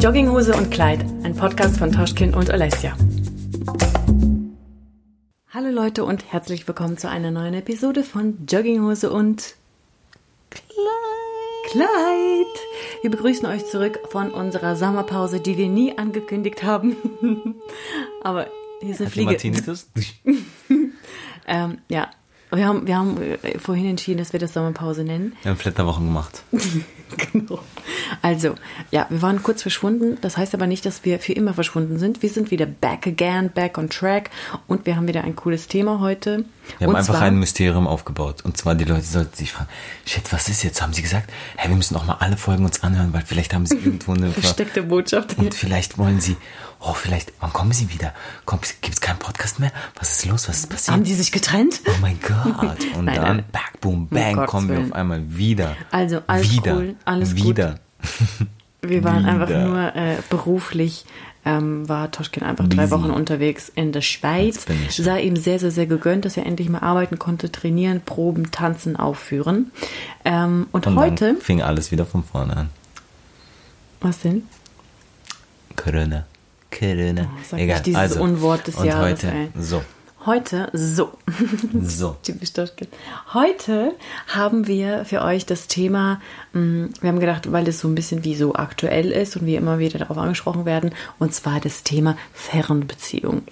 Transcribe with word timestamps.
Jogginghose 0.00 0.56
und 0.56 0.70
Kleid, 0.70 1.04
ein 1.24 1.36
Podcast 1.36 1.76
von 1.76 1.92
Toschkin 1.92 2.32
und 2.32 2.50
Alessia. 2.50 2.96
Hallo 5.52 5.68
Leute 5.68 6.04
und 6.04 6.32
herzlich 6.32 6.66
willkommen 6.66 6.96
zu 6.96 7.10
einer 7.10 7.30
neuen 7.30 7.52
Episode 7.52 8.02
von 8.02 8.46
Jogginghose 8.46 9.10
und 9.10 9.56
Kleid. 10.48 10.64
Kleid. 11.70 12.46
Wir 13.02 13.10
begrüßen 13.10 13.44
euch 13.44 13.66
zurück 13.66 13.98
von 14.10 14.30
unserer 14.30 14.74
Sommerpause, 14.74 15.38
die 15.38 15.58
wir 15.58 15.68
nie 15.68 15.98
angekündigt 15.98 16.62
haben. 16.62 16.96
Aber 18.22 18.46
hier 18.80 18.92
ist 18.92 19.02
eine 19.02 19.10
Fliege. 19.10 19.36
ähm, 21.46 21.78
ja, 21.90 22.08
wir 22.50 22.66
haben, 22.66 22.86
wir 22.86 22.96
haben 22.96 23.20
äh, 23.20 23.58
vorhin 23.58 23.84
entschieden, 23.84 24.16
dass 24.16 24.32
wir 24.32 24.40
das 24.40 24.54
Sommerpause 24.54 25.04
nennen. 25.04 25.36
Wir 25.42 25.50
haben 25.50 25.58
Flitterwochen 25.58 26.06
gemacht. 26.06 26.42
genau. 27.32 27.60
Also, 28.22 28.54
ja, 28.90 29.06
wir 29.08 29.22
waren 29.22 29.42
kurz 29.42 29.62
verschwunden. 29.62 30.18
Das 30.20 30.36
heißt 30.36 30.54
aber 30.54 30.66
nicht, 30.66 30.84
dass 30.86 31.04
wir 31.04 31.18
für 31.18 31.32
immer 31.32 31.54
verschwunden 31.54 31.98
sind. 31.98 32.22
Wir 32.22 32.30
sind 32.30 32.50
wieder 32.50 32.66
back 32.66 33.06
again, 33.06 33.50
back 33.50 33.78
on 33.78 33.88
track. 33.88 34.30
Und 34.66 34.86
wir 34.86 34.96
haben 34.96 35.08
wieder 35.08 35.24
ein 35.24 35.36
cooles 35.36 35.68
Thema 35.68 36.00
heute. 36.00 36.44
Wir 36.78 36.86
haben 36.86 36.94
und 36.94 36.96
einfach 36.96 37.14
zwar, 37.14 37.22
ein 37.22 37.38
Mysterium 37.38 37.86
aufgebaut. 37.86 38.44
Und 38.44 38.56
zwar, 38.56 38.74
die 38.74 38.84
Leute 38.84 39.04
sollten 39.04 39.36
sich 39.36 39.52
fragen, 39.52 39.68
shit, 40.06 40.32
was 40.32 40.48
ist 40.48 40.62
jetzt? 40.62 40.82
Haben 40.82 40.92
sie 40.92 41.02
gesagt, 41.02 41.30
hey, 41.56 41.68
wir 41.68 41.76
müssen 41.76 41.96
auch 41.96 42.04
mal 42.04 42.16
alle 42.20 42.36
Folgen 42.36 42.64
uns 42.64 42.82
anhören, 42.82 43.12
weil 43.12 43.22
vielleicht 43.24 43.54
haben 43.54 43.66
sie 43.66 43.76
irgendwo 43.84 44.12
eine... 44.12 44.30
Versteckte 44.30 44.82
Botschaft. 44.82 45.38
Und 45.38 45.54
vielleicht 45.54 45.98
wollen 45.98 46.20
sie, 46.20 46.36
oh, 46.80 46.94
vielleicht, 46.94 47.32
wann 47.40 47.52
kommen 47.52 47.72
sie 47.72 47.90
wieder? 47.92 48.14
Gibt 48.46 48.94
es 48.94 49.00
keinen 49.00 49.18
Podcast 49.18 49.58
mehr? 49.60 49.72
Was 49.96 50.10
ist 50.12 50.26
los? 50.26 50.48
Was 50.48 50.58
ist 50.60 50.70
passiert? 50.70 50.96
Haben 50.96 51.04
die 51.04 51.14
sich 51.14 51.32
getrennt? 51.32 51.80
Oh 51.86 51.90
mein 52.00 52.18
Gott. 52.20 52.78
Und 52.96 53.04
Nein, 53.06 53.14
dann, 53.20 53.44
back, 53.52 53.80
boom, 53.80 53.94
Um 53.94 54.08
bang, 54.08 54.34
Gottes 54.34 54.50
kommen 54.50 54.68
wir 54.68 54.76
Willen. 54.76 54.92
auf 54.92 54.96
einmal 54.96 55.22
wieder. 55.36 55.76
Also, 55.90 56.20
alles 56.26 56.50
wieder, 56.50 56.76
cool, 56.76 56.96
alles 57.04 57.34
gut. 57.36 57.44
wieder. 57.44 57.74
Wir 58.82 59.04
waren 59.04 59.26
einfach 59.26 59.50
Wieder. 59.50 59.66
nur 59.66 59.94
äh, 59.94 60.16
beruflich, 60.30 61.04
ähm, 61.44 61.86
war 61.86 62.10
Toschkin 62.10 62.42
einfach 62.42 62.66
drei 62.66 62.86
Busy. 62.86 62.90
Wochen 62.92 63.10
unterwegs 63.10 63.68
in 63.74 63.92
der 63.92 64.00
Schweiz. 64.00 64.64
Sei 64.88 65.20
ihm 65.20 65.36
sehr, 65.36 65.58
sehr, 65.58 65.70
sehr 65.70 65.84
gegönnt, 65.84 66.24
dass 66.24 66.38
er 66.38 66.46
endlich 66.46 66.70
mal 66.70 66.78
arbeiten 66.78 67.18
konnte, 67.18 67.52
trainieren, 67.52 68.00
proben, 68.00 68.50
tanzen, 68.50 68.96
aufführen. 68.96 69.70
Ähm, 70.24 70.66
und, 70.72 70.86
Und 70.86 70.96
heute, 70.96 71.34
fing 71.42 71.60
alles 71.60 71.90
wieder 71.92 72.06
von 72.06 72.24
vorne 72.24 72.56
an. 72.56 72.68
was 74.00 74.20
denn? 74.20 74.44
Corona. 75.76 76.24
Corona. 76.70 77.28
Oh, 77.34 77.38
sag 77.48 77.60
Egal. 77.60 77.76
nicht 77.76 77.86
dieses 77.86 78.00
also, 78.00 78.22
Unwort 78.22 78.66
des 78.66 78.76
und 78.76 78.86
Jahres, 78.86 79.22
heute, 79.22 79.26
ey. 79.32 79.48
so, 79.58 79.82
Heute, 80.26 80.68
so. 80.74 81.12
so. 81.82 82.14
Typisch 82.22 82.52
Toschkin. 82.52 82.88
Heute 83.32 83.92
haben 84.28 84.66
wir 84.66 85.06
für 85.06 85.22
euch 85.22 85.46
das 85.46 85.66
Thema, 85.66 86.20
mh, 86.52 86.88
wir 87.00 87.08
haben 87.08 87.20
gedacht, 87.20 87.50
weil 87.50 87.66
es 87.66 87.80
so 87.80 87.88
ein 87.88 87.94
bisschen 87.94 88.22
wie 88.22 88.34
so 88.34 88.54
aktuell 88.54 89.12
ist 89.12 89.36
und 89.38 89.46
wir 89.46 89.56
immer 89.56 89.78
wieder 89.78 89.98
darauf 89.98 90.18
angesprochen 90.18 90.66
werden, 90.66 90.90
und 91.18 91.32
zwar 91.32 91.58
das 91.58 91.84
Thema 91.84 92.18
Fernbeziehung. 92.34 93.44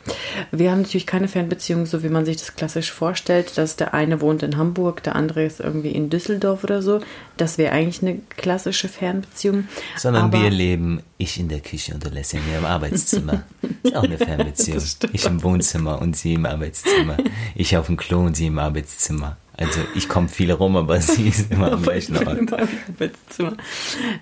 Wir 0.52 0.70
haben 0.70 0.82
natürlich 0.82 1.06
keine 1.06 1.28
Fernbeziehung, 1.28 1.86
so 1.86 2.02
wie 2.02 2.10
man 2.10 2.26
sich 2.26 2.36
das 2.36 2.54
klassisch 2.54 2.92
vorstellt, 2.92 3.56
dass 3.56 3.76
der 3.76 3.94
eine 3.94 4.20
wohnt 4.20 4.42
in 4.42 4.58
Hamburg, 4.58 5.02
der 5.02 5.16
andere 5.16 5.44
ist 5.44 5.60
irgendwie 5.60 5.92
in 5.92 6.10
Düsseldorf 6.10 6.64
oder 6.64 6.82
so. 6.82 7.00
Das 7.38 7.56
wäre 7.56 7.72
eigentlich 7.72 8.02
eine 8.02 8.20
klassische 8.36 8.88
Fernbeziehung. 8.88 9.68
Sondern 9.96 10.24
Aber- 10.24 10.42
wir 10.42 10.50
leben, 10.50 11.00
ich 11.18 11.38
in 11.38 11.48
der 11.48 11.60
Küche 11.60 11.94
und 11.94 12.06
Alessia 12.06 12.40
mir 12.48 12.58
im 12.58 12.64
Arbeitszimmer. 12.64 13.42
Ist 13.82 13.94
auch 13.96 14.04
eine 14.04 14.16
Fernbeziehung. 14.18 14.78
Das. 14.78 14.98
Ich 15.12 15.26
im 15.26 15.42
Wohnzimmer 15.42 16.00
und 16.00 16.16
sie 16.16 16.34
im 16.34 16.46
Arbeitszimmer. 16.46 17.16
Ich 17.56 17.76
auf 17.76 17.86
dem 17.86 17.96
Klo 17.96 18.20
und 18.20 18.36
sie 18.36 18.46
im 18.46 18.58
Arbeitszimmer. 18.58 19.36
Also 19.56 19.80
ich 19.96 20.08
komme 20.08 20.28
viel 20.28 20.52
rum, 20.52 20.76
aber 20.76 21.00
sie 21.00 21.28
ist 21.28 21.50
immer 21.50 21.72
am 21.72 21.82
gleichen 21.82 22.14
bin 22.14 22.28
Ort. 22.28 22.38
in 22.38 22.44
meinem 22.46 22.68
Arbeitszimmer. 22.94 23.56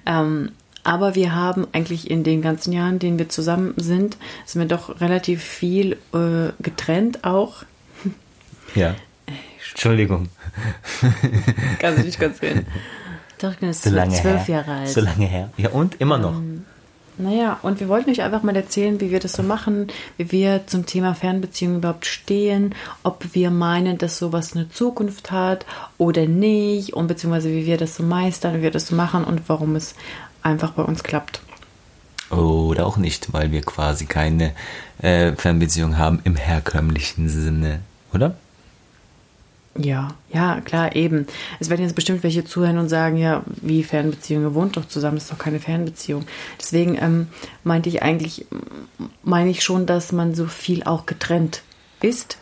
Ähm, 0.06 0.52
aber 0.84 1.14
wir 1.14 1.34
haben 1.34 1.66
eigentlich 1.72 2.10
in 2.10 2.24
den 2.24 2.40
ganzen 2.42 2.72
Jahren, 2.72 2.94
in 2.94 2.98
denen 3.00 3.18
wir 3.18 3.28
zusammen 3.28 3.74
sind, 3.76 4.16
sind 4.46 4.62
wir 4.62 4.68
doch 4.68 5.00
relativ 5.00 5.42
viel 5.42 5.98
äh, 6.14 6.52
getrennt 6.62 7.24
auch. 7.24 7.64
Ja. 8.74 8.94
Entschuldigung. 9.70 10.28
Kannst 11.80 11.98
du 12.00 12.06
nicht 12.06 12.20
ganz 12.20 12.40
reden. 12.40 12.66
Doch, 13.38 13.50
ich 13.52 13.58
bin 13.58 13.68
jetzt 13.68 13.82
So 13.82 13.90
lange 13.90 14.14
zwölf 14.14 14.48
her. 14.48 14.54
Jahre 14.64 14.72
alt. 14.80 14.88
So 14.88 15.00
lange 15.00 15.26
her. 15.26 15.50
Ja, 15.58 15.70
und 15.70 16.00
immer 16.00 16.16
noch. 16.18 16.40
Naja, 17.18 17.58
und 17.62 17.80
wir 17.80 17.88
wollten 17.88 18.10
euch 18.10 18.20
einfach 18.20 18.42
mal 18.42 18.54
erzählen, 18.54 19.00
wie 19.00 19.10
wir 19.10 19.20
das 19.20 19.32
so 19.32 19.42
machen, 19.42 19.88
wie 20.18 20.32
wir 20.32 20.66
zum 20.66 20.84
Thema 20.84 21.14
Fernbeziehung 21.14 21.76
überhaupt 21.76 22.04
stehen, 22.04 22.74
ob 23.02 23.34
wir 23.34 23.50
meinen, 23.50 23.96
dass 23.96 24.18
sowas 24.18 24.54
eine 24.54 24.68
Zukunft 24.68 25.30
hat 25.30 25.64
oder 25.96 26.26
nicht, 26.26 26.92
und 26.92 27.06
beziehungsweise 27.06 27.50
wie 27.50 27.64
wir 27.64 27.78
das 27.78 27.96
so 27.96 28.02
meistern, 28.02 28.58
wie 28.58 28.62
wir 28.62 28.70
das 28.70 28.88
so 28.88 28.94
machen 28.94 29.24
und 29.24 29.48
warum 29.48 29.76
es 29.76 29.94
einfach 30.42 30.72
bei 30.72 30.82
uns 30.82 31.02
klappt. 31.02 31.40
Oder 32.30 32.86
auch 32.86 32.98
nicht, 32.98 33.32
weil 33.32 33.50
wir 33.50 33.62
quasi 33.62 34.04
keine 34.04 34.52
äh, 35.00 35.32
Fernbeziehung 35.36 35.96
haben 35.96 36.20
im 36.24 36.36
herkömmlichen 36.36 37.28
Sinne. 37.28 37.80
Oder? 38.12 38.36
Ja, 39.78 40.14
ja, 40.32 40.60
klar, 40.60 40.94
eben. 40.96 41.26
Es 41.60 41.70
werden 41.70 41.82
jetzt 41.82 41.94
bestimmt 41.94 42.22
welche 42.22 42.44
zuhören 42.44 42.78
und 42.78 42.88
sagen, 42.88 43.16
ja, 43.16 43.42
wie 43.62 43.82
Fernbeziehung, 43.82 44.42
ihr 44.42 44.54
wohnt 44.54 44.76
doch 44.76 44.86
zusammen, 44.88 45.16
das 45.16 45.24
ist 45.24 45.32
doch 45.32 45.38
keine 45.38 45.60
Fernbeziehung. 45.60 46.24
Deswegen 46.58 46.96
ähm, 47.00 47.28
meinte 47.64 47.88
ich 47.88 48.02
eigentlich, 48.02 48.46
meine 49.22 49.50
ich 49.50 49.62
schon, 49.62 49.86
dass 49.86 50.12
man 50.12 50.34
so 50.34 50.46
viel 50.46 50.82
auch 50.84 51.06
getrennt 51.06 51.62
ist. 52.00 52.38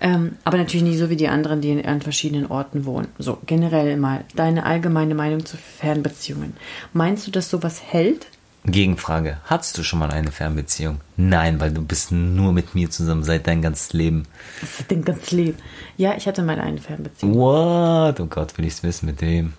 Ähm, 0.00 0.36
aber 0.44 0.58
natürlich 0.58 0.82
nicht 0.82 0.98
so 0.98 1.08
wie 1.10 1.16
die 1.16 1.28
anderen, 1.28 1.60
die 1.60 1.84
an 1.84 2.02
verschiedenen 2.02 2.46
Orten 2.46 2.84
wohnen. 2.84 3.08
So, 3.18 3.38
generell 3.46 3.96
mal 3.96 4.24
deine 4.34 4.64
allgemeine 4.64 5.14
Meinung 5.14 5.46
zu 5.46 5.56
Fernbeziehungen. 5.56 6.54
Meinst 6.92 7.26
du, 7.26 7.30
dass 7.30 7.48
sowas 7.48 7.82
hält? 7.82 8.26
Gegenfrage. 8.64 9.38
Hattest 9.44 9.76
du 9.76 9.82
schon 9.82 9.98
mal 9.98 10.10
eine 10.10 10.30
Fernbeziehung? 10.30 11.00
Nein, 11.16 11.58
weil 11.58 11.72
du 11.72 11.82
bist 11.82 12.12
nur 12.12 12.52
mit 12.52 12.74
mir 12.74 12.90
zusammen 12.90 13.24
seit 13.24 13.46
dein 13.48 13.60
ganzes 13.60 13.92
Leben. 13.92 14.24
Das 14.60 14.80
ist 14.80 14.90
den 14.90 15.04
ganz 15.04 15.32
lieb. 15.32 15.56
Ja, 15.96 16.14
ich 16.16 16.28
hatte 16.28 16.42
mal 16.42 16.60
eine 16.60 16.78
Fernbeziehung. 16.78 17.34
What? 17.34 18.20
Oh 18.20 18.26
Gott, 18.26 18.56
will 18.56 18.64
ich's 18.64 18.82
wissen 18.84 19.06
mit 19.06 19.20
wem? 19.20 19.54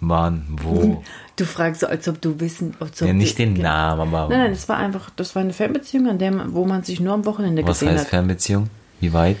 Wann? 0.00 0.44
Wo? 0.48 1.02
Du 1.36 1.44
fragst 1.44 1.80
so, 1.80 1.88
als 1.88 2.06
ob 2.06 2.20
du 2.20 2.38
wissen, 2.38 2.76
als 2.78 3.02
ob 3.02 3.08
ja, 3.08 3.12
nicht 3.12 3.38
den 3.38 3.54
Namen, 3.54 4.02
aber 4.02 4.28
Nein, 4.28 4.38
nein, 4.38 4.50
das 4.52 4.68
war 4.68 4.76
einfach, 4.76 5.10
das 5.16 5.34
war 5.34 5.42
eine 5.42 5.52
Fernbeziehung, 5.52 6.08
an 6.08 6.20
der, 6.20 6.54
wo 6.54 6.64
man 6.64 6.84
sich 6.84 7.00
nur 7.00 7.12
am 7.12 7.24
Wochenende 7.24 7.66
was 7.66 7.80
gesehen 7.80 7.94
heißt 7.94 8.04
hat. 8.04 8.10
Fernbeziehung? 8.10 8.70
Wie 9.00 9.12
weit? 9.12 9.38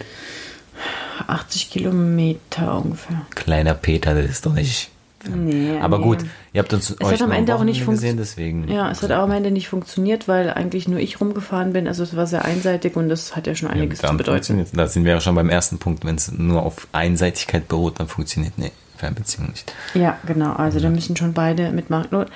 80 1.28 1.70
Kilometer 1.70 2.78
ungefähr. 2.78 3.24
Kleiner 3.36 3.74
Peter, 3.74 4.12
das 4.12 4.28
ist 4.28 4.44
doch 4.44 4.54
nicht. 4.54 4.90
Nee, 5.28 5.78
aber 5.80 5.98
nee. 5.98 6.04
gut, 6.04 6.18
ihr 6.52 6.60
habt 6.60 6.72
uns 6.72 6.90
Es 6.90 7.00
euch 7.00 7.12
hat 7.12 7.22
am 7.22 7.32
Ende 7.32 7.54
auch 7.54 7.64
nicht 7.64 7.86
gesehen, 7.86 8.16
deswegen. 8.16 8.68
Ja, 8.68 8.90
es 8.90 9.02
hat 9.02 9.12
auch 9.12 9.22
am 9.22 9.30
Ende 9.30 9.50
nicht 9.50 9.68
funktioniert, 9.68 10.28
weil 10.28 10.50
eigentlich 10.50 10.88
nur 10.88 10.98
ich 10.98 11.20
rumgefahren 11.20 11.72
bin. 11.72 11.88
Also 11.88 12.02
es 12.02 12.16
war 12.16 12.26
sehr 12.26 12.44
einseitig 12.44 12.96
und 12.96 13.08
das 13.08 13.36
hat 13.36 13.46
ja 13.46 13.54
schon 13.54 13.68
einiges 13.68 14.00
zu 14.00 14.06
dann 14.06 14.16
bedeuten. 14.16 14.64
Da 14.72 14.86
sind 14.86 15.04
wir 15.04 15.12
ja 15.12 15.20
schon 15.20 15.34
beim 15.34 15.48
ersten 15.48 15.78
Punkt. 15.78 16.04
Wenn 16.04 16.16
es 16.16 16.32
nur 16.32 16.62
auf 16.62 16.88
Einseitigkeit 16.92 17.68
beruht, 17.68 18.00
dann 18.00 18.08
funktioniert 18.08 18.54
nee, 18.56 18.72
Fernbeziehung 18.96 19.50
nicht. 19.50 19.72
Ja, 19.94 20.18
genau. 20.26 20.52
Also 20.52 20.80
da 20.80 20.90
müssen 20.90 21.16
schon 21.16 21.32
beide 21.32 21.70
mitmachen. 21.70 22.26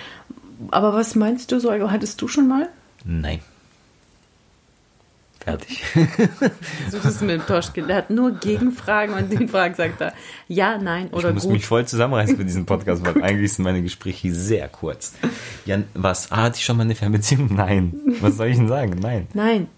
Aber 0.71 0.95
was 0.95 1.15
meinst 1.15 1.53
du 1.53 1.61
so? 1.61 1.73
Hattest 1.73 2.21
du 2.23 2.29
schon 2.29 2.49
mal? 2.49 2.69
Nein. 3.05 3.41
Fertig. 5.41 5.83
So 6.91 6.97
ist 6.99 7.05
es 7.05 7.21
mit 7.21 7.31
dem 7.31 7.47
Toschkin. 7.47 7.87
Der 7.87 7.97
hat 7.99 8.11
nur 8.11 8.33
Gegenfragen 8.33 9.15
und 9.15 9.31
den 9.33 9.49
Fragen 9.49 9.75
sagt 9.75 10.01
er 10.01 10.13
ja, 10.49 10.79
nein 10.79 11.09
oder 11.09 11.29
ich 11.29 11.35
muss 11.35 11.45
gut. 11.45 11.53
mich 11.53 11.67
voll 11.67 11.87
zusammenreißen 11.87 12.37
für 12.37 12.45
diesen 12.45 12.67
Podcast, 12.67 13.05
weil 13.05 13.23
eigentlich 13.23 13.53
sind 13.53 13.65
meine 13.65 13.83
Gespräche 13.83 14.33
sehr 14.35 14.69
kurz. 14.69 15.15
Jan, 15.65 15.85
was? 15.95 16.31
Ah, 16.33 16.43
hatte 16.45 16.57
ich 16.59 16.65
schon 16.65 16.77
mal 16.77 16.83
eine 16.85 16.95
Fernbeziehung? 16.95 17.55
Nein. 17.55 17.95
Was 18.21 18.37
soll 18.37 18.49
ich 18.49 18.57
denn 18.57 18.69
sagen? 18.69 18.97
Nein. 19.01 19.27
Nein. 19.35 19.69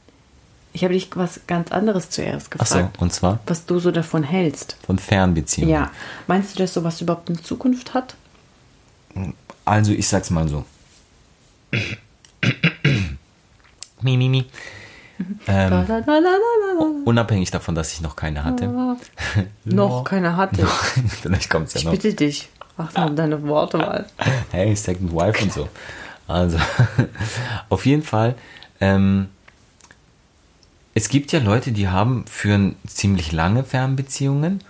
Ich 0.72 0.84
habe 0.84 0.94
dich 0.94 1.08
was 1.16 1.40
ganz 1.48 1.72
anderes 1.72 2.10
zuerst 2.10 2.46
Ach 2.54 2.58
gefragt. 2.60 2.96
so, 2.96 3.02
und 3.02 3.12
zwar 3.12 3.40
Was 3.46 3.66
du 3.66 3.80
so 3.80 3.90
davon 3.90 4.22
hältst. 4.22 4.76
von 4.86 4.98
Fernbeziehungen. 4.98 5.72
Ja. 5.74 5.90
Meinst 6.28 6.54
du, 6.54 6.60
dass 6.60 6.72
sowas 6.74 7.00
überhaupt 7.00 7.28
eine 7.28 7.42
Zukunft 7.42 7.92
hat? 7.92 8.14
Also, 9.64 9.92
ich 9.92 10.06
sag's 10.06 10.30
mal 10.30 10.46
so. 10.48 10.64
mi, 14.02 14.16
mi, 14.16 14.28
mi. 14.28 14.46
Ähm, 15.46 15.70
la, 15.70 15.82
la, 15.82 16.18
la. 16.18 16.86
unabhängig 17.04 17.50
davon, 17.50 17.74
dass 17.74 17.92
ich 17.92 18.00
noch 18.00 18.16
keine 18.16 18.44
hatte. 18.44 18.66
Noch 19.64 20.04
keine 20.04 20.36
hatte. 20.36 20.66
Vielleicht 21.22 21.50
kommt's 21.50 21.74
ja 21.74 21.78
Ich 21.80 21.84
noch. 21.84 21.92
bitte 21.92 22.14
dich. 22.14 22.48
Achte 22.76 23.02
auf 23.04 23.14
deine 23.14 23.42
Worte 23.42 23.78
mal. 23.78 24.06
Hey, 24.50 24.74
Second 24.74 25.12
Wife 25.12 25.42
und 25.44 25.52
so. 25.52 25.68
Also, 26.26 26.58
auf 27.68 27.84
jeden 27.86 28.02
Fall, 28.02 28.34
ähm, 28.80 29.28
es 30.94 31.08
gibt 31.08 31.32
ja 31.32 31.40
Leute, 31.40 31.72
die 31.72 31.88
haben 31.88 32.24
führen 32.26 32.76
ziemlich 32.86 33.32
lange 33.32 33.64
Fernbeziehungen 33.64 34.62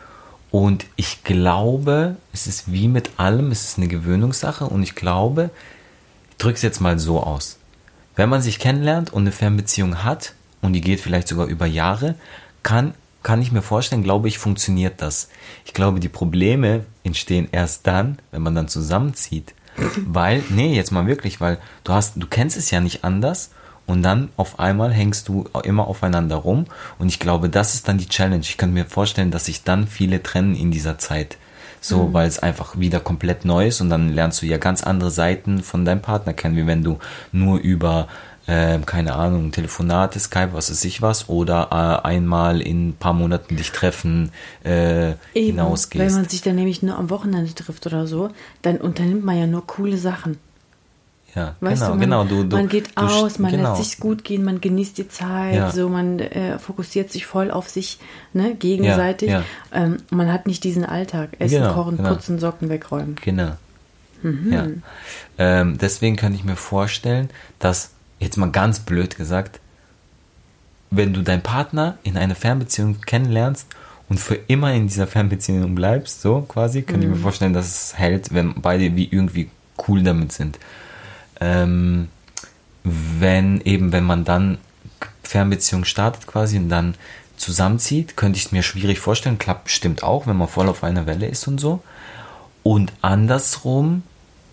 und 0.51 0.87
ich 0.97 1.23
glaube, 1.23 2.17
es 2.33 2.47
ist 2.47 2.73
wie 2.73 2.89
mit 2.89 3.11
allem, 3.19 3.53
es 3.53 3.65
ist 3.69 3.79
eine 3.79 3.89
Gewöhnungssache 3.89 4.65
und 4.65 4.83
ich 4.83 4.95
glaube, 4.95 5.51
ich 6.31 6.37
drücke 6.39 6.57
es 6.57 6.63
jetzt 6.63 6.81
mal 6.81 6.99
so 6.99 7.23
aus. 7.23 7.59
Wenn 8.17 8.29
man 8.29 8.43
sich 8.43 8.59
kennenlernt 8.59 9.13
und 9.13 9.23
eine 9.23 9.33
Fernbeziehung 9.33 10.03
hat 10.03 10.33
und 10.63 10.73
die 10.73 10.81
geht 10.81 11.01
vielleicht 11.01 11.29
sogar 11.29 11.47
über 11.47 11.67
Jahre, 11.67 12.15
kann, 12.63 12.95
kann 13.23 13.43
ich 13.43 13.53
mir 13.53 13.63
vorstellen, 13.63 14.03
glaube 14.03 14.29
ich, 14.29 14.39
funktioniert 14.39 15.03
das. 15.03 15.29
Ich 15.65 15.75
glaube, 15.75 16.01
die 16.01 16.09
Probleme 16.09 16.85
entstehen 17.05 17.49
erst 17.53 17.87
dann, 17.87 18.19
wenn 18.31 18.43
man 18.43 18.55
dann 18.55 18.69
zusammenzieht 18.69 19.55
Weil, 20.07 20.43
nee, 20.51 20.75
jetzt 20.75 20.91
mal 20.91 21.07
wirklich, 21.07 21.41
weil 21.41 21.59
du 21.85 21.93
hast, 21.93 22.15
du 22.17 22.27
kennst 22.27 22.57
es 22.57 22.71
ja 22.71 22.81
nicht 22.81 23.05
anders 23.05 23.51
und 23.87 24.03
dann 24.03 24.29
auf 24.37 24.59
einmal 24.59 24.93
hängst 24.93 25.29
du 25.29 25.49
immer 25.65 25.87
aufeinander 25.87 26.37
rum 26.37 26.67
und 26.99 27.09
ich 27.09 27.19
glaube, 27.19 27.49
das 27.49 27.75
ist 27.75 27.89
dann 27.89 27.99
die 27.99 28.09
Challenge. 28.09 28.43
Ich 28.43 28.57
könnte 28.57 28.75
mir 28.75 28.87
vorstellen, 28.87 29.31
dass 29.31 29.47
sich 29.47 29.65
dann 29.65 29.87
viele 29.87 30.23
trennen 30.23 30.55
in 30.55 30.71
dieser 30.71 30.99
Zeit. 30.99 31.39
So, 31.83 32.09
mhm. 32.09 32.13
weil 32.13 32.29
es 32.29 32.39
einfach 32.39 32.79
wieder 32.79 33.01
komplett 33.01 33.47
neu 33.47 33.69
ist 33.69 33.81
und 33.81 33.89
dann 33.89 34.13
lernst 34.13 34.43
du 34.43 34.47
ja 34.47 34.59
ganz 34.59 34.83
andere 34.83 35.11
Seiten 35.11 35.63
von 35.63 35.87
deinem 35.87 36.03
Partner 36.03 36.35
kennen, 36.35 36.57
wie 36.57 36.67
wenn 36.67 36.85
du 36.85 36.99
nur 37.33 37.59
über 37.59 38.07
äh, 38.51 38.79
keine 38.85 39.15
Ahnung, 39.15 39.53
Telefonate, 39.53 40.19
Skype, 40.19 40.51
was 40.53 40.71
weiß 40.71 40.85
ich 40.85 41.01
was, 41.03 41.29
oder 41.29 41.69
äh, 41.71 42.07
einmal 42.07 42.61
in 42.61 42.89
ein 42.89 42.97
paar 42.99 43.13
Monaten 43.13 43.57
dich 43.57 43.71
treffen, 43.71 44.33
äh, 44.65 45.11
Eben, 45.11 45.17
hinausgehst. 45.35 46.05
Wenn 46.05 46.15
man 46.15 46.29
sich 46.29 46.43
dann 46.43 46.57
nämlich 46.57 46.83
nur 46.83 46.99
am 46.99 47.11
Wochenende 47.11 47.55
trifft 47.55 47.87
oder 47.87 48.07
so, 48.07 48.31
dann 48.63 48.79
unternimmt 48.79 49.25
man 49.25 49.39
ja 49.39 49.47
nur 49.47 49.67
coole 49.67 49.97
Sachen. 49.97 50.39
Ja, 51.35 51.55
weißt 51.61 51.83
genau, 51.83 51.87
du, 51.87 51.91
man, 51.93 52.01
genau. 52.01 52.25
Du, 52.25 52.43
du, 52.43 52.57
man 52.57 52.69
geht 52.69 52.89
du, 52.99 53.03
aus, 53.03 53.39
man 53.39 53.53
genau. 53.53 53.77
lässt 53.77 53.85
sich 53.89 54.01
gut 54.01 54.25
gehen, 54.25 54.43
man 54.43 54.61
genießt 54.61 54.99
die 54.99 55.09
Zeit, 55.09 55.55
Ja. 55.55 55.71
so 55.71 55.89
man 55.89 56.19
äh, 56.19 56.59
fokussiert 56.59 57.13
sich 57.13 57.25
voll 57.25 57.53
auf 57.53 57.69
sich, 57.69 58.01
ne, 58.33 58.57
gegenseitig. 58.57 59.31
Ja, 59.31 59.45
Ähm, 59.73 59.99
man 60.11 60.33
hat 60.33 60.49
nicht 60.49 60.65
diesen 60.65 60.85
Alltag. 60.85 61.31
Essen, 61.39 61.61
Genau, 61.63 61.73
kochen, 61.75 61.99
genau. 61.99 62.09
putzen, 62.09 62.41
Socken 62.41 62.69
wegräumen. 62.69 63.15
Genau. 63.23 63.53
Mhm. 64.23 64.53
Ja. 64.53 64.67
Ähm, 65.39 65.79
deswegen 65.79 66.17
könnte 66.17 66.37
ich 66.37 66.45
mir 66.45 66.57
vorstellen, 66.57 67.31
dass, 67.61 67.91
jetzt 68.21 68.37
mal 68.37 68.51
ganz 68.51 68.81
blöd 68.81 69.17
gesagt, 69.17 69.59
wenn 70.91 71.13
du 71.13 71.23
deinen 71.23 71.43
Partner 71.43 71.99
in 72.03 72.17
einer 72.17 72.35
Fernbeziehung 72.35 73.01
kennenlernst 73.01 73.67
und 74.09 74.19
für 74.19 74.35
immer 74.35 74.73
in 74.73 74.87
dieser 74.89 75.07
Fernbeziehung 75.07 75.75
bleibst, 75.75 76.21
so 76.21 76.43
quasi, 76.43 76.83
könnte 76.83 77.07
ich 77.07 77.13
mir 77.13 77.19
vorstellen, 77.19 77.53
dass 77.53 77.67
es 77.67 77.99
hält, 77.99 78.35
wenn 78.35 78.55
beide 78.61 78.95
wie 78.97 79.09
irgendwie 79.11 79.51
cool 79.89 80.03
damit 80.03 80.33
sind. 80.33 80.59
Ähm, 81.41 82.09
wenn 82.83 83.61
eben, 83.63 83.93
wenn 83.93 84.05
man 84.05 84.25
dann 84.25 84.59
Fernbeziehung 85.23 85.85
startet 85.85 86.27
quasi 86.27 86.59
und 86.59 86.69
dann 86.69 86.95
zusammenzieht, 87.37 88.17
könnte 88.17 88.39
ich 88.39 88.47
es 88.47 88.53
mir 88.53 88.63
schwierig 88.63 88.99
vorstellen. 88.99 89.39
Klappt 89.39 89.65
bestimmt 89.65 90.03
auch, 90.03 90.27
wenn 90.27 90.37
man 90.37 90.49
voll 90.49 90.69
auf 90.69 90.83
einer 90.85 91.07
Welle 91.07 91.27
ist 91.27 91.47
und 91.47 91.61
so. 91.61 91.83
Und 92.63 92.93
andersrum, 93.01 94.03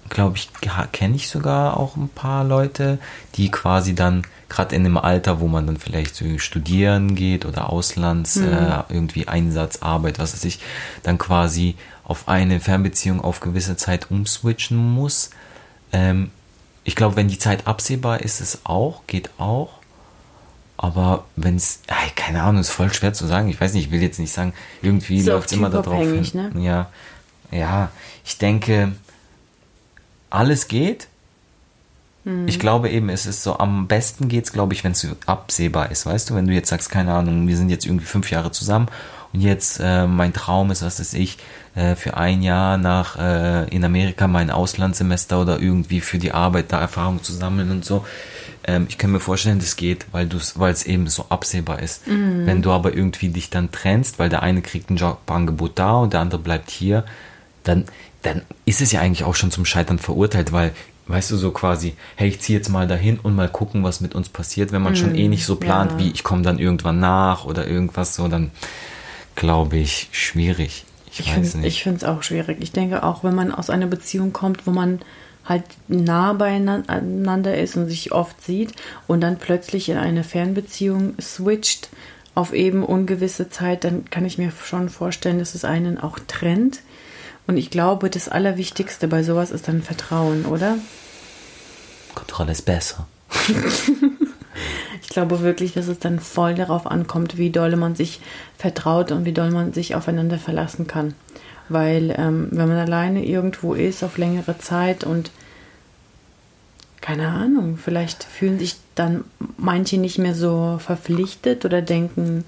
glaube 0.09 0.37
ich, 0.37 0.49
kenne 0.91 1.15
ich 1.15 1.29
sogar 1.29 1.77
auch 1.77 1.95
ein 1.95 2.09
paar 2.09 2.43
Leute, 2.43 2.99
die 3.35 3.49
quasi 3.51 3.95
dann 3.95 4.23
gerade 4.49 4.75
in 4.75 4.83
dem 4.83 4.97
Alter, 4.97 5.39
wo 5.39 5.47
man 5.47 5.65
dann 5.67 5.77
vielleicht 5.77 6.15
so 6.15 6.37
studieren 6.37 7.15
geht 7.15 7.45
oder 7.45 7.69
Auslands 7.69 8.37
äh, 8.37 8.83
irgendwie 8.89 9.27
Einsatz, 9.27 9.81
Arbeit, 9.81 10.19
was 10.19 10.33
weiß 10.33 10.45
ich, 10.45 10.59
dann 11.03 11.17
quasi 11.17 11.75
auf 12.03 12.27
eine 12.29 12.59
Fernbeziehung 12.59 13.21
auf 13.21 13.41
gewisse 13.41 13.75
Zeit 13.75 14.09
umswitchen 14.09 14.77
muss. 14.77 15.31
Ähm, 15.91 16.31
ich 16.85 16.95
glaube, 16.95 17.17
wenn 17.17 17.27
die 17.27 17.37
Zeit 17.39 17.67
absehbar 17.67 18.21
ist, 18.21 18.39
ist 18.39 18.55
es 18.55 18.61
auch, 18.63 19.01
geht 19.07 19.29
auch. 19.37 19.73
Aber 20.77 21.25
wenn 21.35 21.55
es, 21.55 21.81
keine 22.15 22.43
Ahnung, 22.43 22.61
ist 22.61 22.69
voll 22.69 22.93
schwer 22.93 23.11
zu 23.11 23.25
sagen. 23.25 23.49
Ich 23.49 23.59
weiß 23.59 23.73
nicht, 23.73 23.87
ich 23.87 23.91
will 23.91 24.01
jetzt 24.01 24.19
nicht 24.19 24.31
sagen, 24.31 24.53
irgendwie 24.81 25.21
läuft 25.23 25.47
es 25.47 25.53
immer 25.57 25.69
darauf 25.69 25.99
hin. 26.01 26.25
ne? 26.33 26.51
Ja, 26.63 26.89
ja, 27.51 27.89
ich 28.23 28.37
denke, 28.37 28.93
alles 30.29 30.67
geht. 30.67 31.07
Hm. 32.23 32.47
Ich 32.47 32.59
glaube 32.59 32.89
eben, 32.89 33.09
es 33.09 33.25
ist 33.25 33.43
so, 33.43 33.57
am 33.57 33.87
besten 33.87 34.27
geht's, 34.27 34.51
glaube 34.51 34.73
ich, 34.73 34.83
wenn 34.83 34.91
es 34.91 35.01
so 35.01 35.09
absehbar 35.25 35.91
ist, 35.91 36.05
weißt 36.05 36.29
du, 36.29 36.35
wenn 36.35 36.47
du 36.47 36.53
jetzt 36.53 36.69
sagst, 36.69 36.89
keine 36.89 37.13
Ahnung, 37.13 37.47
wir 37.47 37.57
sind 37.57 37.69
jetzt 37.69 37.85
irgendwie 37.85 38.05
fünf 38.05 38.31
Jahre 38.31 38.51
zusammen 38.51 38.87
und 39.33 39.41
jetzt 39.41 39.79
äh, 39.79 40.07
mein 40.07 40.33
Traum 40.33 40.71
ist, 40.71 40.83
was 40.83 40.99
weiß 40.99 41.13
ich, 41.13 41.37
äh, 41.75 41.95
für 41.95 42.17
ein 42.17 42.41
Jahr 42.41 42.77
nach 42.77 43.17
äh, 43.17 43.67
in 43.69 43.83
Amerika 43.83 44.27
mein 44.27 44.49
Auslandssemester 44.49 45.41
oder 45.41 45.59
irgendwie 45.59 46.01
für 46.01 46.17
die 46.17 46.31
Arbeit 46.31 46.71
da 46.71 46.79
Erfahrung 46.79 47.21
zu 47.23 47.33
sammeln 47.33 47.71
und 47.71 47.85
so. 47.85 48.05
Ähm, 48.63 48.87
ich 48.89 48.97
kann 48.97 49.11
mir 49.11 49.19
vorstellen, 49.19 49.59
das 49.59 49.75
geht, 49.75 50.05
weil 50.11 50.27
du 50.27 50.37
weil 50.55 50.73
es 50.73 50.85
eben 50.85 51.07
so 51.07 51.25
absehbar 51.29 51.81
ist. 51.81 52.03
Wenn 52.05 52.61
du 52.61 52.71
aber 52.71 52.93
irgendwie 52.93 53.29
dich 53.29 53.49
dann 53.49 53.71
trennst, 53.71 54.19
weil 54.19 54.29
der 54.29 54.43
eine 54.43 54.61
kriegt 54.61 54.89
ein 54.89 54.97
Jobangebot 54.97 55.73
da 55.75 55.97
und 55.97 56.13
der 56.13 56.21
andere 56.21 56.41
bleibt 56.41 56.69
hier, 56.69 57.05
dann, 57.63 57.85
dann 58.21 58.41
ist 58.65 58.81
es 58.81 58.91
ja 58.91 59.01
eigentlich 59.01 59.23
auch 59.23 59.35
schon 59.35 59.51
zum 59.51 59.65
Scheitern 59.65 59.99
verurteilt, 59.99 60.51
weil, 60.51 60.73
weißt 61.07 61.31
du, 61.31 61.37
so 61.37 61.51
quasi, 61.51 61.95
hey, 62.15 62.29
ich 62.29 62.39
ziehe 62.39 62.57
jetzt 62.57 62.69
mal 62.69 62.87
dahin 62.87 63.19
und 63.19 63.35
mal 63.35 63.49
gucken, 63.49 63.83
was 63.83 64.01
mit 64.01 64.15
uns 64.15 64.29
passiert, 64.29 64.71
wenn 64.71 64.81
man 64.81 64.95
schon 64.95 65.15
eh 65.15 65.27
nicht 65.27 65.45
so 65.45 65.55
plant, 65.55 65.93
ja. 65.93 65.99
wie 65.99 66.11
ich 66.11 66.23
komme 66.23 66.41
dann 66.41 66.59
irgendwann 66.59 66.99
nach 66.99 67.45
oder 67.45 67.67
irgendwas 67.67 68.15
so, 68.15 68.27
dann 68.27 68.51
glaube 69.35 69.77
ich, 69.77 70.09
schwierig. 70.11 70.85
Ich, 71.11 71.21
Ich 71.21 71.27
weiß 71.27 71.33
finde 71.33 71.57
nicht. 71.59 71.67
ich 71.67 71.83
finde 71.83 71.97
es 71.97 72.03
auch 72.03 72.23
schwierig. 72.23 72.57
Ich 72.59 72.71
denke 72.71 73.03
auch, 73.03 73.23
wenn 73.23 73.35
man 73.35 73.53
aus 73.53 73.69
einer 73.69 73.87
Beziehung 73.87 74.33
kommt, 74.33 74.67
wo 74.67 74.71
man 74.71 74.99
halt 75.45 75.63
nah 75.87 76.33
beieinander 76.33 77.57
ist 77.57 77.77
und 77.77 77.87
sich 77.87 78.11
oft 78.11 78.43
sieht 78.43 78.73
und 79.07 79.21
dann 79.21 79.37
plötzlich 79.37 79.87
in 79.87 79.97
eine 79.97 80.23
Fernbeziehung 80.23 81.13
switcht 81.21 81.89
auf 82.35 82.53
eben 82.53 82.83
ungewisse 82.83 83.49
Zeit, 83.49 83.83
dann 83.83 84.09
kann 84.09 84.25
ich 84.25 84.37
mir 84.37 84.51
schon 84.51 84.89
vorstellen, 84.89 85.39
dass 85.39 85.55
es 85.55 85.63
einen 85.63 85.97
auch 85.97 86.19
trennt. 86.27 86.81
Und 87.47 87.57
ich 87.57 87.69
glaube, 87.69 88.09
das 88.09 88.29
Allerwichtigste 88.29 89.07
bei 89.07 89.23
sowas 89.23 89.51
ist 89.51 89.67
dann 89.67 89.81
Vertrauen, 89.81 90.45
oder? 90.45 90.77
Kontrolle 92.13 92.51
ist 92.51 92.63
besser. 92.63 93.07
Ich 95.07 95.09
glaube 95.09 95.41
wirklich, 95.41 95.73
dass 95.73 95.87
es 95.87 95.99
dann 95.99 96.19
voll 96.19 96.53
darauf 96.53 96.85
ankommt, 96.85 97.37
wie 97.37 97.49
doll 97.49 97.75
man 97.75 97.95
sich 97.95 98.19
vertraut 98.57 99.11
und 99.11 99.25
wie 99.25 99.31
doll 99.31 99.51
man 99.51 99.71
sich 99.73 99.95
aufeinander 99.95 100.37
verlassen 100.37 100.85
kann. 100.85 101.13
Weil 101.69 102.13
ähm, 102.17 102.49
wenn 102.51 102.67
man 102.67 102.77
alleine 102.77 103.25
irgendwo 103.25 103.73
ist 103.73 104.03
auf 104.03 104.17
längere 104.17 104.57
Zeit 104.57 105.03
und 105.03 105.31
keine 107.01 107.29
Ahnung, 107.29 107.77
vielleicht 107.77 108.25
fühlen 108.25 108.59
sich 108.59 108.75
dann 108.95 109.23
manche 109.55 109.97
nicht 109.97 110.17
mehr 110.17 110.35
so 110.35 110.77
verpflichtet 110.77 111.63
oder 111.63 111.81
denken, 111.81 112.43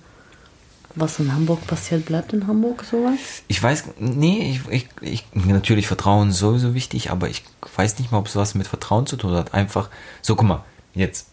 was 0.95 1.19
in 1.19 1.33
Hamburg 1.33 1.65
passiert, 1.68 2.06
bleibt 2.06 2.33
in 2.33 2.47
Hamburg 2.47 2.83
sowas. 2.83 3.44
Ich 3.47 3.62
weiß, 3.62 3.86
nee, 4.00 4.51
ich, 4.51 4.68
ich, 4.69 4.88
ich, 5.01 5.25
natürlich 5.33 5.88
Vertrauen 5.88 6.30
ist 6.30 6.39
sowieso 6.39 6.74
wichtig, 6.74 7.12
aber 7.12 7.30
ich 7.30 7.44
weiß 7.75 8.00
nicht 8.00 8.12
mal, 8.12 8.18
ob 8.18 8.27
es 8.27 8.36
was 8.36 8.56
mit 8.56 8.68
Vertrauen 8.68 9.06
zu 9.06 9.15
tun 9.18 9.33
hat. 9.33 9.53
Einfach, 9.53 9.89
so 10.21 10.36
guck 10.36 10.47
mal, 10.47 10.63
jetzt. 10.94 11.27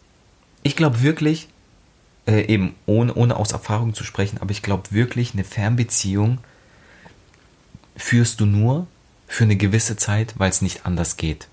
Ich 0.62 0.76
glaube 0.76 1.02
wirklich, 1.02 1.48
äh, 2.26 2.42
eben 2.52 2.74
ohne, 2.86 3.14
ohne 3.14 3.36
aus 3.36 3.52
Erfahrung 3.52 3.94
zu 3.94 4.04
sprechen, 4.04 4.38
aber 4.40 4.50
ich 4.50 4.62
glaube 4.62 4.90
wirklich, 4.90 5.32
eine 5.32 5.44
Fernbeziehung 5.44 6.38
führst 7.96 8.40
du 8.40 8.46
nur 8.46 8.86
für 9.26 9.44
eine 9.44 9.56
gewisse 9.56 9.96
Zeit, 9.96 10.34
weil 10.36 10.50
es 10.50 10.62
nicht 10.62 10.86
anders 10.86 11.16
geht. 11.16 11.48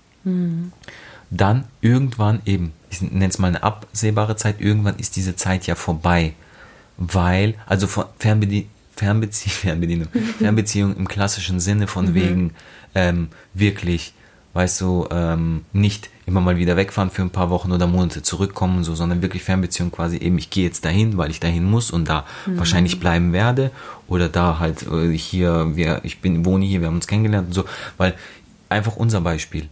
Dann 1.30 1.66
irgendwann 1.80 2.40
eben, 2.44 2.72
ich 2.90 3.02
nenne 3.02 3.28
es 3.28 3.38
mal 3.38 3.48
eine 3.48 3.62
absehbare 3.62 4.36
Zeit, 4.36 4.60
irgendwann 4.60 4.98
ist 4.98 5.16
diese 5.16 5.36
Zeit 5.36 5.66
ja 5.66 5.74
vorbei. 5.74 6.34
Weil, 6.96 7.54
also 7.66 7.86
von 7.86 8.04
Fernbedie 8.18 8.68
Fernbezie 8.96 9.50
Fernbedienung, 9.50 10.08
Fernbeziehung 10.38 10.96
im 10.96 11.08
klassischen 11.08 11.60
Sinne 11.60 11.86
von 11.86 12.14
wegen 12.14 12.52
ähm, 12.94 13.28
wirklich, 13.52 14.14
weißt 14.52 14.80
du, 14.80 15.08
ähm, 15.10 15.64
nicht 15.72 16.10
immer 16.26 16.40
mal 16.40 16.56
wieder 16.56 16.76
wegfahren 16.76 17.10
für 17.10 17.22
ein 17.22 17.30
paar 17.30 17.50
Wochen 17.50 17.72
oder 17.72 17.86
Monate 17.86 18.22
zurückkommen 18.22 18.78
und 18.78 18.84
so, 18.84 18.94
sondern 18.94 19.20
wirklich 19.20 19.42
Fernbeziehung 19.42 19.90
quasi 19.90 20.16
eben, 20.18 20.38
ich 20.38 20.50
gehe 20.50 20.64
jetzt 20.64 20.84
dahin, 20.84 21.18
weil 21.18 21.30
ich 21.30 21.40
dahin 21.40 21.64
muss 21.64 21.90
und 21.90 22.08
da 22.08 22.24
wahrscheinlich 22.46 23.00
bleiben 23.00 23.32
werde 23.32 23.70
oder 24.06 24.28
da 24.28 24.58
halt 24.58 24.86
äh, 24.90 25.16
hier, 25.16 25.76
wir, 25.76 26.00
ich 26.04 26.20
bin, 26.20 26.44
wohne 26.44 26.64
hier, 26.64 26.80
wir 26.80 26.86
haben 26.86 26.94
uns 26.94 27.06
kennengelernt 27.06 27.48
und 27.48 27.52
so, 27.52 27.64
weil 27.98 28.14
einfach 28.68 28.96
unser 28.96 29.20
Beispiel. 29.20 29.68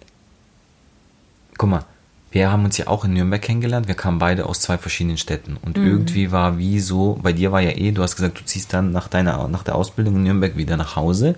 Guck 1.57 1.71
mal, 1.71 1.85
wir 2.33 2.51
haben 2.51 2.65
uns 2.65 2.79
ja 2.79 2.87
auch 2.87 3.05
in 3.05 3.13
Nürnberg 3.13 3.43
kennengelernt. 3.43 3.89
Wir 3.89 3.95
kamen 3.95 4.19
beide 4.19 4.47
aus 4.47 4.61
zwei 4.61 4.79
verschiedenen 4.79 5.19
Städten. 5.19 5.59
Und 5.61 5.77
irgendwie 5.77 6.33
war 6.33 6.57
wie 6.57 6.81
so, 6.81 7.19
bei 7.23 7.35
dir 7.35 7.53
war 7.53 7.61
ja 7.61 7.71
eh, 7.71 7.93
du 7.93 8.03
hast 8.03 8.17
gesagt, 8.17 8.41
du 8.41 8.45
ziehst 8.45 8.73
dann 8.73 8.91
nach 8.91 9.09
deiner, 9.09 9.49
nach 9.49 9.63
der 9.63 9.75
Ausbildung 9.75 10.17
in 10.17 10.23
Nürnberg 10.23 10.57
wieder 10.57 10.79
nach 10.79 10.97
Hause. 10.97 11.35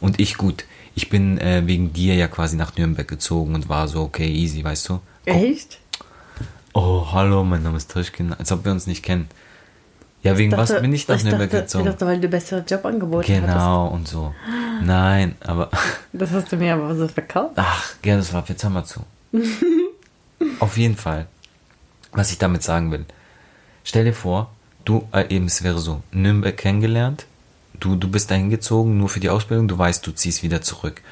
Und 0.00 0.18
ich, 0.18 0.38
gut, 0.38 0.64
ich 0.94 1.10
bin 1.10 1.36
äh, 1.38 1.66
wegen 1.66 1.92
dir 1.92 2.14
ja 2.14 2.26
quasi 2.26 2.56
nach 2.56 2.74
Nürnberg 2.74 3.06
gezogen 3.06 3.54
und 3.54 3.68
war 3.68 3.86
so, 3.86 4.00
okay, 4.00 4.32
easy, 4.32 4.64
weißt 4.64 4.88
du? 4.88 5.00
Echt? 5.26 5.78
Oh, 6.72 7.06
hallo, 7.12 7.44
mein 7.44 7.62
Name 7.62 7.76
ist 7.76 7.90
Trischkin, 7.90 8.32
als 8.32 8.50
ob 8.50 8.64
wir 8.64 8.72
uns 8.72 8.86
nicht 8.86 9.02
kennen. 9.02 9.28
Ja, 10.22 10.38
wegen 10.38 10.52
was 10.52 10.78
bin 10.80 10.92
ich 10.94 11.06
nach 11.06 11.22
Nürnberg 11.22 11.50
dachte, 11.50 11.64
gezogen? 11.64 11.84
Ich 11.84 11.90
dachte, 11.90 12.06
weil 12.06 12.20
du 12.20 12.28
bessere 12.28 12.64
Jobangebote 12.66 13.30
hattest. 13.36 13.46
Genau, 13.46 13.88
und 13.88 14.08
so. 14.08 14.34
Nein, 14.82 15.34
aber, 15.40 15.68
Das 16.14 16.30
hast 16.30 16.50
du 16.50 16.56
mir 16.56 16.74
aber 16.74 16.94
so 16.94 17.08
verkauft. 17.08 17.52
ach, 17.56 17.94
ja, 18.04 18.16
das 18.16 18.32
war, 18.32 18.42
jetzt 18.48 18.62
hör 18.62 18.70
mal 18.70 18.84
zu. 18.84 19.00
Auf 20.58 20.76
jeden 20.76 20.96
Fall, 20.96 21.26
was 22.12 22.30
ich 22.30 22.38
damit 22.38 22.62
sagen 22.62 22.90
will. 22.90 23.04
Stell 23.84 24.04
dir 24.04 24.14
vor, 24.14 24.50
du, 24.84 25.06
äh, 25.12 25.34
eben, 25.34 25.46
es 25.46 25.62
wäre 25.62 25.78
so, 25.78 26.02
Nürnberg 26.12 26.56
kennengelernt, 26.56 27.26
du, 27.78 27.96
du 27.96 28.10
bist 28.10 28.30
dahin 28.30 28.50
gezogen, 28.50 28.98
nur 28.98 29.08
für 29.08 29.20
die 29.20 29.30
Ausbildung, 29.30 29.68
du 29.68 29.78
weißt, 29.78 30.06
du 30.06 30.12
ziehst 30.12 30.42
wieder 30.42 30.62
zurück. 30.62 31.02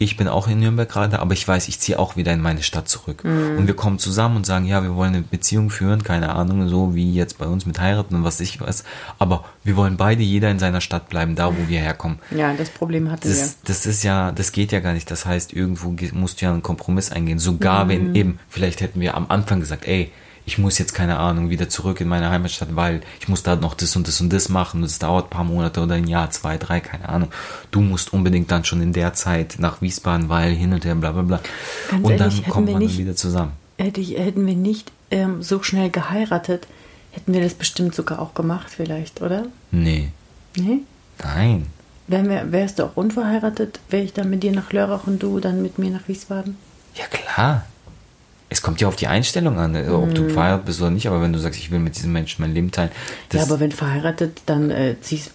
Ich 0.00 0.16
bin 0.16 0.28
auch 0.28 0.46
in 0.46 0.60
Nürnberg 0.60 0.88
gerade, 0.88 1.18
aber 1.18 1.32
ich 1.32 1.46
weiß, 1.46 1.66
ich 1.68 1.80
ziehe 1.80 1.98
auch 1.98 2.16
wieder 2.16 2.32
in 2.32 2.40
meine 2.40 2.62
Stadt 2.62 2.88
zurück. 2.88 3.24
Mhm. 3.24 3.58
Und 3.58 3.66
wir 3.66 3.74
kommen 3.74 3.98
zusammen 3.98 4.36
und 4.36 4.46
sagen, 4.46 4.64
ja, 4.64 4.82
wir 4.82 4.94
wollen 4.94 5.14
eine 5.14 5.22
Beziehung 5.22 5.70
führen, 5.70 6.04
keine 6.04 6.34
Ahnung, 6.34 6.68
so 6.68 6.94
wie 6.94 7.12
jetzt 7.12 7.38
bei 7.38 7.46
uns 7.46 7.66
mit 7.66 7.80
heiraten 7.80 8.14
und 8.14 8.24
was 8.24 8.38
ich 8.40 8.60
weiß. 8.60 8.84
Aber 9.18 9.44
wir 9.64 9.76
wollen 9.76 9.96
beide 9.96 10.22
jeder 10.22 10.50
in 10.50 10.58
seiner 10.60 10.80
Stadt 10.80 11.08
bleiben, 11.08 11.34
da 11.34 11.48
wo 11.48 11.68
wir 11.68 11.80
herkommen. 11.80 12.18
Ja, 12.30 12.52
das 12.54 12.70
Problem 12.70 13.10
hatten 13.10 13.24
wir. 13.28 13.30
Das, 13.34 13.58
das 13.64 13.86
ist 13.86 14.04
ja, 14.04 14.30
das 14.32 14.52
geht 14.52 14.70
ja 14.72 14.80
gar 14.80 14.92
nicht. 14.92 15.10
Das 15.10 15.26
heißt, 15.26 15.52
irgendwo 15.52 15.90
ge- 15.90 16.12
musst 16.14 16.40
du 16.40 16.46
ja 16.46 16.52
einen 16.52 16.62
Kompromiss 16.62 17.10
eingehen. 17.10 17.38
Sogar 17.40 17.84
Mhm. 17.84 17.88
wenn 17.88 18.14
eben, 18.14 18.38
vielleicht 18.48 18.80
hätten 18.80 19.00
wir 19.00 19.16
am 19.16 19.26
Anfang 19.28 19.60
gesagt, 19.60 19.86
ey, 19.86 20.12
ich 20.48 20.56
muss 20.56 20.78
jetzt 20.78 20.94
keine 20.94 21.18
Ahnung 21.18 21.50
wieder 21.50 21.68
zurück 21.68 22.00
in 22.00 22.08
meine 22.08 22.30
Heimatstadt, 22.30 22.74
weil 22.74 23.02
ich 23.20 23.28
muss 23.28 23.42
da 23.42 23.54
noch 23.56 23.74
das 23.74 23.94
und 23.96 24.08
das 24.08 24.20
und 24.22 24.32
das 24.32 24.48
machen. 24.48 24.80
Das 24.80 24.98
dauert 24.98 25.26
ein 25.26 25.30
paar 25.30 25.44
Monate 25.44 25.82
oder 25.82 25.94
ein 25.96 26.06
Jahr, 26.06 26.30
zwei, 26.30 26.56
drei, 26.56 26.80
keine 26.80 27.06
Ahnung. 27.08 27.30
Du 27.70 27.80
musst 27.82 28.14
unbedingt 28.14 28.50
dann 28.50 28.64
schon 28.64 28.80
in 28.80 28.94
der 28.94 29.12
Zeit 29.12 29.56
nach 29.58 29.82
Wiesbaden, 29.82 30.30
weil 30.30 30.52
hin 30.52 30.72
und 30.72 30.86
her, 30.86 30.94
bla 30.94 31.12
bla 31.12 31.20
bla. 31.22 31.40
Ganz 31.90 32.04
und 32.06 32.12
ehrlich, 32.12 32.40
dann 32.42 32.50
kommt 32.50 32.66
wir 32.68 32.72
man 32.72 32.80
dann 32.82 32.88
nicht- 32.90 32.98
wieder 32.98 33.14
zusammen. 33.14 33.52
Hätte 33.76 34.00
ich, 34.00 34.18
hätten 34.18 34.46
wir 34.46 34.56
nicht 34.56 34.90
ähm, 35.10 35.42
so 35.42 35.62
schnell 35.62 35.90
geheiratet, 35.90 36.66
hätten 37.12 37.32
wir 37.34 37.42
das 37.42 37.52
bestimmt 37.54 37.94
sogar 37.94 38.18
auch 38.20 38.32
gemacht, 38.34 38.68
vielleicht, 38.74 39.20
oder? 39.22 39.44
Nee, 39.70 40.08
Nee? 40.56 40.78
nein. 41.22 41.66
Wir, 42.06 42.50
wärst 42.52 42.78
du 42.78 42.84
auch 42.84 42.96
unverheiratet, 42.96 43.80
wäre 43.90 44.02
ich 44.02 44.14
dann 44.14 44.30
mit 44.30 44.42
dir 44.42 44.52
nach 44.52 44.72
Lörrach 44.72 45.06
und 45.06 45.22
du 45.22 45.40
dann 45.40 45.60
mit 45.62 45.78
mir 45.78 45.90
nach 45.90 46.08
Wiesbaden? 46.08 46.56
Ja, 46.94 47.04
klar. 47.06 47.66
Es 48.50 48.62
kommt 48.62 48.80
ja 48.80 48.88
auf 48.88 48.96
die 48.96 49.06
Einstellung 49.08 49.58
an, 49.58 49.76
ob 49.90 50.08
Mhm. 50.08 50.14
du 50.14 50.28
verheiratet 50.30 50.64
bist 50.66 50.80
oder 50.80 50.90
nicht, 50.90 51.06
aber 51.06 51.20
wenn 51.20 51.32
du 51.32 51.38
sagst, 51.38 51.58
ich 51.60 51.70
will 51.70 51.78
mit 51.80 51.96
diesem 51.96 52.12
Menschen 52.12 52.40
mein 52.42 52.54
Leben 52.54 52.70
teilen, 52.70 52.90
ja, 53.32 53.42
aber 53.42 53.60
wenn 53.60 53.72
verheiratet, 53.72 54.40
dann 54.46 54.70
äh, 54.70 54.96
ziehst, 55.00 55.32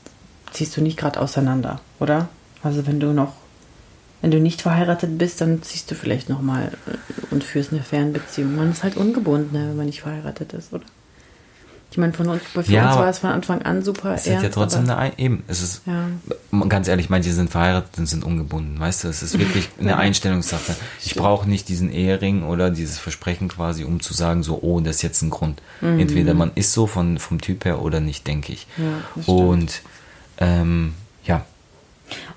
ziehst 0.52 0.76
du 0.78 0.82
nicht 0.82 0.98
gerade 0.98 1.20
auseinander, 1.20 1.80
oder? 2.00 2.30
Also 2.64 2.88
wenn 2.88 3.00
du 3.00 3.14
noch, 3.14 3.34
wenn 4.22 4.32
du 4.32 4.40
nicht 4.40 4.62
verheiratet 4.64 5.18
bist, 5.18 5.42
dann 5.42 5.62
ziehst 5.62 5.92
du 5.92 5.96
vielleicht 5.96 6.30
nochmal 6.30 6.72
äh, 6.88 6.92
und 7.34 7.44
führst 7.44 7.72
eine 7.72 7.84
Fernbeziehung. 7.84 8.56
Man 8.56 8.72
ist 8.72 8.84
halt 8.84 8.98
ungebunden, 8.98 9.52
ne, 9.54 9.70
wenn 9.70 9.78
man 9.78 9.86
nicht 9.86 10.02
verheiratet 10.02 10.54
ist, 10.54 10.74
oder? 10.74 10.86
Ich 11.94 11.98
meine, 12.00 12.12
von 12.12 12.28
uns, 12.28 12.42
für 12.52 12.62
Ja, 12.72 12.88
uns 12.90 12.96
war 12.98 13.08
es 13.08 13.20
von 13.20 13.30
Anfang 13.30 13.62
an 13.62 13.84
super 13.84 14.16
es 14.16 14.26
ist 14.26 14.42
ja 14.42 14.50
trotzdem 14.50 14.82
eine, 14.86 14.98
Ein- 14.98 15.12
eben, 15.18 15.44
es 15.48 15.62
ist, 15.62 15.84
Ja. 15.86 16.08
ganz 16.68 16.88
ehrlich, 16.88 17.12
manche 17.12 17.32
sind 17.32 17.52
verheiratet 17.52 18.00
und 18.00 18.08
sind 18.08 18.24
ungebunden, 18.24 18.80
weißt 18.80 19.04
du, 19.04 19.10
es 19.10 19.22
ist 19.22 19.38
wirklich 19.38 19.70
eine 19.80 19.98
Einstellungssache. 19.98 20.76
Ich 21.06 21.14
brauche 21.14 21.48
nicht 21.48 21.70
diesen 21.70 21.92
Ehering 21.92 22.46
oder 22.48 22.72
dieses 22.72 22.98
Versprechen 22.98 23.48
quasi, 23.48 23.84
um 23.84 24.00
zu 24.00 24.16
sagen, 24.16 24.42
so, 24.42 24.58
oh, 24.64 24.80
das 24.80 24.96
ist 24.96 25.02
jetzt 25.04 25.22
ein 25.22 25.30
Grund. 25.30 25.62
Entweder 25.82 26.34
man 26.34 26.50
ist 26.56 26.74
so 26.74 26.88
von, 26.88 27.20
vom 27.20 27.40
Typ 27.40 27.64
her 27.64 27.80
oder 27.80 28.00
nicht, 28.00 28.26
denke 28.26 28.54
ich. 28.54 28.66
Mhm. 28.78 28.84
Ja, 29.28 29.34
und, 29.34 29.82
ähm, 30.40 30.94
ja, 31.26 31.46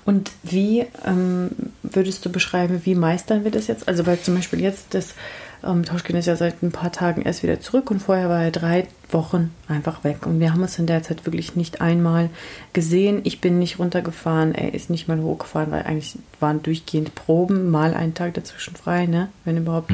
Und 0.05 0.31
wie 0.43 0.85
ähm, 1.03 1.49
würdest 1.81 2.23
du 2.25 2.29
beschreiben, 2.31 2.81
wie 2.83 2.93
meistern 2.93 3.43
wir 3.43 3.49
das 3.49 3.65
jetzt? 3.65 3.87
Also 3.87 4.05
weil 4.05 4.19
zum 4.21 4.35
Beispiel 4.35 4.61
jetzt 4.61 4.93
das 4.93 5.15
ähm, 5.63 5.83
Tauschkin 5.83 6.15
ist 6.15 6.27
ja 6.27 6.35
seit 6.35 6.61
ein 6.61 6.71
paar 6.71 6.91
Tagen 6.91 7.23
erst 7.23 7.41
wieder 7.41 7.59
zurück 7.59 7.89
und 7.89 7.99
vorher 8.03 8.29
war 8.29 8.43
er 8.43 8.51
drei 8.51 8.87
Wochen 9.09 9.51
einfach 9.67 10.03
weg. 10.03 10.25
Und 10.25 10.39
wir 10.39 10.51
haben 10.51 10.61
uns 10.61 10.77
in 10.79 10.85
der 10.85 11.01
Zeit 11.03 11.25
wirklich 11.25 11.55
nicht 11.55 11.81
einmal 11.81 12.29
gesehen. 12.73 13.21
Ich 13.23 13.39
bin 13.41 13.57
nicht 13.59 13.79
runtergefahren, 13.79 14.53
er 14.55 14.73
ist 14.73 14.89
nicht 14.89 15.07
mal 15.07 15.21
hochgefahren, 15.21 15.71
weil 15.71 15.83
eigentlich 15.83 16.17
waren 16.39 16.61
durchgehend 16.61 17.15
Proben, 17.15 17.69
mal 17.71 17.93
einen 17.93 18.13
Tag 18.13 18.33
dazwischen 18.35 18.75
frei, 18.75 19.05
ne? 19.05 19.29
Wenn 19.45 19.57
überhaupt. 19.57 19.91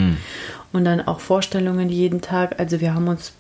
Und 0.74 0.86
dann 0.86 1.02
auch 1.02 1.20
Vorstellungen 1.20 1.90
jeden 1.90 2.22
Tag. 2.22 2.60
Also 2.60 2.82
wir 2.82 2.94
haben 2.96 3.08
uns 3.08 3.34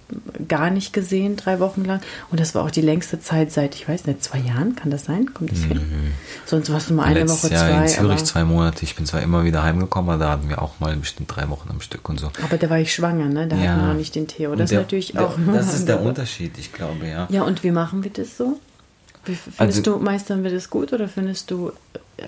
gar 0.47 0.69
nicht 0.69 0.93
gesehen, 0.93 1.35
drei 1.35 1.59
Wochen 1.59 1.83
lang. 1.85 1.99
Und 2.29 2.39
das 2.39 2.53
war 2.53 2.63
auch 2.63 2.69
die 2.71 2.81
längste 2.81 3.19
Zeit 3.19 3.51
seit, 3.51 3.73
ich 3.75 3.89
weiß 3.89 4.05
nicht, 4.05 4.23
zwei 4.23 4.37
Jahren, 4.37 4.75
kann 4.75 4.91
das 4.91 5.05
sein? 5.05 5.33
Kommt 5.33 5.51
das 5.51 5.59
hin? 5.59 5.81
Sonst 6.45 6.71
warst 6.71 6.91
du 6.91 6.93
mal 6.93 7.05
eine 7.05 7.21
letztes 7.21 7.45
Woche, 7.45 7.53
Jahr 7.55 7.67
zwei. 7.69 7.81
in 7.83 7.87
Zürich 7.87 8.23
zwei 8.25 8.43
Monate, 8.43 8.83
ich 8.83 8.95
bin 8.95 9.05
zwar 9.07 9.21
immer 9.23 9.43
wieder 9.43 9.63
heimgekommen, 9.63 10.11
aber 10.11 10.23
da 10.23 10.29
hatten 10.31 10.49
wir 10.49 10.61
auch 10.61 10.79
mal 10.79 10.95
bestimmt 10.95 11.35
drei 11.35 11.49
Wochen 11.49 11.69
am 11.71 11.81
Stück 11.81 12.07
und 12.07 12.19
so. 12.19 12.31
aber 12.43 12.57
da 12.57 12.69
war 12.69 12.79
ich 12.79 12.93
schwanger, 12.93 13.25
ne? 13.25 13.47
Da 13.47 13.55
Ja. 13.57 13.71
hatten 13.71 13.81
wir 13.81 13.87
noch 13.87 13.93
nicht 13.95 14.13
den 14.15 14.27
Theo. 14.27 14.55
Das 14.55 14.69
der- 14.69 14.79
ist 14.79 14.83
natürlich 14.85 15.11
der, 15.13 15.25
auch. 15.27 15.37
Das 15.65 15.73
ist 15.75 15.87
der 15.87 16.01
Unterschied, 16.01 16.57
ich 16.57 16.71
glaube, 16.73 17.07
ja. 17.07 17.27
Ja, 17.29 17.43
und 17.43 17.63
wie 17.63 17.71
machen 17.71 18.03
wir 18.03 18.11
das 18.11 18.37
so? 18.37 18.59
Wie, 19.25 19.35
findest 19.35 19.59
Also- 19.59 19.81
du, 19.81 19.97
meistern 20.03 20.43
wir 20.43 20.51
das 20.51 20.69
gut 20.69 20.91
oder 20.93 21.07
findest 21.07 21.49
du, 21.51 21.71
äh, 22.17 22.27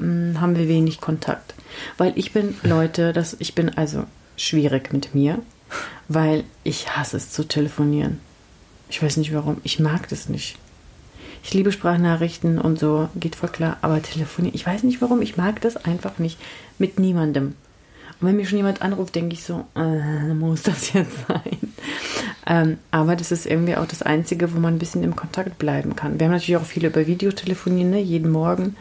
mh, 0.00 0.40
haben 0.40 0.56
wir 0.56 0.68
wenig 0.68 1.00
Kontakt? 1.00 1.54
Weil 1.98 2.12
ich 2.16 2.32
bin, 2.32 2.54
Leute, 2.62 3.12
das, 3.12 3.36
ich 3.38 3.54
bin 3.54 3.70
also 3.76 4.04
schwierig 4.36 4.92
mit 4.92 5.14
mir, 5.14 5.38
weil 6.08 6.44
ich 6.64 6.96
hasse 6.96 7.16
es 7.18 7.30
zu 7.30 7.44
telefonieren. 7.44 8.20
Ich 8.88 9.02
weiß 9.02 9.18
nicht 9.18 9.32
warum. 9.34 9.58
Ich 9.64 9.78
mag 9.78 10.08
das 10.08 10.28
nicht. 10.28 10.56
Ich 11.44 11.54
liebe 11.54 11.72
Sprachnachrichten 11.72 12.58
und 12.58 12.78
so, 12.78 13.08
geht 13.16 13.36
voll 13.36 13.48
klar, 13.50 13.78
aber 13.82 14.02
telefonieren, 14.02 14.54
ich 14.54 14.66
weiß 14.66 14.82
nicht 14.82 15.00
warum, 15.00 15.22
ich 15.22 15.36
mag 15.38 15.60
das 15.62 15.76
einfach 15.76 16.18
nicht 16.18 16.38
mit 16.78 16.98
niemandem. 16.98 17.54
Und 18.20 18.26
wenn 18.28 18.36
mir 18.36 18.44
schon 18.46 18.58
jemand 18.58 18.82
anruft, 18.82 19.14
denke 19.14 19.32
ich 19.34 19.44
so, 19.44 19.64
äh, 19.74 20.34
muss 20.34 20.62
das 20.62 20.92
jetzt 20.92 21.12
sein? 21.28 21.58
Ähm, 22.50 22.78
aber 22.90 23.14
das 23.14 23.30
ist 23.30 23.46
irgendwie 23.46 23.76
auch 23.76 23.86
das 23.86 24.02
Einzige, 24.02 24.52
wo 24.52 24.58
man 24.58 24.74
ein 24.74 24.78
bisschen 24.80 25.04
im 25.04 25.14
Kontakt 25.14 25.58
bleiben 25.58 25.94
kann. 25.94 26.18
Wir 26.18 26.26
haben 26.26 26.32
natürlich 26.32 26.56
auch 26.56 26.64
viele 26.64 26.88
über 26.88 27.06
Videotelefonieren, 27.06 27.90
ne? 27.90 28.00
jeden 28.00 28.32
Morgen. 28.32 28.74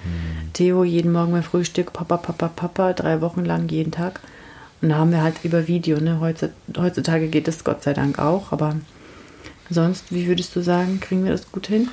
Theo, 0.53 0.83
jeden 0.83 1.11
Morgen 1.11 1.33
beim 1.33 1.43
Frühstück, 1.43 1.93
Papa, 1.93 2.17
Papa, 2.17 2.47
Papa, 2.47 2.93
drei 2.93 3.21
Wochen 3.21 3.45
lang 3.45 3.69
jeden 3.69 3.91
Tag. 3.91 4.21
Und 4.81 4.89
da 4.89 4.95
haben 4.95 5.11
wir 5.11 5.21
halt 5.21 5.35
über 5.43 5.67
Video, 5.67 5.99
ne? 5.99 6.19
Heutzutage, 6.19 6.53
heutzutage 6.77 7.27
geht 7.27 7.47
das 7.47 7.63
Gott 7.63 7.83
sei 7.83 7.93
Dank 7.93 8.17
auch, 8.17 8.51
aber 8.51 8.75
sonst, 9.69 10.11
wie 10.11 10.25
würdest 10.25 10.55
du 10.55 10.61
sagen, 10.61 10.99
kriegen 10.99 11.23
wir 11.23 11.31
das 11.31 11.51
gut 11.51 11.67
hin? 11.67 11.89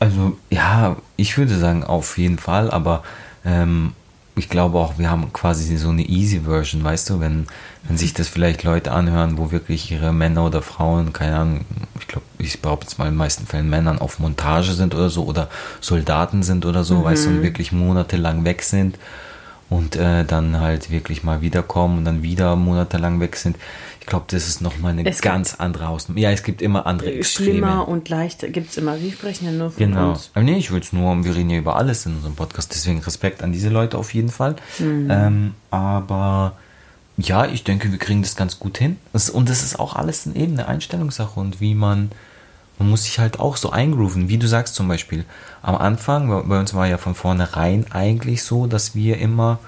Also 0.00 0.36
ja, 0.50 0.98
ich 1.16 1.38
würde 1.38 1.56
sagen 1.56 1.84
auf 1.84 2.18
jeden 2.18 2.36
Fall, 2.36 2.70
aber 2.70 3.02
ähm, 3.46 3.94
ich 4.36 4.48
glaube 4.48 4.78
auch, 4.78 4.98
wir 4.98 5.10
haben 5.10 5.32
quasi 5.32 5.76
so 5.76 5.90
eine 5.90 6.02
easy 6.02 6.40
Version, 6.40 6.82
weißt 6.82 7.10
du, 7.10 7.20
wenn, 7.20 7.46
wenn 7.84 7.96
sich 7.96 8.14
das 8.14 8.28
vielleicht 8.28 8.64
Leute 8.64 8.90
anhören, 8.90 9.38
wo 9.38 9.52
wirklich 9.52 9.90
ihre 9.92 10.12
Männer 10.12 10.44
oder 10.44 10.60
Frauen, 10.60 11.12
keine 11.12 11.36
Ahnung, 11.36 11.60
ich 12.00 12.08
glaube, 12.08 12.26
ich 12.38 12.60
behaupte 12.60 12.86
jetzt 12.86 12.98
mal 12.98 13.06
in 13.06 13.12
den 13.12 13.18
meisten 13.18 13.46
Fällen 13.46 13.70
Männern 13.70 14.00
auf 14.00 14.18
Montage 14.18 14.72
sind 14.72 14.94
oder 14.94 15.08
so 15.08 15.24
oder 15.24 15.48
Soldaten 15.80 16.42
sind 16.42 16.66
oder 16.66 16.82
so, 16.82 17.04
weißt 17.04 17.26
du, 17.26 17.30
und 17.30 17.42
wirklich 17.42 17.70
monatelang 17.70 18.44
weg 18.44 18.62
sind 18.62 18.98
und 19.74 19.96
äh, 19.96 20.24
dann 20.24 20.60
halt 20.60 20.90
wirklich 20.90 21.24
mal 21.24 21.40
wiederkommen 21.40 21.98
und 21.98 22.04
dann 22.04 22.22
wieder 22.22 22.56
monatelang 22.56 23.20
weg 23.20 23.36
sind. 23.36 23.56
Ich 24.00 24.06
glaube, 24.06 24.26
das 24.28 24.46
ist 24.48 24.60
nochmal 24.60 24.92
eine 24.92 25.08
Es 25.08 25.22
ganz 25.22 25.54
andere 25.54 25.88
Hausnummer. 25.88 26.20
Ja, 26.20 26.30
es 26.30 26.42
gibt 26.42 26.60
immer 26.60 26.86
andere 26.86 27.12
Extreme. 27.12 27.50
Schlimmer 27.50 27.88
und 27.88 28.08
leichter 28.10 28.48
gibt 28.48 28.70
es 28.70 28.76
immer. 28.76 29.00
Wir 29.00 29.10
sprechen 29.12 29.46
ja 29.46 29.52
nur 29.52 29.70
von 29.70 29.78
Genau. 29.78 30.10
uns. 30.10 30.30
Aber 30.34 30.44
nee, 30.44 30.58
ich 30.58 30.70
will 30.70 30.80
es 30.80 30.92
nur, 30.92 31.24
wir 31.24 31.34
reden 31.34 31.48
ja 31.50 31.58
über 31.58 31.76
alles 31.76 32.04
in 32.04 32.14
unserem 32.16 32.34
Podcast, 32.34 32.72
deswegen 32.74 32.98
Respekt 33.00 33.42
an 33.42 33.52
diese 33.52 33.70
Leute 33.70 33.96
auf 33.96 34.12
jeden 34.12 34.28
Fall. 34.28 34.56
Ähm, 34.78 35.54
aber 35.70 36.56
ja, 37.16 37.46
ich 37.46 37.64
denke, 37.64 37.90
wir 37.92 37.98
kriegen 37.98 38.22
das 38.22 38.36
ganz 38.36 38.58
gut 38.58 38.76
hin. 38.78 38.98
Und 39.32 39.48
das 39.48 39.62
ist 39.62 39.78
auch 39.80 39.96
alles 39.96 40.26
eben 40.26 40.52
eine 40.54 40.68
Einstellungssache 40.68 41.40
und 41.40 41.60
wie 41.62 41.74
man, 41.74 42.10
man 42.78 42.90
muss 42.90 43.04
sich 43.04 43.18
halt 43.18 43.38
auch 43.40 43.56
so 43.56 43.70
eingrooven, 43.70 44.28
wie 44.28 44.38
du 44.38 44.48
sagst 44.48 44.74
zum 44.74 44.88
Beispiel. 44.88 45.24
Am 45.62 45.76
Anfang, 45.76 46.48
bei 46.48 46.58
uns 46.58 46.74
war 46.74 46.86
ja 46.86 46.98
von 46.98 47.14
vornherein 47.14 47.86
eigentlich 47.92 48.42
so, 48.42 48.66
dass 48.66 48.94
wir 48.94 49.18
immer, 49.18 49.58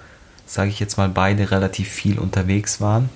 sage 0.47 0.71
ich 0.71 0.81
jetzt 0.81 0.97
mal, 0.99 1.09
beide 1.09 1.51
relativ 1.51 1.89
viel 1.89 2.19
unterwegs 2.19 2.81
waren. 2.81 3.09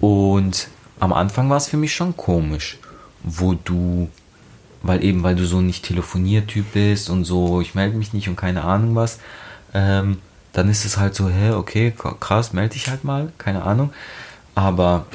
Und 0.00 0.68
am 1.00 1.12
Anfang 1.12 1.48
war 1.50 1.56
es 1.56 1.68
für 1.68 1.76
mich 1.76 1.94
schon 1.94 2.16
komisch, 2.16 2.78
wo 3.22 3.54
du, 3.54 4.08
weil 4.82 5.02
eben, 5.02 5.22
weil 5.22 5.34
du 5.34 5.46
so 5.46 5.60
nicht 5.60 5.84
Telefoniertyp 5.84 6.72
bist 6.72 7.10
und 7.10 7.24
so, 7.24 7.60
ich 7.60 7.74
melde 7.74 7.96
mich 7.96 8.12
nicht 8.12 8.28
und 8.28 8.36
keine 8.36 8.64
Ahnung 8.64 8.94
was, 8.94 9.18
ähm, 9.74 10.18
dann 10.52 10.68
ist 10.68 10.84
es 10.84 10.98
halt 10.98 11.14
so, 11.14 11.28
hä, 11.28 11.52
okay, 11.52 11.92
krass, 12.20 12.52
melde 12.52 12.74
dich 12.74 12.88
halt 12.88 13.04
mal, 13.04 13.32
keine 13.38 13.64
Ahnung. 13.64 13.92
Aber 14.54 15.06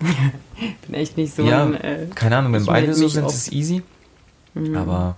bin 0.86 0.94
echt 0.94 1.16
nicht 1.16 1.34
so 1.34 1.42
ja, 1.42 1.64
ein. 1.64 1.74
Äh, 1.74 2.06
keine 2.14 2.36
Ahnung, 2.36 2.52
wenn 2.52 2.64
beide 2.64 2.94
so 2.94 3.08
sind, 3.08 3.26
ist 3.26 3.34
es 3.34 3.52
easy. 3.52 3.82
Aber 4.74 5.16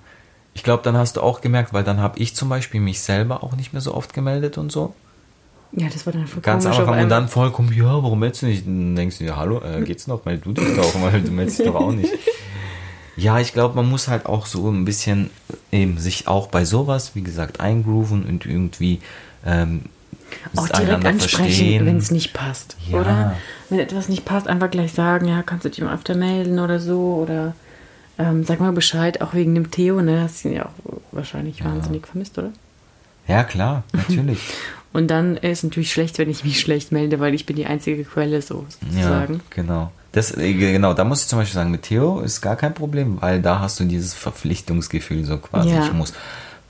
ich 0.55 0.63
glaube, 0.63 0.83
dann 0.83 0.97
hast 0.97 1.17
du 1.17 1.21
auch 1.21 1.41
gemerkt, 1.41 1.73
weil 1.75 1.85
dann 1.85 2.01
habe 2.01 2.19
ich 2.19 2.35
zum 2.35 2.49
Beispiel 2.49 2.81
mich 2.81 3.01
selber 3.01 3.45
auch 3.45 3.55
nicht 3.57 3.73
mehr 3.73 3.83
so 3.83 3.95
oft 3.95 4.15
gemeldet 4.15 4.57
und 4.57 4.73
so. 4.73 4.95
ja, 5.73 5.89
das 5.93 6.07
war 6.07 6.13
dann 6.15 6.27
voll 6.27 6.43
Ganz 6.43 6.65
am 6.65 6.73
Anfang 6.73 7.01
und 7.01 7.09
dann 7.11 7.29
vollkommen, 7.29 7.73
ja, 7.73 7.85
warum 7.85 8.19
meldest 8.19 8.43
du 8.43 8.47
nicht? 8.47 8.67
Dann 8.67 8.97
denkst 8.97 9.19
du 9.19 9.25
dir, 9.25 9.37
hallo, 9.37 9.61
äh, 9.63 9.83
geht's 9.83 10.07
noch? 10.07 10.25
Meld 10.25 10.47
du 10.47 10.53
dich 10.53 10.75
doch, 10.75 11.03
weil 11.03 11.21
du 11.21 11.31
meldest 11.31 11.59
dich 11.59 11.67
doch 11.67 11.75
auch 11.75 11.93
nicht. 11.93 12.13
Ja, 13.17 13.41
ich 13.41 13.55
glaube, 13.55 13.75
man 13.75 13.89
muss 13.89 14.09
halt 14.09 14.27
auch 14.27 14.45
so 14.45 14.71
ein 14.71 14.85
bisschen 14.85 15.31
eben 15.73 15.97
sich 15.99 16.29
auch 16.29 16.49
bei 16.49 16.67
sowas, 16.67 17.15
wie 17.15 17.23
gesagt, 17.23 17.61
eingrooven 17.61 18.25
und 18.27 18.45
irgendwie 18.45 19.01
ähm, 19.45 19.83
auch 20.57 20.69
direkt 20.69 21.05
ansprechen, 21.05 21.87
wenn 21.87 21.97
es 21.99 22.11
nicht 22.11 22.33
passt, 22.33 22.77
Ja. 22.91 23.01
oder? 23.01 23.37
Wenn 23.69 23.79
etwas 23.81 24.09
nicht 24.09 24.25
passt, 24.25 24.47
einfach 24.47 24.71
gleich 24.71 24.93
sagen, 24.93 25.27
ja, 25.29 25.43
kannst 25.43 25.65
du 25.65 25.69
dich 25.71 25.81
mal 25.81 25.95
öfter 25.95 26.15
melden 26.15 26.59
oder 26.59 26.79
so 26.79 27.19
oder 27.23 27.55
ähm, 28.19 28.45
sag 28.45 28.61
mal 28.61 28.73
Bescheid, 28.73 29.21
auch 29.21 29.35
wegen 29.35 29.55
dem 29.55 29.71
Theo, 29.71 30.01
ne? 30.01 30.23
Hast 30.23 30.45
ihn 30.45 30.53
ja 30.53 30.67
auch 30.67 31.01
wahrscheinlich 31.13 31.65
wahnsinnig 31.65 32.07
vermisst, 32.07 32.39
oder? 32.39 32.51
Ja, 33.29 33.45
klar, 33.45 33.83
natürlich. 33.93 34.39
Und 34.93 35.09
dann 35.09 35.37
ist 35.37 35.59
es 35.59 35.63
natürlich 35.65 35.93
schlecht, 35.93 36.17
wenn 36.19 36.31
ich 36.31 36.43
mich 36.45 36.59
schlecht 36.59 36.91
melde, 36.93 37.21
weil 37.21 37.35
ich 37.35 37.45
bin 37.45 37.57
die 37.57 37.67
einzige 37.67 38.05
Quelle, 38.05 38.41
so 38.41 38.65
ja, 38.81 38.89
sozusagen. 39.03 39.41
genau. 39.51 39.93
Das, 40.13 40.35
äh, 40.35 40.55
genau, 40.55 40.95
da 40.95 41.05
muss 41.05 41.23
ich 41.23 41.29
zum 41.29 41.41
Beispiel 41.41 41.55
sagen, 41.57 41.71
mit 41.71 41.83
Theo 41.83 42.21
ist 42.21 42.41
gar 42.41 42.57
kein 42.57 42.73
Problem, 42.73 43.21
weil 43.21 43.43
da 43.43 43.59
hast 43.59 43.79
du 43.79 43.85
dieses 43.85 44.15
Verpflichtungsgefühl 44.15 45.25
so 45.27 45.37
quasi. 45.37 45.69
Ja. 45.69 45.85
Ich 45.85 45.93
muss 45.93 46.15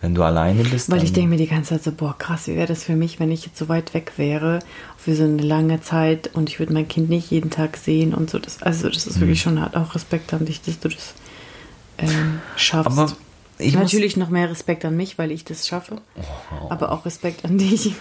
Wenn 0.01 0.15
du 0.15 0.23
alleine 0.23 0.63
bist. 0.63 0.91
Weil 0.91 1.03
ich 1.03 1.13
denke 1.13 1.31
mir 1.31 1.37
die 1.39 1.47
ganze 1.47 1.71
Zeit 1.71 1.85
so, 1.85 1.93
boah, 1.93 2.15
krass, 2.19 2.47
wie 2.49 2.55
wäre 2.55 2.67
das 2.67 2.85
für 2.85 2.97
mich, 2.97 3.19
wenn 3.19 3.31
ich 3.31 3.47
jetzt 3.47 3.57
so 3.57 3.69
weit 3.69 3.95
weg 3.95 4.13
wäre, 4.17 4.59
für 4.99 5.17
so 5.17 5.25
eine 5.25 5.41
lange 5.41 5.81
Zeit 5.81 6.31
und 6.35 6.51
ich 6.51 6.59
würde 6.59 6.75
mein 6.75 6.87
Kind 6.87 7.09
nicht 7.09 7.31
jeden 7.31 7.51
Tag 7.51 7.77
sehen 7.79 8.13
und 8.13 8.29
so. 8.29 8.39
Das, 8.39 8.63
also 8.63 8.89
das 8.89 9.07
ist 9.07 9.17
mhm. 9.17 9.21
wirklich 9.23 9.41
schon 9.41 9.61
hart. 9.61 9.75
Auch 9.75 9.95
Respekt 9.95 10.35
an 10.35 10.45
dich, 10.45 10.61
dass 10.63 10.81
du 10.81 10.91
das 10.91 11.15
ähm, 11.99 12.41
schaffst. 12.57 12.99
Aber 12.99 13.13
ich 13.59 13.75
Natürlich 13.75 14.19
noch 14.19 14.29
mehr 14.29 14.51
Respekt 14.51 14.85
an 14.85 14.97
mich, 14.97 15.17
weil 15.17 15.33
ich 15.33 15.45
das 15.45 15.67
schaffe. 15.67 15.97
Oh. 16.17 16.71
Aber 16.71 16.93
auch 16.93 17.07
Respekt 17.07 17.45
an 17.45 17.57
dich, 17.57 17.95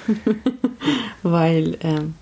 weil 1.23 1.77
ähm, 1.79 2.15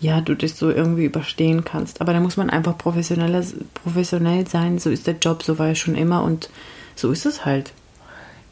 ja, 0.00 0.20
du 0.22 0.34
das 0.34 0.58
so 0.58 0.70
irgendwie 0.70 1.04
überstehen 1.04 1.64
kannst. 1.64 2.00
Aber 2.00 2.14
da 2.14 2.20
muss 2.20 2.36
man 2.36 2.48
einfach 2.48 2.78
professioneller, 2.78 3.44
professionell 3.74 4.46
sein. 4.46 4.78
So 4.78 4.90
ist 4.90 5.06
der 5.06 5.16
Job, 5.20 5.42
so 5.42 5.58
war 5.58 5.68
er 5.68 5.74
schon 5.74 5.94
immer 5.94 6.22
und 6.22 6.48
so 6.96 7.10
ist 7.10 7.26
es 7.26 7.44
halt. 7.44 7.72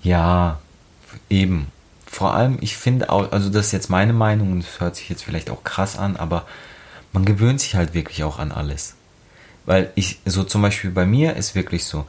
Ja, 0.03 0.59
eben. 1.31 1.69
Vor 2.07 2.35
allem, 2.35 2.59
ich 2.61 2.77
finde 2.77 3.11
auch, 3.11 3.33
also 3.33 3.49
das 3.49 3.67
ist 3.67 3.73
jetzt 3.73 3.91
meine 3.91 4.13
Meinung 4.13 4.53
und 4.53 4.61
das 4.61 4.81
hört 4.81 4.97
sich 4.97 5.09
jetzt 5.09 5.25
vielleicht 5.25 5.49
auch 5.49 5.65
krass 5.65 5.97
an, 5.97 6.17
aber 6.17 6.45
man 7.13 7.25
gewöhnt 7.25 7.61
sich 7.61 7.75
halt 7.75 7.95
wirklich 7.95 8.23
auch 8.25 8.39
an 8.39 8.53
alles. 8.53 8.95
Weil 9.65 9.91
ich, 9.95 10.19
so 10.27 10.45
zum 10.45 10.63
Beispiel 10.63 10.91
bei 10.91 11.07
mir 11.07 11.37
ist 11.37 11.55
wirklich 11.55 11.85
so, 11.85 12.05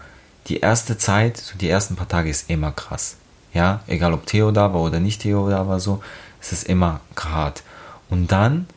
die 0.47 0.59
erste 0.59 0.97
Zeit, 0.97 1.37
so 1.37 1.57
die 1.57 1.69
ersten 1.69 1.95
paar 1.95 2.07
Tage 2.07 2.29
ist 2.29 2.49
immer 2.49 2.71
krass. 2.71 3.15
Ja, 3.53 3.81
egal 3.87 4.13
ob 4.13 4.25
Theo 4.25 4.51
da 4.51 4.73
war 4.73 4.81
oder 4.81 4.99
nicht 4.99 5.21
Theo 5.21 5.49
da 5.49 5.67
war, 5.67 5.79
so, 5.79 6.03
es 6.41 6.51
ist 6.51 6.63
immer 6.63 6.99
hart. 7.15 7.63
Und 8.09 8.31
dann 8.31 8.67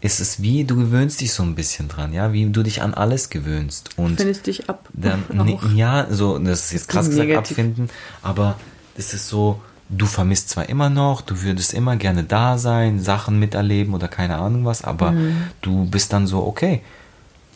ist 0.00 0.20
es 0.20 0.40
wie, 0.40 0.64
du 0.64 0.76
gewöhnst 0.76 1.20
dich 1.20 1.32
so 1.32 1.42
ein 1.42 1.54
bisschen 1.54 1.88
dran, 1.88 2.12
ja, 2.12 2.32
wie 2.32 2.46
du 2.46 2.62
dich 2.62 2.82
an 2.82 2.94
alles 2.94 3.30
gewöhnst. 3.30 3.90
Und 3.96 4.18
Findest 4.18 4.46
dich 4.46 4.68
ab. 4.68 4.88
Dann, 4.92 5.24
ne, 5.32 5.58
ja, 5.74 6.06
so, 6.10 6.38
das 6.38 6.66
ist 6.66 6.72
jetzt 6.72 6.88
krass 6.88 7.08
gesagt, 7.08 7.32
abfinden, 7.34 7.90
aber 8.22 8.58
es 8.96 9.12
ist 9.12 9.28
so, 9.28 9.60
du 9.88 10.06
vermisst 10.06 10.50
zwar 10.50 10.68
immer 10.68 10.90
noch, 10.90 11.20
du 11.20 11.42
würdest 11.42 11.74
immer 11.74 11.96
gerne 11.96 12.24
da 12.24 12.58
sein, 12.58 13.00
Sachen 13.00 13.38
miterleben 13.38 13.94
oder 13.94 14.08
keine 14.08 14.36
Ahnung 14.36 14.64
was, 14.64 14.84
aber 14.84 15.12
mhm. 15.12 15.48
du 15.62 15.86
bist 15.86 16.12
dann 16.12 16.26
so, 16.26 16.46
okay, 16.46 16.82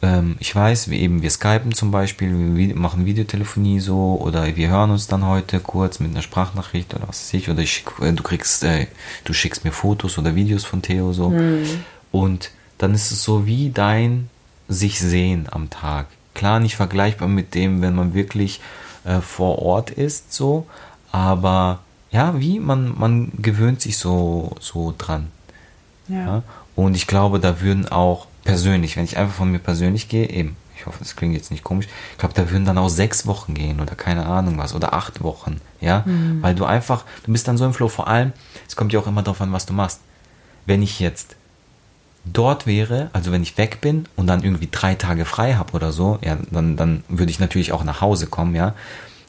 ähm, 0.03 0.37
ich 0.41 0.55
weiß, 0.55 0.91
wir 0.91 0.99
eben, 0.99 1.23
wir 1.23 1.31
skypen 1.31 1.73
zum 1.73 1.93
Beispiel, 1.93 2.57
wir 2.57 2.75
machen 2.75 3.07
Videotelefonie 3.07 3.79
so 3.79 4.19
oder 4.21 4.57
wir 4.57 4.69
hören 4.69 4.91
uns 4.91 5.07
dann 5.07 5.25
heute 5.27 5.61
kurz 5.61 6.01
mit 6.01 6.11
einer 6.11 6.23
Sprachnachricht 6.23 6.93
oder 6.95 7.07
was 7.07 7.21
weiß 7.21 7.35
ich, 7.35 7.49
oder 7.51 7.61
ich, 7.61 7.85
äh, 8.01 8.13
du 8.13 8.23
kriegst, 8.23 8.65
äh, 8.65 8.89
du 9.25 9.33
schickst 9.33 9.65
mir 9.65 9.71
Fotos 9.71 10.19
oder 10.19 10.35
Videos 10.35 10.65
von 10.65 10.83
Theo 10.83 11.13
so 11.13 11.31
mhm. 11.31 11.65
Und 12.13 12.51
dann 12.79 12.95
ist 12.95 13.11
es 13.11 13.25
so 13.25 13.47
wie 13.47 13.71
dein 13.71 14.31
sich 14.69 15.01
sehen 15.01 15.47
am 15.51 15.71
Tag. 15.71 16.07
Klar, 16.35 16.61
nicht 16.61 16.77
vergleichbar 16.77 17.29
mit 17.29 17.55
dem, 17.55 17.83
wenn 17.83 17.95
man 17.95 18.15
wirklich 18.15 18.61
äh, 19.05 19.21
vor 19.21 19.59
Ort 19.61 19.91
ist, 19.91 20.33
so, 20.33 20.67
aber 21.11 21.81
ja, 22.11 22.39
wie 22.39 22.59
man, 22.59 22.99
man 22.99 23.33
gewöhnt 23.39 23.81
sich 23.81 23.99
so, 23.99 24.55
so 24.61 24.95
dran. 24.97 25.29
Ja. 26.09 26.17
ja. 26.17 26.43
Und 26.75 26.95
ich 26.95 27.07
glaube, 27.07 27.39
da 27.39 27.61
würden 27.61 27.89
auch 27.89 28.27
persönlich, 28.45 28.97
wenn 28.97 29.05
ich 29.05 29.17
einfach 29.17 29.35
von 29.35 29.51
mir 29.51 29.59
persönlich 29.59 30.09
gehe, 30.09 30.29
eben, 30.29 30.57
ich 30.77 30.87
hoffe, 30.87 30.99
das 30.99 31.17
klingt 31.17 31.35
jetzt 31.35 31.51
nicht 31.51 31.63
komisch, 31.63 31.87
ich 32.13 32.19
glaube, 32.19 32.35
da 32.35 32.51
würden 32.51 32.65
dann 32.65 32.79
auch 32.79 32.89
sechs 32.89 33.27
Wochen 33.27 33.55
gehen 33.55 33.81
oder 33.81 33.95
keine 33.95 34.27
Ahnung 34.27 34.59
was 34.59 34.75
oder 34.75 34.95
acht 34.95 35.23
Wochen, 35.23 35.61
ja, 35.81 36.03
mhm. 36.05 36.43
weil 36.43 36.55
du 36.55 36.65
einfach, 36.65 37.05
du 37.25 37.33
bist 37.33 37.47
dann 37.47 37.57
so 37.57 37.65
im 37.65 37.75
Flow, 37.75 37.89
vor 37.89 38.09
allem, 38.09 38.33
es 38.67 38.75
kommt 38.75 38.93
ja 38.93 39.01
auch 39.01 39.07
immer 39.07 39.23
darauf 39.23 39.41
an, 39.41 39.53
was 39.53 39.67
du 39.67 39.73
machst. 39.73 40.01
Wenn 40.67 40.83
ich 40.83 41.01
jetzt 41.01 41.37
dort 42.25 42.67
wäre, 42.67 43.11
also 43.13 43.33
wenn 43.33 43.43
ich 43.43 43.59
weg 43.59 43.81
bin 43.81 44.07
und 44.17 44.27
dann 44.27 44.45
irgendwie 44.45 44.69
drei 44.71 44.95
Tage 44.95 45.25
frei 45.25 45.55
habe 45.55 45.73
oder 45.73 45.93
so, 45.93 46.19
ja, 46.23 46.39
dann, 46.51 46.77
dann 46.77 47.05
würde 47.09 47.31
ich 47.31 47.41
natürlich 47.41 47.73
auch 47.73 47.85
nach 47.85 48.01
Hause 48.01 48.27
kommen, 48.27 48.55
ja, 48.55 48.75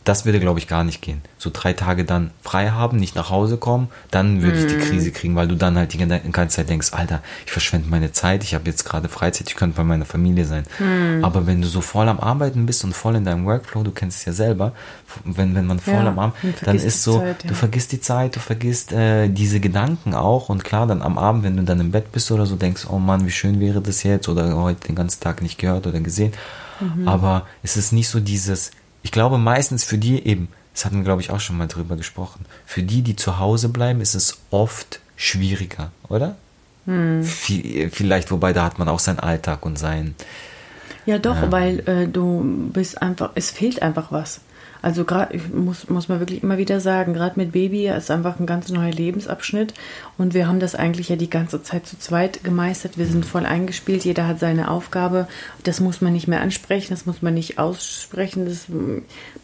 das 0.03 0.25
würde, 0.25 0.39
glaube 0.39 0.59
ich, 0.59 0.67
gar 0.67 0.83
nicht 0.83 1.01
gehen. 1.01 1.21
So 1.37 1.49
drei 1.51 1.73
Tage 1.73 2.03
dann 2.03 2.31
frei 2.41 2.71
haben, 2.71 2.97
nicht 2.97 3.15
nach 3.15 3.29
Hause 3.29 3.57
kommen, 3.57 3.89
dann 4.11 4.41
würde 4.41 4.59
ich 4.59 4.67
die 4.67 4.75
mhm. 4.75 4.81
Krise 4.81 5.11
kriegen, 5.11 5.35
weil 5.35 5.47
du 5.47 5.55
dann 5.55 5.77
halt 5.77 5.93
die 5.93 5.97
ganze 5.97 6.55
Zeit 6.55 6.69
denkst, 6.69 6.93
Alter, 6.93 7.21
ich 7.45 7.51
verschwende 7.51 7.89
meine 7.89 8.11
Zeit, 8.11 8.43
ich 8.43 8.53
habe 8.53 8.69
jetzt 8.69 8.83
gerade 8.83 9.07
Freizeit, 9.07 9.49
ich 9.49 9.55
könnte 9.55 9.77
bei 9.77 9.83
meiner 9.83 10.05
Familie 10.05 10.45
sein. 10.45 10.63
Mhm. 10.79 11.23
Aber 11.23 11.47
wenn 11.47 11.61
du 11.61 11.67
so 11.67 11.81
voll 11.81 12.09
am 12.09 12.19
Arbeiten 12.19 12.65
bist 12.65 12.83
und 12.83 12.93
voll 12.93 13.15
in 13.15 13.23
deinem 13.23 13.45
Workflow, 13.45 13.83
du 13.83 13.91
kennst 13.91 14.19
es 14.19 14.25
ja 14.25 14.33
selber, 14.33 14.73
wenn, 15.23 15.55
wenn 15.55 15.65
man 15.65 15.79
voll 15.79 15.93
ja, 15.93 16.07
am 16.07 16.19
Arbeiten, 16.19 16.53
dann 16.63 16.75
ist 16.75 17.03
so, 17.03 17.19
Zeit, 17.19 17.43
ja. 17.43 17.49
du 17.49 17.55
vergisst 17.55 17.91
die 17.91 18.01
Zeit, 18.01 18.35
du 18.35 18.39
vergisst 18.39 18.91
äh, 18.91 19.29
diese 19.29 19.59
Gedanken 19.59 20.13
auch 20.13 20.49
und 20.49 20.63
klar, 20.63 20.85
dann 20.85 21.01
am 21.01 21.17
Abend, 21.17 21.43
wenn 21.43 21.55
du 21.55 21.63
dann 21.63 21.79
im 21.79 21.91
Bett 21.91 22.11
bist 22.11 22.29
oder 22.31 22.45
so, 22.45 22.55
denkst, 22.55 22.87
oh 22.89 22.99
Mann, 22.99 23.25
wie 23.25 23.31
schön 23.31 23.59
wäre 23.59 23.81
das 23.81 24.03
jetzt 24.03 24.27
oder 24.27 24.55
heute 24.57 24.87
den 24.87 24.95
ganzen 24.95 25.21
Tag 25.21 25.41
nicht 25.41 25.57
gehört 25.57 25.87
oder 25.87 25.99
gesehen. 26.01 26.33
Mhm. 26.79 27.07
Aber 27.07 27.47
es 27.61 27.77
ist 27.77 27.93
nicht 27.93 28.09
so 28.09 28.19
dieses, 28.19 28.71
ich 29.03 29.11
glaube 29.11 29.37
meistens 29.37 29.83
für 29.83 29.97
die 29.97 30.25
eben, 30.25 30.47
das 30.73 30.85
hatten 30.85 30.97
wir 30.97 31.03
glaube 31.03 31.21
ich 31.21 31.29
auch 31.29 31.39
schon 31.39 31.57
mal 31.57 31.67
drüber 31.67 31.95
gesprochen, 31.95 32.45
für 32.65 32.81
die, 32.81 33.01
die 33.01 33.15
zu 33.15 33.37
Hause 33.37 33.69
bleiben, 33.69 34.01
ist 34.01 34.15
es 34.15 34.39
oft 34.49 34.99
schwieriger, 35.15 35.91
oder? 36.09 36.35
Hm. 36.85 37.23
Vielleicht, 37.23 38.31
wobei 38.31 38.51
da 38.51 38.65
hat 38.65 38.79
man 38.79 38.89
auch 38.89 38.99
seinen 38.99 39.19
Alltag 39.19 39.65
und 39.65 39.77
sein. 39.77 40.15
Ja, 41.05 41.17
doch, 41.17 41.35
ja. 41.35 41.51
weil 41.51 41.79
äh, 41.87 42.07
du 42.07 42.69
bist 42.73 43.01
einfach, 43.01 43.31
es 43.35 43.51
fehlt 43.51 43.81
einfach 43.81 44.11
was. 44.11 44.41
Also 44.83 45.05
gerade, 45.05 45.39
muss, 45.53 45.89
muss 45.89 46.09
man 46.09 46.19
wirklich 46.19 46.43
immer 46.43 46.57
wieder 46.57 46.81
sagen, 46.81 47.13
gerade 47.13 47.39
mit 47.39 47.53
Baby 47.53 47.87
ist 47.87 48.11
einfach 48.11 48.37
ein 48.37 48.45
ganz 48.45 48.67
neuer 48.67 48.91
Lebensabschnitt 48.91 49.73
und 50.17 50.33
wir 50.33 50.45
haben 50.45 50.59
das 50.59 50.75
eigentlich 50.75 51.07
ja 51.07 51.15
die 51.15 51.29
ganze 51.29 51.63
Zeit 51.63 51.87
zu 51.87 51.97
zweit 51.97 52.43
gemeistert. 52.43 52.97
Wir 52.97 53.05
sind 53.05 53.25
voll 53.25 53.45
eingespielt, 53.45 54.03
jeder 54.03 54.27
hat 54.27 54.41
seine 54.41 54.69
Aufgabe. 54.69 55.29
Das 55.63 55.79
muss 55.79 56.01
man 56.01 56.11
nicht 56.11 56.27
mehr 56.27 56.41
ansprechen, 56.41 56.87
das 56.89 57.05
muss 57.05 57.21
man 57.21 57.33
nicht 57.33 57.59
aussprechen. 57.59 58.43
Das, 58.45 58.65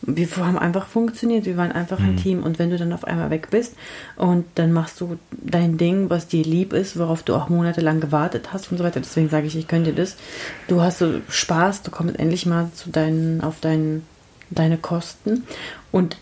wir 0.02 0.28
haben 0.36 0.60
einfach 0.60 0.88
funktioniert, 0.88 1.45
wir 1.45 1.56
waren 1.56 1.71
einfach 1.71 1.99
ein 1.99 2.15
mhm. 2.15 2.17
Team 2.17 2.43
und 2.43 2.60
wenn 2.60 2.69
du 2.69 2.78
dann 2.78 2.91
auf 2.91 3.06
einmal 3.06 3.30
weg 3.30 3.47
bist 3.49 3.75
und 4.17 4.43
dann 4.56 4.73
machst 4.73 4.99
du 4.99 5.17
dein 5.32 5.78
Ding, 5.78 6.10
was 6.10 6.28
dir 6.28 6.43
lieb 6.43 6.73
ist, 6.73 6.99
worauf 6.99 7.23
du 7.23 7.34
auch 7.36 7.47
monatelang 7.47 8.02
gewartet 8.02 8.52
hast 8.52 8.73
und 8.73 8.78
so 8.78 8.84
weiter, 8.84 8.99
deswegen 8.99 9.30
sage 9.30 9.47
ich, 9.47 9.56
ich 9.56 9.69
könnte 9.69 9.93
das. 9.93 10.17
Du 10.67 10.82
hast 10.82 10.97
so 10.97 11.21
Spaß, 11.30 11.84
du 11.84 11.91
kommst 11.91 12.19
endlich 12.19 12.45
mal 12.45 12.69
zu 12.75 12.89
deinen, 12.89 13.39
auf 13.39 13.62
deinen 13.62 14.04
deine 14.49 14.77
Kosten. 14.77 15.43
Und 15.91 16.17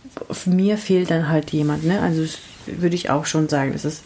mir 0.45 0.77
fehlt 0.77 1.11
dann 1.11 1.29
halt 1.29 1.51
jemand. 1.51 1.85
Ne? 1.85 2.01
Also 2.01 2.23
würde 2.65 2.95
ich 2.95 3.09
auch 3.09 3.25
schon 3.25 3.49
sagen, 3.49 3.73
das 3.73 3.85
ist 3.85 4.03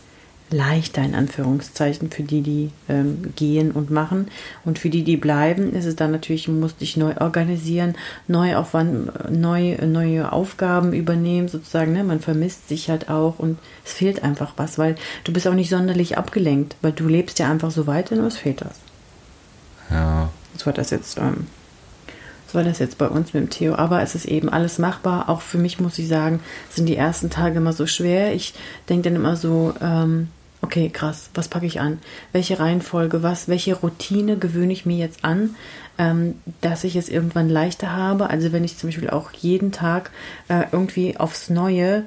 leichter 0.52 1.02
in 1.02 1.16
Anführungszeichen 1.16 2.12
für 2.12 2.24
die, 2.24 2.42
die 2.42 2.72
ähm, 2.90 3.34
gehen 3.36 3.72
und 3.72 3.90
machen. 3.90 4.28
Und 4.66 4.80
für 4.80 4.90
die, 4.90 5.04
die 5.04 5.18
bleiben, 5.18 5.74
ist 5.74 5.86
es 5.86 5.96
dann 5.96 6.12
natürlich, 6.12 6.48
muss 6.48 6.76
dich 6.76 6.98
neu 6.98 7.16
organisieren, 7.18 7.96
neu 8.28 8.58
Aufwand, 8.58 9.32
neu, 9.32 9.78
neue 9.86 10.32
Aufgaben 10.32 10.94
übernehmen, 10.94 11.48
sozusagen. 11.48 11.94
Ne? 11.94 12.04
Man 12.04 12.20
vermisst 12.20 12.68
sich 12.68 12.90
halt 12.90 13.10
auch 13.10 13.40
und 13.40 13.58
es 13.86 13.94
fehlt 13.94 14.24
einfach 14.24 14.54
was, 14.58 14.78
weil 14.78 14.96
du 15.24 15.32
bist 15.32 15.48
auch 15.48 15.54
nicht 15.54 15.70
sonderlich 15.70 16.18
abgelenkt, 16.18 16.76
weil 16.82 16.92
du 16.92 17.08
lebst 17.08 17.40
ja 17.40 17.50
einfach 17.50 17.72
so 17.72 17.88
weiter 17.88 18.16
und 18.16 18.26
es 18.26 18.38
fehlt 18.38 18.62
was. 18.62 18.76
Ja. 19.90 20.30
So 20.58 20.66
hat 20.66 20.78
das 20.78 20.90
jetzt 20.90 21.18
ähm, 21.18 21.48
war 22.56 22.64
das 22.64 22.80
jetzt 22.80 22.98
bei 22.98 23.08
uns 23.08 23.34
mit 23.34 23.44
dem 23.44 23.50
Theo. 23.50 23.76
Aber 23.76 24.02
es 24.02 24.16
ist 24.16 24.26
eben 24.26 24.50
alles 24.50 24.80
machbar. 24.80 25.30
Auch 25.30 25.42
für 25.42 25.58
mich 25.58 25.80
muss 25.80 26.00
ich 26.00 26.08
sagen, 26.08 26.40
sind 26.70 26.88
die 26.88 26.96
ersten 26.96 27.30
Tage 27.30 27.58
immer 27.58 27.74
so 27.74 27.88
schwer. 27.88 28.34
Ich 28.34 28.54
denke 28.90 29.10
dann 29.10 29.16
immer 29.16 29.36
so, 29.36 29.74
ähm, 29.82 30.28
okay, 30.62 30.90
krass, 30.90 31.30
was 31.34 31.48
packe 31.48 31.66
ich 31.66 31.80
an? 31.80 32.00
Welche 32.32 32.60
Reihenfolge, 32.60 33.24
was, 33.24 33.48
welche 33.48 33.76
Routine 33.76 34.38
gewöhne 34.38 34.74
ich 34.74 34.86
mir 34.86 34.98
jetzt 34.98 35.26
an, 35.26 35.56
ähm, 35.98 36.36
dass 36.62 36.84
ich 36.84 36.96
es 36.96 37.10
irgendwann 37.10 37.50
leichter 37.50 37.96
habe? 37.96 38.30
Also 38.30 38.52
wenn 38.52 38.64
ich 38.64 38.78
zum 38.78 38.90
Beispiel 38.90 39.10
auch 39.10 39.32
jeden 39.32 39.72
Tag 39.72 40.12
äh, 40.48 40.66
irgendwie 40.72 41.18
aufs 41.18 41.50
Neue 41.50 42.04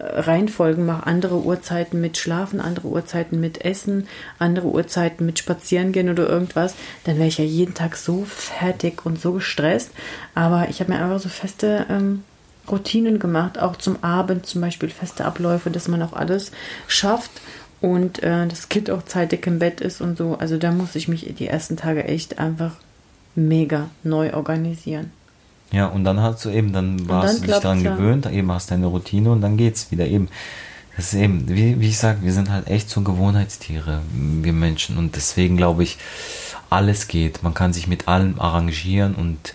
Reihenfolgen 0.00 0.86
mache, 0.86 1.06
andere 1.06 1.42
Uhrzeiten 1.42 2.00
mit 2.00 2.18
Schlafen, 2.18 2.60
andere 2.60 2.86
Uhrzeiten 2.88 3.40
mit 3.40 3.64
Essen, 3.64 4.06
andere 4.38 4.68
Uhrzeiten 4.68 5.26
mit 5.26 5.38
Spazieren 5.38 5.92
gehen 5.92 6.08
oder 6.08 6.28
irgendwas, 6.28 6.74
dann 7.04 7.16
wäre 7.16 7.28
ich 7.28 7.38
ja 7.38 7.44
jeden 7.44 7.74
Tag 7.74 7.96
so 7.96 8.24
fertig 8.24 9.04
und 9.04 9.20
so 9.20 9.32
gestresst. 9.32 9.90
Aber 10.34 10.68
ich 10.68 10.80
habe 10.80 10.92
mir 10.92 11.02
einfach 11.02 11.18
so 11.18 11.28
feste 11.28 11.86
ähm, 11.90 12.22
Routinen 12.70 13.18
gemacht, 13.18 13.58
auch 13.58 13.76
zum 13.76 14.02
Abend 14.04 14.46
zum 14.46 14.60
Beispiel 14.60 14.88
feste 14.88 15.24
Abläufe, 15.24 15.70
dass 15.70 15.88
man 15.88 16.02
auch 16.02 16.12
alles 16.12 16.52
schafft 16.86 17.30
und 17.80 18.22
äh, 18.22 18.46
das 18.46 18.68
Kind 18.68 18.90
auch 18.90 19.04
zeitig 19.04 19.46
im 19.46 19.58
Bett 19.58 19.80
ist 19.80 20.00
und 20.00 20.16
so. 20.16 20.36
Also 20.38 20.58
da 20.58 20.70
muss 20.70 20.94
ich 20.94 21.08
mich 21.08 21.34
die 21.34 21.48
ersten 21.48 21.76
Tage 21.76 22.04
echt 22.04 22.38
einfach 22.38 22.72
mega 23.34 23.88
neu 24.02 24.34
organisieren. 24.34 25.10
Ja, 25.70 25.86
und 25.86 26.04
dann 26.04 26.20
hast 26.20 26.44
du 26.44 26.50
eben, 26.50 26.72
dann 26.72 27.08
warst 27.08 27.42
du 27.42 27.46
dich 27.46 27.56
daran 27.58 27.82
ja. 27.82 27.94
gewöhnt, 27.94 28.26
eben 28.26 28.50
hast 28.50 28.70
deine 28.70 28.86
Routine 28.86 29.30
und 29.30 29.40
dann 29.40 29.56
geht's 29.56 29.90
wieder 29.90 30.06
eben. 30.06 30.28
Das 30.96 31.12
ist 31.12 31.20
eben, 31.20 31.48
wie, 31.48 31.78
wie 31.80 31.88
ich 31.88 31.98
sage, 31.98 32.22
wir 32.22 32.32
sind 32.32 32.50
halt 32.50 32.66
echt 32.68 32.90
so 32.90 33.02
Gewohnheitstiere, 33.02 34.00
wir 34.12 34.52
Menschen. 34.52 34.98
Und 34.98 35.14
deswegen 35.14 35.56
glaube 35.56 35.82
ich, 35.84 35.98
alles 36.70 37.06
geht. 37.06 37.42
Man 37.42 37.54
kann 37.54 37.72
sich 37.72 37.86
mit 37.86 38.08
allem 38.08 38.40
arrangieren 38.40 39.14
und, 39.14 39.54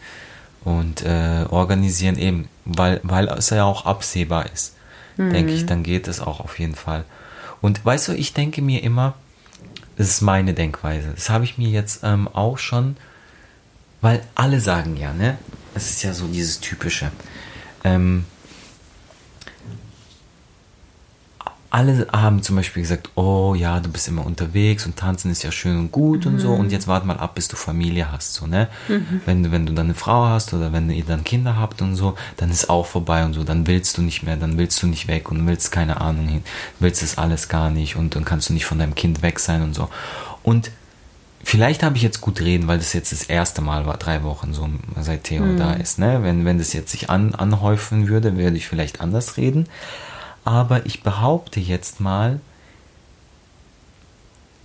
und 0.63 1.04
äh, 1.04 1.45
organisieren, 1.49 2.17
eben, 2.17 2.47
weil, 2.63 3.02
weil 3.04 3.28
es 3.28 3.49
ja 3.49 3.65
auch 3.65 3.86
absehbar 3.86 4.45
ist. 4.54 4.76
Mhm. 5.17 5.34
Denke 5.34 5.54
ich, 5.54 5.65
dann 5.65 5.84
geht 5.84 6.08
es 6.08 6.21
auch 6.21 6.39
auf 6.39 6.60
jeden 6.60 6.76
Fall. 6.76 7.04
Und 7.62 7.84
weißt 7.84 8.10
du, 8.10 8.13
ich 8.13 8.34
denke 8.34 8.62
mir 8.62 8.84
immer, 8.84 9.15
das 9.97 10.10
ist 10.10 10.21
meine 10.21 10.54
Denkweise. 10.54 11.10
Das 11.13 11.30
habe 11.30 11.43
ich 11.43 11.58
mir 11.58 11.69
jetzt 11.69 12.04
ähm, 12.04 12.28
auch 12.28 12.58
schon, 12.58 12.95
weil 14.02 14.21
alle 14.36 14.60
sagen 14.60 14.97
ja, 14.97 15.13
ne? 15.13 15.38
Es 15.76 15.90
ist 15.90 16.04
ja 16.04 16.14
so 16.14 16.28
dieses 16.28 16.60
typische. 16.60 17.12
Ähm, 17.84 18.26
alle 21.74 22.08
haben 22.14 22.44
zum 22.44 22.56
Beispiel 22.56 22.84
gesagt, 22.84 23.10
oh 23.16 23.56
ja, 23.56 23.80
du 23.80 23.90
bist 23.90 24.08
immer 24.08 24.24
unterwegs 24.24 24.86
und 24.86 24.96
tanzen 24.96 25.32
ist 25.32 25.42
ja 25.42 25.52
schön 25.52 25.80
und 25.80 25.92
gut 25.92 26.24
mhm. 26.24 26.34
und 26.34 26.40
so 26.40 26.54
und 26.54 26.72
jetzt 26.72 26.88
warte 26.88 27.08
mal 27.08 27.18
ab, 27.18 27.34
bis 27.34 27.48
du 27.48 27.56
Familie 27.56 28.12
hast, 28.12 28.36
so, 28.36 28.46
ne? 28.46 28.68
Mhm. 28.88 29.22
Wenn, 29.26 29.52
wenn 29.52 29.66
du 29.66 29.74
dann 29.74 29.88
eine 29.88 29.96
Frau 29.96 30.28
hast 30.28 30.54
oder 30.54 30.72
wenn 30.72 30.92
ihr 30.92 31.04
dann 31.04 31.24
Kinder 31.24 31.58
habt 31.58 31.82
und 31.82 31.96
so, 31.96 32.16
dann 32.38 32.52
ist 32.52 32.70
auch 32.70 32.86
vorbei 32.86 33.26
und 33.26 33.34
so, 33.34 33.44
dann 33.44 33.66
willst 33.66 33.98
du 33.98 34.04
nicht 34.04 34.22
mehr, 34.22 34.38
dann 34.38 34.60
willst 34.60 34.84
du 34.84 34.88
nicht 34.88 35.08
weg 35.08 35.32
und 35.32 35.48
willst 35.48 35.72
keine 35.72 36.00
Ahnung 36.00 36.28
hin, 36.28 36.44
willst 36.80 37.02
es 37.02 37.18
alles 37.18 37.50
gar 37.50 37.72
nicht 37.72 37.96
und 37.96 38.16
dann 38.16 38.24
kannst 38.24 38.50
du 38.50 38.54
nicht 38.54 38.66
von 38.66 38.78
deinem 38.78 38.94
Kind 38.94 39.24
weg 39.24 39.40
sein 39.40 39.64
und 39.64 39.74
so. 39.74 39.90
Und 40.44 40.70
vielleicht 41.44 41.84
habe 41.84 41.98
ich 41.98 42.02
jetzt 42.02 42.22
gut 42.22 42.42
reden, 42.42 42.68
weil 42.68 42.78
das 42.78 42.94
jetzt 42.94 43.12
das 43.12 43.24
erste 43.24 43.62
Mal 43.62 43.86
war, 43.86 43.98
drei 43.98 44.24
Wochen 44.24 44.54
so, 44.54 44.70
seit 45.00 45.26
Theo 45.26 45.44
mhm. 45.44 45.58
da 45.58 45.74
ist, 45.74 46.00
ne? 46.00 46.20
Wenn, 46.24 46.46
wenn 46.46 46.58
das 46.58 46.74
jetzt 46.74 46.92
sich 46.92 47.10
an, 47.10 47.36
anhäufen 47.36 48.08
würde, 48.08 48.38
würde 48.38 48.58
ich 48.58 48.68
vielleicht 48.68 49.02
anders 49.02 49.38
reden. 49.38 49.68
Aber 50.46 50.86
ich 50.86 51.04
behaupte 51.04 51.60
jetzt 51.60 52.00
mal, 52.00 52.40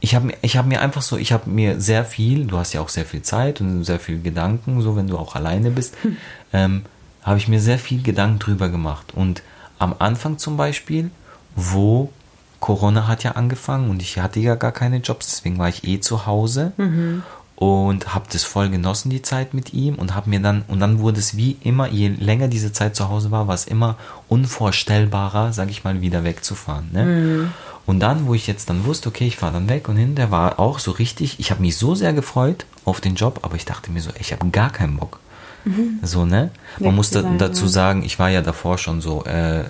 ich 0.01 0.14
habe 0.14 0.33
ich 0.43 0.57
hab 0.57 0.67
mir 0.67 0.81
einfach 0.81 1.03
so, 1.03 1.17
ich 1.17 1.33
habe 1.33 1.51
mir 1.51 1.81
sehr 1.81 2.05
viel, 2.05 2.47
du 2.47 2.57
hast 2.57 2.73
ja 2.73 2.81
auch 2.81 2.88
sehr 2.88 3.05
viel 3.05 3.23
Zeit 3.23 3.61
und 3.61 3.85
sehr 3.85 3.99
viel 3.99 4.23
Gedanken, 4.23 4.81
so 4.81 4.97
wenn 4.97 5.09
du 5.09 5.19
auch 5.19 5.35
alleine 5.35 5.71
bist, 5.71 5.97
hm. 6.03 6.17
ähm, 6.53 6.83
habe 7.23 7.38
ich 7.38 7.49
mir 7.49 7.61
sehr 7.61 7.79
viel 7.79 8.03
Gedanken 8.03 8.38
drüber 8.38 8.69
gemacht. 8.69 9.12
Und 9.14 9.43
am 9.79 9.95
Anfang 9.99 10.38
zum 10.38 10.57
Beispiel, 10.57 11.11
wo 11.55 12.12
Corona 12.61 13.07
hat 13.07 13.23
ja 13.25 13.33
angefangen 13.33 13.90
und 13.90 14.03
ich 14.03 14.18
hatte 14.18 14.40
ja 14.40 14.55
gar 14.55 14.73
keine 14.73 14.99
Jobs, 14.99 15.27
deswegen 15.27 15.59
war 15.59 15.68
ich 15.68 15.85
eh 15.85 16.01
zu 16.01 16.27
Hause. 16.27 16.73
Mhm 16.77 17.23
und 17.61 18.14
habe 18.14 18.27
das 18.31 18.44
voll 18.44 18.68
genossen, 18.68 19.11
die 19.11 19.21
Zeit 19.21 19.53
mit 19.53 19.75
ihm 19.75 19.97
und 19.97 20.14
habe 20.14 20.31
mir 20.31 20.38
dann, 20.38 20.62
und 20.68 20.79
dann 20.79 21.01
wurde 21.01 21.18
es 21.18 21.37
wie 21.37 21.57
immer, 21.64 21.88
je 21.88 22.07
länger 22.07 22.47
diese 22.47 22.73
Zeit 22.73 22.94
zu 22.94 23.09
Hause 23.09 23.33
war, 23.33 23.49
war 23.49 23.55
es 23.57 23.64
immer 23.64 23.97
unvorstellbarer, 24.29 25.53
sag 25.53 25.68
ich 25.68 25.83
mal, 25.83 26.01
wieder 26.01 26.23
wegzufahren. 26.23 26.88
Ne? 26.92 27.05
Mhm. 27.05 27.51
Und 27.85 27.99
dann, 27.99 28.29
wo 28.29 28.35
ich 28.35 28.47
jetzt 28.47 28.71
dann 28.71 28.85
wusste, 28.85 29.09
okay, 29.09 29.27
ich 29.27 29.38
fahre 29.38 29.55
dann 29.55 29.68
weg 29.68 29.88
und 29.88 29.97
hin, 29.97 30.14
der 30.14 30.31
war 30.31 30.61
auch 30.61 30.79
so 30.79 30.92
richtig, 30.92 31.40
ich 31.40 31.51
habe 31.51 31.61
mich 31.61 31.77
so 31.77 31.97
sehr 31.97 32.12
gefreut 32.12 32.64
auf 32.85 33.01
den 33.01 33.16
Job, 33.16 33.40
aber 33.42 33.57
ich 33.57 33.64
dachte 33.64 33.90
mir 33.90 34.03
so, 34.03 34.11
ich 34.21 34.33
habe 34.33 34.49
gar 34.51 34.71
keinen 34.71 34.97
Bock. 34.97 35.18
Mhm. 35.64 35.99
So, 36.03 36.25
ne? 36.25 36.53
Man 36.79 36.94
muss 36.94 37.11
da, 37.11 37.23
dazu 37.23 37.66
sagen, 37.66 38.05
ich 38.05 38.21
war 38.21 38.29
ja 38.29 38.40
davor 38.40 38.79
schon 38.79 39.01
so, 39.01 39.25
äh, 39.25 39.64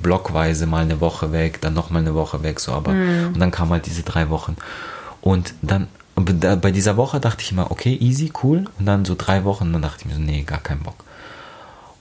blockweise 0.00 0.66
mal 0.66 0.82
eine 0.82 1.00
Woche 1.00 1.32
weg, 1.32 1.60
dann 1.60 1.74
nochmal 1.74 2.02
eine 2.02 2.14
Woche 2.14 2.42
weg, 2.42 2.60
so, 2.60 2.72
aber, 2.72 2.92
mhm. 2.92 3.28
und 3.28 3.38
dann 3.38 3.50
kam 3.50 3.70
halt 3.70 3.86
diese 3.86 4.02
drei 4.02 4.30
Wochen. 4.30 4.56
Und 5.20 5.54
dann 5.62 5.88
bei 6.16 6.70
dieser 6.70 6.96
Woche 6.96 7.20
dachte 7.20 7.42
ich 7.42 7.52
immer, 7.52 7.70
okay, 7.70 7.96
easy, 8.00 8.32
cool. 8.42 8.64
Und 8.78 8.86
dann 8.86 9.04
so 9.04 9.14
drei 9.16 9.44
Wochen, 9.44 9.72
dann 9.72 9.82
dachte 9.82 10.00
ich 10.00 10.06
mir 10.06 10.14
so, 10.14 10.20
nee, 10.20 10.42
gar 10.42 10.58
keinen 10.58 10.82
Bock. 10.82 11.04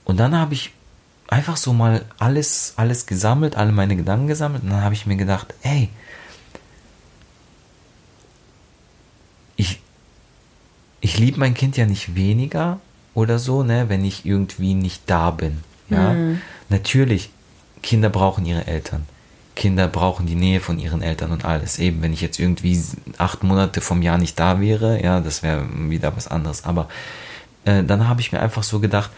Und 0.05 0.17
dann 0.17 0.35
habe 0.35 0.53
ich 0.53 0.71
einfach 1.27 1.57
so 1.57 1.73
mal 1.73 2.05
alles, 2.17 2.73
alles 2.77 3.05
gesammelt, 3.05 3.55
alle 3.55 3.71
meine 3.71 3.95
Gedanken 3.95 4.27
gesammelt. 4.27 4.63
Und 4.63 4.69
dann 4.69 4.81
habe 4.81 4.95
ich 4.95 5.05
mir 5.05 5.17
gedacht, 5.17 5.53
hey, 5.61 5.89
ich, 9.55 9.81
ich 11.01 11.19
liebe 11.19 11.39
mein 11.39 11.53
Kind 11.53 11.77
ja 11.77 11.85
nicht 11.85 12.15
weniger 12.15 12.79
oder 13.13 13.39
so, 13.39 13.63
ne, 13.63 13.89
wenn 13.89 14.05
ich 14.05 14.25
irgendwie 14.25 14.73
nicht 14.73 15.03
da 15.07 15.31
bin. 15.31 15.59
Ja, 15.89 16.13
mhm. 16.13 16.41
natürlich, 16.69 17.29
Kinder 17.87 18.09
brauchen 18.09 18.45
ihre 18.45 18.67
Eltern. 18.67 19.05
Kinder 19.55 19.87
brauchen 19.87 20.25
die 20.25 20.35
Nähe 20.35 20.59
von 20.59 20.77
ihren 20.77 21.01
Eltern 21.01 21.31
und 21.31 21.45
alles. 21.45 21.79
Eben, 21.79 22.01
wenn 22.01 22.11
ich 22.11 22.19
jetzt 22.19 22.37
irgendwie 22.37 22.77
acht 23.17 23.43
Monate 23.43 23.79
vom 23.79 24.01
Jahr 24.01 24.17
nicht 24.17 24.37
da 24.37 24.59
wäre, 24.59 25.01
ja, 25.01 25.21
das 25.21 25.41
wäre 25.41 25.65
wieder 25.89 26.13
was 26.13 26.27
anderes. 26.27 26.65
Aber 26.65 26.89
äh, 27.63 27.85
dann 27.85 28.09
habe 28.09 28.19
ich 28.19 28.33
mir 28.33 28.41
einfach 28.41 28.63
so 28.63 28.81
gedacht, 28.81 29.09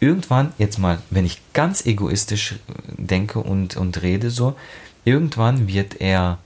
irgendwann, 0.00 0.52
jetzt 0.58 0.78
mal, 0.78 0.98
wenn 1.08 1.24
ich 1.24 1.40
ganz 1.54 1.86
egoistisch 1.86 2.56
denke 2.98 3.38
und, 3.38 3.78
und 3.78 4.02
rede 4.02 4.28
so, 4.28 4.54
irgendwann 5.06 5.66
wird 5.66 6.02
er 6.02 6.36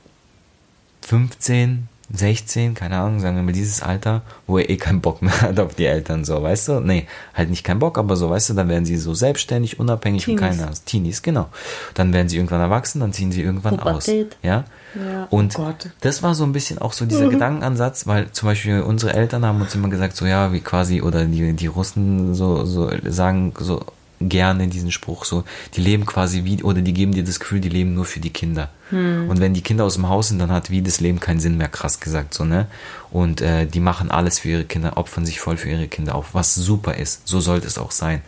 15, 1.03 1.89
16, 2.13 2.75
keine 2.75 2.99
Ahnung, 2.99 3.21
sagen 3.21 3.37
wir 3.37 3.43
mal 3.43 3.53
dieses 3.53 3.83
Alter, 3.83 4.23
wo 4.47 4.59
er 4.59 4.69
eh 4.69 4.77
keinen 4.77 5.01
Bock 5.01 5.23
mehr 5.23 5.41
hat 5.41 5.59
auf 5.59 5.75
die 5.75 5.87
Eltern, 5.87 6.25
so, 6.25 6.43
weißt 6.43 6.69
du? 6.69 6.81
Nee, 6.81 7.07
halt 7.35 7.51
nicht 7.51 7.65
keinen 7.65 7.79
Bock, 7.79 7.97
aber 7.99 8.17
so, 8.17 8.29
weißt 8.29 8.51
du, 8.51 8.55
dann 8.55 8.69
werden 8.69 8.85
sie 8.85 8.97
so 8.97 9.15
selbstständig, 9.15 9.81
unabhängig 9.81 10.25
Teenies. 10.25 10.43
und 10.43 10.49
keiner. 10.49 10.71
Teenies, 10.85 11.23
genau. 11.23 11.49
Dann 11.95 12.13
werden 12.13 12.29
sie 12.29 12.37
irgendwann 12.37 12.61
erwachsen, 12.61 13.01
dann 13.01 13.13
ziehen 13.13 13.33
sie 13.33 13.43
irgendwann 13.43 13.79
Pubertät. 13.79 14.33
aus. 14.33 14.39
Ja. 14.43 14.65
ja. 14.95 15.27
Und 15.31 15.59
oh 15.59 15.73
das 16.01 16.23
war 16.23 16.35
so 16.35 16.45
ein 16.45 16.53
bisschen 16.53 16.79
auch 16.79 16.93
so 16.93 17.07
dieser 17.07 17.27
mhm. 17.27 17.31
Gedankenansatz, 17.33 18.07
weil 18.07 18.31
zum 18.33 18.49
Beispiel 18.49 18.81
unsere 18.83 19.15
Eltern 19.15 19.45
haben 19.47 19.61
uns 19.61 19.75
immer 19.75 19.89
gesagt, 19.89 20.17
so 20.17 20.27
ja, 20.27 20.53
wie 20.53 20.61
quasi, 20.61 21.01
oder 21.01 21.25
die, 21.25 21.55
die 21.55 21.67
Russen 21.67 22.35
so, 22.35 22.65
so 22.65 22.91
sagen, 23.05 23.55
so, 23.59 23.81
gerne 24.29 24.69
diesen 24.69 24.93
Spruch 24.93 25.25
so, 25.25 25.45
die 25.75 25.81
leben 25.81 26.07
quasi 26.07 26.45
wie, 26.45 26.63
oder 26.63 26.83
die 26.83 26.93
geben 26.93 27.13
dir 27.13 27.25
das 27.25 27.41
Gefühl, 27.41 27.61
die 27.61 27.69
leben 27.69 27.95
nur 27.95 28.05
für 28.05 28.21
die 28.21 28.31
Kinder. 28.31 28.71
Hm. 28.91 29.29
Und 29.29 29.41
wenn 29.41 29.55
die 29.55 29.63
Kinder 29.63 29.85
aus 29.85 29.95
dem 29.95 30.09
Haus 30.09 30.29
sind, 30.29 30.39
dann 30.39 30.51
hat 30.51 30.71
wie 30.71 30.83
das 30.83 31.01
Leben 31.01 31.21
keinen 31.21 31.41
Sinn 31.41 31.57
mehr, 31.57 31.69
krass 31.69 32.01
gesagt, 32.01 32.35
so, 32.35 32.45
ne? 32.45 32.67
Und 33.11 33.41
äh, 33.41 33.67
die 33.67 33.81
machen 33.81 34.11
alles 34.11 34.41
für 34.41 34.49
ihre 34.49 34.65
Kinder, 34.65 34.97
opfern 34.97 35.27
sich 35.27 35.41
voll 35.41 35.57
für 35.57 35.71
ihre 35.71 35.89
Kinder 35.89 36.15
auf, 36.15 36.35
was 36.35 36.55
super 36.55 36.95
ist. 36.95 37.27
So 37.27 37.41
sollte 37.41 37.67
es 37.67 37.79
auch 37.79 37.91
sein. 37.91 38.23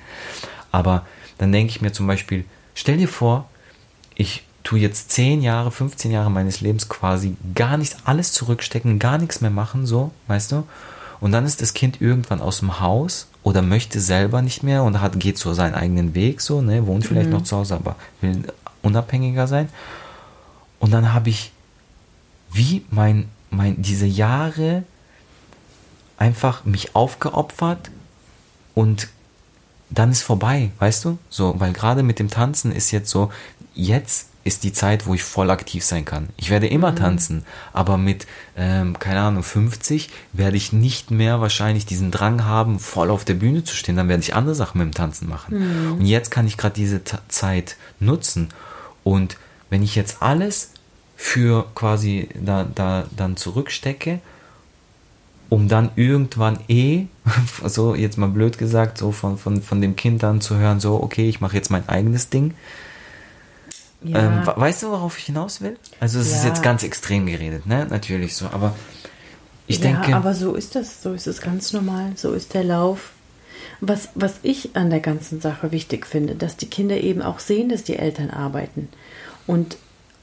Aber 0.72 1.06
dann 1.38 1.52
denke 1.52 1.70
ich 1.70 1.80
mir 1.80 1.92
zum 1.92 2.06
Beispiel, 2.06 2.44
stell 2.74 2.96
dir 2.96 3.08
vor, 3.08 3.48
ich 4.14 4.44
tue 4.62 4.80
jetzt 4.80 5.12
10 5.12 5.42
Jahre, 5.42 5.70
15 5.70 6.10
Jahre 6.10 6.30
meines 6.30 6.60
Lebens 6.60 6.88
quasi 6.88 7.36
gar 7.54 7.76
nichts, 7.76 7.96
alles 8.04 8.32
zurückstecken, 8.32 8.98
gar 8.98 9.18
nichts 9.18 9.40
mehr 9.40 9.50
machen, 9.50 9.86
so, 9.86 10.10
weißt 10.26 10.52
du? 10.52 10.64
Und 11.20 11.32
dann 11.32 11.46
ist 11.46 11.62
das 11.62 11.72
Kind 11.72 12.00
irgendwann 12.00 12.40
aus 12.40 12.58
dem 12.58 12.80
Haus 12.80 13.28
oder 13.46 13.62
möchte 13.62 14.00
selber 14.00 14.42
nicht 14.42 14.64
mehr 14.64 14.82
und 14.82 15.00
hat, 15.00 15.20
geht 15.20 15.38
so 15.38 15.54
seinen 15.54 15.76
eigenen 15.76 16.16
Weg, 16.16 16.40
so, 16.40 16.60
ne, 16.62 16.84
wohnt 16.88 17.06
vielleicht 17.06 17.28
mhm. 17.28 17.36
noch 17.36 17.44
zu 17.44 17.56
Hause, 17.56 17.76
aber 17.76 17.94
will 18.20 18.42
unabhängiger 18.82 19.46
sein. 19.46 19.68
Und 20.80 20.92
dann 20.92 21.14
habe 21.14 21.28
ich 21.30 21.52
wie 22.50 22.84
mein, 22.90 23.28
mein, 23.50 23.80
diese 23.80 24.04
Jahre 24.04 24.82
einfach 26.16 26.64
mich 26.64 26.96
aufgeopfert 26.96 27.92
und 28.74 29.06
dann 29.90 30.10
ist 30.10 30.22
vorbei, 30.22 30.72
weißt 30.80 31.04
du? 31.04 31.18
So, 31.30 31.54
weil 31.60 31.72
gerade 31.72 32.02
mit 32.02 32.18
dem 32.18 32.30
Tanzen 32.30 32.72
ist 32.72 32.90
jetzt 32.90 33.10
so, 33.10 33.30
jetzt 33.76 34.26
ist 34.46 34.64
die 34.64 34.72
Zeit, 34.72 35.06
wo 35.06 35.14
ich 35.14 35.22
voll 35.22 35.50
aktiv 35.50 35.84
sein 35.84 36.04
kann. 36.04 36.28
Ich 36.36 36.50
werde 36.50 36.68
immer 36.68 36.92
mhm. 36.92 36.96
tanzen, 36.96 37.44
aber 37.72 37.98
mit, 37.98 38.26
ähm, 38.56 38.98
keine 38.98 39.20
Ahnung, 39.20 39.42
50 39.42 40.10
werde 40.32 40.56
ich 40.56 40.72
nicht 40.72 41.10
mehr 41.10 41.40
wahrscheinlich 41.40 41.84
diesen 41.84 42.10
Drang 42.10 42.44
haben, 42.44 42.78
voll 42.78 43.10
auf 43.10 43.24
der 43.24 43.34
Bühne 43.34 43.64
zu 43.64 43.74
stehen. 43.74 43.96
Dann 43.96 44.08
werde 44.08 44.22
ich 44.22 44.34
andere 44.34 44.54
Sachen 44.54 44.78
mit 44.78 44.86
dem 44.86 44.94
Tanzen 44.94 45.28
machen. 45.28 45.58
Mhm. 45.58 45.92
Und 45.98 46.06
jetzt 46.06 46.30
kann 46.30 46.46
ich 46.46 46.56
gerade 46.56 46.74
diese 46.74 47.02
Ta 47.02 47.20
Zeit 47.28 47.76
nutzen. 47.98 48.48
Und 49.02 49.36
wenn 49.68 49.82
ich 49.82 49.96
jetzt 49.96 50.22
alles 50.22 50.70
für 51.16 51.66
quasi 51.74 52.28
da, 52.34 52.66
da 52.72 53.06
dann 53.16 53.36
zurückstecke, 53.36 54.20
um 55.48 55.68
dann 55.68 55.90
irgendwann 55.96 56.58
eh, 56.68 57.06
so 57.64 57.94
jetzt 57.94 58.16
mal 58.16 58.28
blöd 58.28 58.58
gesagt, 58.58 58.98
so 58.98 59.10
von, 59.10 59.38
von, 59.38 59.60
von 59.60 59.80
dem 59.80 59.96
Kind 59.96 60.22
dann 60.22 60.40
zu 60.40 60.56
hören, 60.56 60.78
so, 60.78 61.02
okay, 61.02 61.28
ich 61.28 61.40
mache 61.40 61.56
jetzt 61.56 61.70
mein 61.70 61.88
eigenes 61.88 62.30
Ding, 62.30 62.54
ja. 64.02 64.18
Ähm, 64.18 64.46
weißt 64.46 64.82
du, 64.82 64.90
worauf 64.90 65.18
ich 65.18 65.24
hinaus 65.24 65.60
will? 65.60 65.76
Also 66.00 66.20
es 66.20 66.30
ja. 66.30 66.36
ist 66.38 66.44
jetzt 66.44 66.62
ganz 66.62 66.82
extrem 66.82 67.26
geredet, 67.26 67.66
ne? 67.66 67.86
Natürlich 67.88 68.36
so, 68.36 68.46
aber 68.46 68.74
ich 69.66 69.78
ja, 69.78 69.92
denke. 69.92 70.14
Aber 70.14 70.34
so 70.34 70.54
ist 70.54 70.74
das, 70.74 71.02
so 71.02 71.12
ist 71.12 71.26
es 71.26 71.40
ganz 71.40 71.72
normal, 71.72 72.12
so 72.16 72.32
ist 72.32 72.54
der 72.54 72.64
Lauf. 72.64 73.12
Was, 73.80 74.08
was 74.14 74.36
ich 74.42 74.74
an 74.74 74.90
der 74.90 75.00
ganzen 75.00 75.40
Sache 75.40 75.72
wichtig 75.72 76.06
finde, 76.06 76.34
dass 76.34 76.56
die 76.56 76.66
Kinder 76.68 76.98
eben 76.98 77.20
auch 77.20 77.40
sehen, 77.40 77.68
dass 77.68 77.82
die 77.82 77.96
Eltern 77.96 78.30
arbeiten. 78.30 78.88
Und 79.46 79.76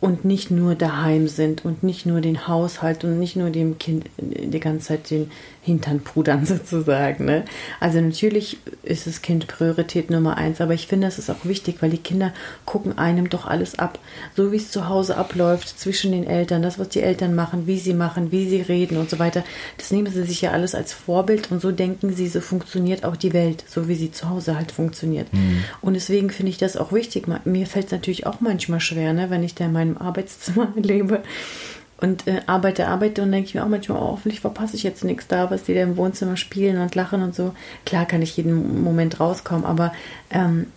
und 0.04 0.26
nicht 0.26 0.52
nur 0.52 0.76
daheim 0.76 1.30
sind 1.30 1.64
und 1.64 1.82
nicht 1.82 2.06
nur 2.06 2.20
den 2.20 2.46
Haushalt 2.46 3.06
und 3.06 3.20
nicht 3.20 3.38
nur 3.38 3.52
dem 3.52 3.78
Kind 3.80 4.04
die 4.18 4.60
ganze 4.60 4.88
Zeit 4.88 5.10
den 5.10 5.32
Hintern 5.62 6.02
pudern 6.02 6.46
sozusagen. 6.46 7.24
Ne? 7.24 7.46
Also 7.80 8.02
natürlich 8.02 8.58
ist 8.84 9.08
das 9.08 9.22
Kind 9.22 9.48
Priorität 9.48 10.12
Nummer 10.12 10.38
eins, 10.38 10.60
aber 10.60 10.74
ich 10.74 10.88
finde, 10.88 11.08
es 11.08 11.20
ist 11.20 11.30
auch 11.30 11.46
wichtig, 11.46 11.78
weil 11.80 11.90
die 11.90 11.98
Kinder 11.98 12.34
gucken 12.66 12.98
einem 12.98 13.30
doch 13.30 13.46
alles 13.46 13.80
ab. 13.80 13.98
So 14.36 14.52
wie 14.52 14.58
es 14.58 14.72
zu 14.72 14.90
Hause 14.90 15.16
abläuft, 15.16 15.80
zwischen 15.80 16.12
den 16.12 16.28
Eltern, 16.28 16.62
das, 16.62 16.80
was 16.80 16.90
die 16.90 17.02
Eltern 17.02 17.34
machen, 17.34 17.66
wie 17.66 17.80
sie 17.80 17.94
machen, 17.94 18.34
wie 18.34 18.50
sie 18.50 18.62
reden 18.62 18.98
und 18.98 19.10
so 19.10 19.20
weiter, 19.20 19.46
das 19.78 19.92
nehmen 19.92 20.12
sie 20.12 20.24
sich 20.24 20.42
ja 20.42 20.52
alles 20.52 20.76
als 20.76 20.92
Vorbild 20.92 21.50
und 21.50 21.62
so 21.62 21.72
denken 21.72 22.14
sie, 22.14 22.28
so 22.28 22.42
funktioniert 22.42 23.06
auch 23.06 23.16
die 23.16 23.32
Welt, 23.32 23.64
so 23.70 23.88
wie 23.88 23.96
sie 23.96 24.12
zu 24.12 24.30
Hause 24.30 24.58
halt 24.58 24.74
funktioniert. 24.74 25.32
Mhm. 25.32 25.64
Und 25.80 25.94
deswegen 25.94 26.30
finde 26.30 26.50
ich 26.50 26.58
das 26.58 26.76
auch 26.76 26.92
wichtig. 26.92 27.28
Mir 27.46 27.68
fällt 27.68 27.86
es 27.86 27.92
natürlich 27.94 28.28
auch 28.28 28.42
manchmal 28.42 28.82
schwer, 28.82 29.14
ne, 29.14 29.30
wenn 29.30 29.44
ich 29.44 29.56
da 29.56 29.64
in 29.64 29.72
meinem 29.72 29.93
Arbeitszimmer 29.98 30.70
lebe 30.76 31.24
und 31.98 32.28
äh, 32.28 32.42
arbeite, 32.48 32.88
arbeite 32.88 33.22
und 33.22 33.32
denke 33.32 33.48
ich 33.48 33.56
mir 33.56 33.64
auch 33.64 33.70
manchmal, 33.70 33.98
oh, 33.98 34.12
hoffentlich 34.12 34.42
verpasse 34.42 34.76
ich 34.76 34.84
jetzt 34.84 35.06
nichts 35.06 35.28
da, 35.28 35.50
was 35.50 35.64
die 35.64 35.74
da 35.74 35.82
im 35.82 35.96
Wohnzimmer 35.96 36.36
spielen 36.36 36.82
und 36.82 36.96
lachen 36.96 37.22
und 37.22 37.34
so. 37.34 37.56
Klar 37.86 38.06
kann 38.06 38.22
ich 38.22 38.36
jeden 38.36 38.84
Moment 38.84 39.22
rauskommen, 39.22 39.64
aber 39.64 39.94
ähm, 40.30 40.68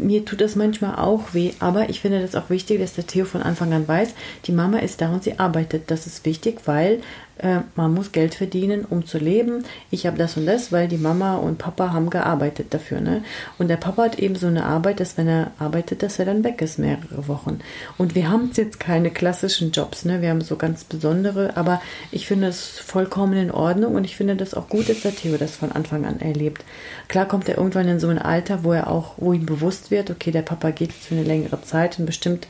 mir 0.00 0.24
tut 0.24 0.40
das 0.40 0.56
manchmal 0.56 0.96
auch 0.96 1.34
weh, 1.34 1.52
aber 1.60 1.88
ich 1.90 2.00
finde 2.00 2.20
das 2.20 2.34
auch 2.34 2.50
wichtig, 2.50 2.80
dass 2.80 2.94
der 2.94 3.06
Theo 3.06 3.24
von 3.24 3.42
Anfang 3.42 3.72
an 3.72 3.86
weiß, 3.86 4.14
die 4.46 4.52
Mama 4.52 4.78
ist 4.78 5.00
da 5.00 5.10
und 5.12 5.22
sie 5.22 5.38
arbeitet. 5.38 5.90
Das 5.90 6.06
ist 6.06 6.24
wichtig, 6.24 6.60
weil 6.66 7.00
äh, 7.42 7.60
man 7.74 7.94
muss 7.94 8.12
Geld 8.12 8.34
verdienen, 8.34 8.84
um 8.84 9.06
zu 9.06 9.18
leben. 9.18 9.64
Ich 9.90 10.06
habe 10.06 10.18
das 10.18 10.36
und 10.36 10.46
das, 10.46 10.72
weil 10.72 10.88
die 10.88 10.98
Mama 10.98 11.36
und 11.36 11.58
Papa 11.58 11.92
haben 11.92 12.10
gearbeitet 12.10 12.74
dafür. 12.74 13.00
Ne? 13.00 13.22
Und 13.58 13.68
der 13.68 13.76
Papa 13.76 14.04
hat 14.04 14.18
eben 14.18 14.36
so 14.36 14.46
eine 14.46 14.64
Arbeit, 14.64 15.00
dass 15.00 15.16
wenn 15.16 15.28
er 15.28 15.52
arbeitet, 15.58 16.02
dass 16.02 16.18
er 16.18 16.26
dann 16.26 16.44
weg 16.44 16.60
ist 16.60 16.78
mehrere 16.78 17.28
Wochen. 17.28 17.60
Und 17.96 18.14
wir 18.14 18.30
haben 18.30 18.50
jetzt 18.54 18.78
keine 18.78 19.10
klassischen 19.10 19.70
Jobs, 19.70 20.04
ne? 20.04 20.20
wir 20.20 20.30
haben 20.30 20.42
so 20.42 20.56
ganz 20.56 20.84
besondere, 20.84 21.56
aber 21.56 21.80
ich 22.12 22.26
finde 22.26 22.48
es 22.48 22.78
vollkommen 22.78 23.34
in 23.34 23.50
Ordnung 23.50 23.94
und 23.94 24.04
ich 24.04 24.16
finde 24.16 24.36
das 24.36 24.54
auch 24.54 24.68
gut, 24.68 24.88
dass 24.88 25.00
der 25.00 25.14
Theo 25.14 25.36
das 25.36 25.56
von 25.56 25.72
Anfang 25.72 26.04
an 26.04 26.20
erlebt. 26.20 26.64
Klar 27.08 27.26
kommt 27.26 27.48
er 27.48 27.56
irgendwann 27.56 27.88
in 27.88 28.00
so 28.00 28.08
ein 28.08 28.18
Alter, 28.18 28.64
wo 28.64 28.72
er 28.72 28.90
auch, 28.90 29.14
wo 29.16 29.32
ihm 29.32 29.46
bewusst 29.46 29.89
wird, 29.90 30.10
okay, 30.10 30.30
der 30.30 30.42
Papa 30.42 30.70
geht 30.70 30.92
für 30.92 31.14
eine 31.14 31.24
längere 31.24 31.62
Zeit 31.62 31.98
und 31.98 32.06
bestimmt 32.06 32.46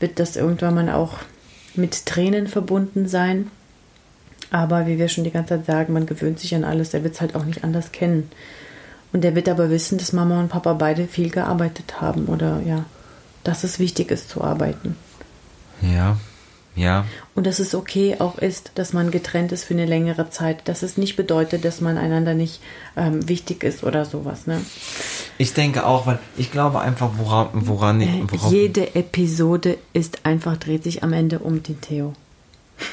wird 0.00 0.18
das 0.18 0.36
irgendwann 0.36 0.74
mal 0.74 0.90
auch 0.90 1.14
mit 1.74 2.06
Tränen 2.06 2.46
verbunden 2.46 3.08
sein. 3.08 3.50
Aber 4.50 4.86
wie 4.86 4.98
wir 4.98 5.08
schon 5.08 5.24
die 5.24 5.30
ganze 5.30 5.56
Zeit 5.56 5.66
sagen, 5.66 5.92
man 5.92 6.06
gewöhnt 6.06 6.38
sich 6.38 6.54
an 6.54 6.64
alles. 6.64 6.94
Er 6.94 7.02
wird 7.02 7.14
es 7.14 7.20
halt 7.20 7.34
auch 7.34 7.44
nicht 7.44 7.64
anders 7.64 7.92
kennen. 7.92 8.30
Und 9.12 9.24
er 9.24 9.34
wird 9.34 9.48
aber 9.48 9.70
wissen, 9.70 9.98
dass 9.98 10.12
Mama 10.12 10.40
und 10.40 10.48
Papa 10.48 10.74
beide 10.74 11.06
viel 11.06 11.30
gearbeitet 11.30 12.00
haben 12.00 12.26
oder 12.26 12.60
ja, 12.64 12.84
dass 13.44 13.64
es 13.64 13.78
wichtig 13.78 14.10
ist 14.10 14.28
zu 14.28 14.42
arbeiten. 14.42 14.96
Ja, 15.80 16.18
ja. 16.76 17.06
Und 17.34 17.46
dass 17.46 17.58
es 17.58 17.74
okay 17.74 18.16
auch 18.18 18.38
ist, 18.38 18.72
dass 18.74 18.92
man 18.92 19.10
getrennt 19.10 19.50
ist 19.50 19.64
für 19.64 19.74
eine 19.74 19.86
längere 19.86 20.30
Zeit. 20.30 20.68
Dass 20.68 20.82
es 20.82 20.96
nicht 20.96 21.16
bedeutet, 21.16 21.64
dass 21.64 21.80
man 21.80 21.98
einander 21.98 22.34
nicht 22.34 22.60
ähm, 22.96 23.28
wichtig 23.28 23.64
ist 23.64 23.82
oder 23.82 24.04
sowas. 24.04 24.46
Ne? 24.46 24.60
Ich 25.38 25.54
denke 25.54 25.86
auch, 25.86 26.06
weil 26.06 26.18
ich 26.36 26.52
glaube 26.52 26.80
einfach, 26.80 27.10
woran, 27.16 27.48
woran, 27.52 28.00
äh, 28.00 28.22
worauf 28.28 28.52
Jede 28.52 28.94
Episode 28.94 29.78
ist 29.94 30.24
einfach, 30.24 30.56
dreht 30.56 30.84
sich 30.84 31.02
am 31.02 31.12
Ende 31.12 31.38
um 31.40 31.62
den 31.62 31.80
Theo. 31.80 32.12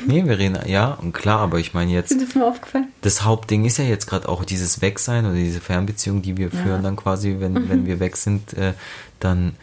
Nee, 0.07 0.25
wir 0.25 0.37
reden, 0.37 0.57
ja, 0.65 0.93
und 0.93 1.11
klar, 1.11 1.39
aber 1.39 1.59
ich 1.59 1.73
meine 1.73 1.91
jetzt. 1.91 2.07
Sind 2.07 2.21
das 2.21 2.35
mir 2.35 2.45
aufgefallen? 2.45 2.87
Das 3.01 3.25
Hauptding 3.25 3.65
ist 3.65 3.77
ja 3.77 3.83
jetzt 3.83 4.07
gerade 4.07 4.29
auch 4.29 4.45
dieses 4.45 4.81
Wegsein 4.81 5.25
oder 5.25 5.35
diese 5.35 5.59
Fernbeziehung, 5.59 6.21
die 6.21 6.37
wir 6.37 6.47
ja. 6.53 6.63
führen 6.63 6.83
dann 6.83 6.95
quasi, 6.95 7.35
wenn, 7.39 7.51
mhm. 7.51 7.69
wenn 7.69 7.85
wir 7.85 7.99
weg 7.99 8.15
sind, 8.15 8.53
äh, 8.53 8.73
dann 9.19 9.55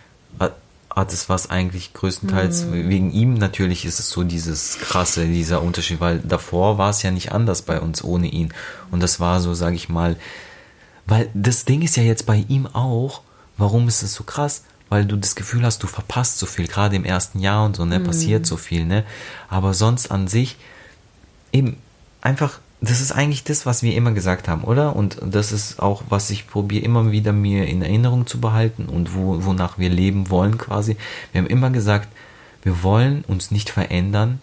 hat 0.94 1.12
es 1.12 1.28
was 1.28 1.50
eigentlich 1.50 1.92
größtenteils 1.94 2.64
mhm. 2.64 2.88
wegen 2.88 3.12
ihm 3.12 3.34
natürlich 3.34 3.84
ist 3.84 4.00
es 4.00 4.10
so 4.10 4.24
dieses 4.24 4.78
krasse, 4.78 5.26
dieser 5.26 5.62
Unterschied, 5.62 6.00
weil 6.00 6.18
davor 6.18 6.78
war 6.78 6.90
es 6.90 7.02
ja 7.02 7.10
nicht 7.10 7.32
anders 7.32 7.62
bei 7.62 7.80
uns 7.80 8.02
ohne 8.02 8.26
ihn. 8.26 8.52
Und 8.90 9.00
das 9.00 9.20
war 9.20 9.40
so, 9.40 9.54
sage 9.54 9.76
ich 9.76 9.88
mal, 9.88 10.16
weil 11.06 11.30
das 11.34 11.64
Ding 11.64 11.82
ist 11.82 11.96
ja 11.96 12.02
jetzt 12.02 12.26
bei 12.26 12.44
ihm 12.48 12.66
auch, 12.66 13.22
warum 13.56 13.88
ist 13.88 14.02
es 14.02 14.14
so 14.14 14.24
krass? 14.24 14.64
weil 14.90 15.06
du 15.06 15.16
das 15.16 15.36
Gefühl 15.36 15.64
hast, 15.64 15.82
du 15.82 15.86
verpasst 15.86 16.38
so 16.38 16.46
viel, 16.46 16.66
gerade 16.66 16.96
im 16.96 17.04
ersten 17.04 17.38
Jahr 17.38 17.64
und 17.64 17.76
so, 17.76 17.86
ne, 17.86 18.00
mhm. 18.00 18.04
passiert 18.04 18.44
so 18.44 18.56
viel, 18.58 18.84
ne? 18.84 19.04
Aber 19.48 19.72
sonst 19.72 20.10
an 20.10 20.28
sich 20.28 20.56
eben 21.52 21.78
einfach, 22.20 22.58
das 22.80 23.00
ist 23.00 23.12
eigentlich 23.12 23.44
das, 23.44 23.66
was 23.66 23.82
wir 23.82 23.94
immer 23.94 24.12
gesagt 24.12 24.48
haben, 24.48 24.64
oder? 24.64 24.96
Und 24.96 25.18
das 25.22 25.52
ist 25.52 25.80
auch, 25.80 26.02
was 26.08 26.30
ich 26.30 26.46
probiere 26.46 26.84
immer 26.84 27.12
wieder 27.12 27.32
mir 27.32 27.66
in 27.66 27.82
Erinnerung 27.82 28.26
zu 28.26 28.40
behalten 28.40 28.86
und 28.86 29.14
wo, 29.14 29.44
wonach 29.44 29.78
wir 29.78 29.90
leben 29.90 30.30
wollen 30.30 30.56
quasi. 30.56 30.96
Wir 31.32 31.42
haben 31.42 31.48
immer 31.48 31.70
gesagt, 31.70 32.08
wir 32.62 32.82
wollen 32.82 33.24
uns 33.26 33.50
nicht 33.50 33.68
verändern, 33.68 34.40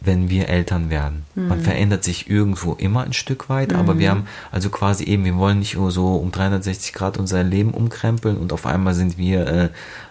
wenn 0.00 0.30
wir 0.30 0.48
Eltern 0.48 0.88
werden. 0.88 1.24
Mhm. 1.34 1.48
Man 1.48 1.60
verändert 1.60 2.02
sich 2.02 2.30
irgendwo 2.30 2.72
immer 2.72 3.02
ein 3.02 3.12
Stück 3.12 3.50
weit, 3.50 3.72
mhm. 3.72 3.78
aber 3.78 3.98
wir 3.98 4.10
haben 4.10 4.26
also 4.50 4.70
quasi 4.70 5.04
eben, 5.04 5.26
wir 5.26 5.36
wollen 5.36 5.58
nicht 5.58 5.76
nur 5.76 5.90
so 5.90 6.16
um 6.16 6.32
360 6.32 6.94
Grad 6.94 7.18
unser 7.18 7.42
Leben 7.44 7.72
umkrempeln 7.72 8.38
und 8.38 8.54
auf 8.54 8.64
einmal 8.64 8.94
sind 8.94 9.18
wir 9.18 9.46
äh, 9.46 9.68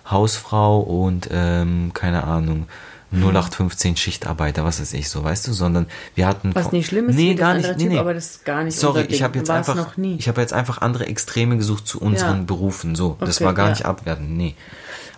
Hausfrau 0.10 0.82
und 0.82 1.30
ähm, 1.32 1.92
keine 1.96 2.26
Ahnung. 2.26 2.68
0815 3.12 3.98
Schichtarbeiter, 3.98 4.64
was 4.64 4.80
weiß 4.80 4.94
ich 4.94 5.10
so, 5.10 5.24
weißt 5.24 5.48
du, 5.48 5.54
sondern 5.54 5.88
wir 6.16 6.28
hatten 6.28 6.54
was 6.54 6.72
nicht 6.72 6.88
schlimm 6.88 7.10
ist, 7.10 7.16
nee, 7.16 7.34
gar 7.34 7.56
nicht, 7.56 7.78
nee, 7.78 7.86
nee. 7.86 7.98
aber 7.98 8.14
das 8.14 8.32
ist 8.32 8.46
gar 8.46 8.64
nicht 8.64 8.78
Sorry, 8.78 9.06
ich 9.10 9.24
habe 9.24 9.38
jetzt 9.38 9.50
einfach 9.50 9.98
ich 9.98 10.28
habe 10.28 10.42
jetzt 10.42 10.54
einfach 10.54 10.80
andere 10.80 11.08
Extreme 11.08 11.58
gesucht 11.58 11.88
zu 11.88 12.00
unseren 12.00 12.40
ja. 12.40 12.44
Berufen, 12.44 12.96
so, 12.96 13.12
okay, 13.12 13.26
das 13.26 13.42
war 13.42 13.54
gar 13.54 13.66
ja. 13.66 13.72
nicht 13.72 13.86
abwerten, 13.86 14.38
nee. 14.38 14.56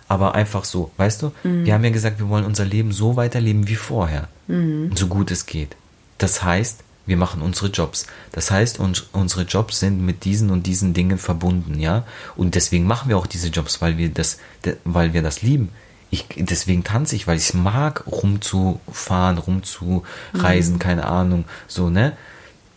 Aber 0.08 0.34
einfach 0.34 0.64
so, 0.64 0.90
weißt 0.96 1.22
du, 1.22 1.32
mhm. 1.42 1.64
wir 1.64 1.74
haben 1.74 1.84
ja 1.84 1.90
gesagt, 1.90 2.18
wir 2.18 2.28
wollen 2.28 2.44
unser 2.44 2.64
Leben 2.64 2.92
so 2.92 3.16
weiterleben 3.16 3.68
wie 3.68 3.76
vorher 3.76 4.28
mhm. 4.46 4.94
so 4.94 5.06
gut 5.06 5.30
es 5.30 5.46
geht. 5.46 5.76
Das 6.18 6.42
heißt, 6.42 6.80
wir 7.06 7.16
machen 7.16 7.42
unsere 7.42 7.68
Jobs. 7.68 8.06
Das 8.30 8.50
heißt, 8.50 8.78
uns, 8.78 9.06
unsere 9.12 9.42
Jobs 9.42 9.80
sind 9.80 10.04
mit 10.04 10.24
diesen 10.24 10.50
und 10.50 10.66
diesen 10.66 10.94
Dingen 10.94 11.18
verbunden, 11.18 11.80
ja. 11.80 12.04
Und 12.36 12.54
deswegen 12.54 12.86
machen 12.86 13.08
wir 13.08 13.18
auch 13.18 13.26
diese 13.26 13.48
Jobs, 13.48 13.80
weil 13.80 13.98
wir 13.98 14.08
das, 14.08 14.38
weil 14.84 15.12
wir 15.12 15.22
das 15.22 15.42
lieben. 15.42 15.70
Ich, 16.12 16.26
deswegen 16.36 16.84
tanze 16.84 17.16
ich, 17.16 17.26
weil 17.26 17.38
ich 17.38 17.48
es 17.48 17.54
mag, 17.54 18.04
rumzufahren, 18.06 19.38
rumzureisen, 19.38 20.74
mhm. 20.74 20.78
keine 20.78 21.06
Ahnung, 21.06 21.44
so, 21.66 21.90
ne? 21.90 22.16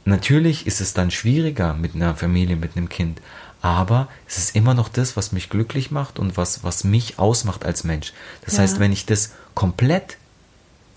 Natürlich 0.05 0.65
ist 0.65 0.81
es 0.81 0.93
dann 0.93 1.11
schwieriger 1.11 1.73
mit 1.73 1.95
einer 1.95 2.15
Familie, 2.15 2.55
mit 2.55 2.75
einem 2.75 2.89
Kind, 2.89 3.21
aber 3.61 4.07
es 4.27 4.37
ist 4.37 4.55
immer 4.55 4.73
noch 4.73 4.87
das, 4.87 5.17
was 5.17 5.31
mich 5.31 5.49
glücklich 5.49 5.91
macht 5.91 6.19
und 6.19 6.37
was, 6.37 6.63
was 6.63 6.83
mich 6.83 7.19
ausmacht 7.19 7.65
als 7.65 7.83
Mensch. 7.83 8.13
Das 8.43 8.55
ja. 8.55 8.63
heißt, 8.63 8.79
wenn 8.79 8.91
ich 8.91 9.05
das 9.05 9.33
komplett 9.53 10.17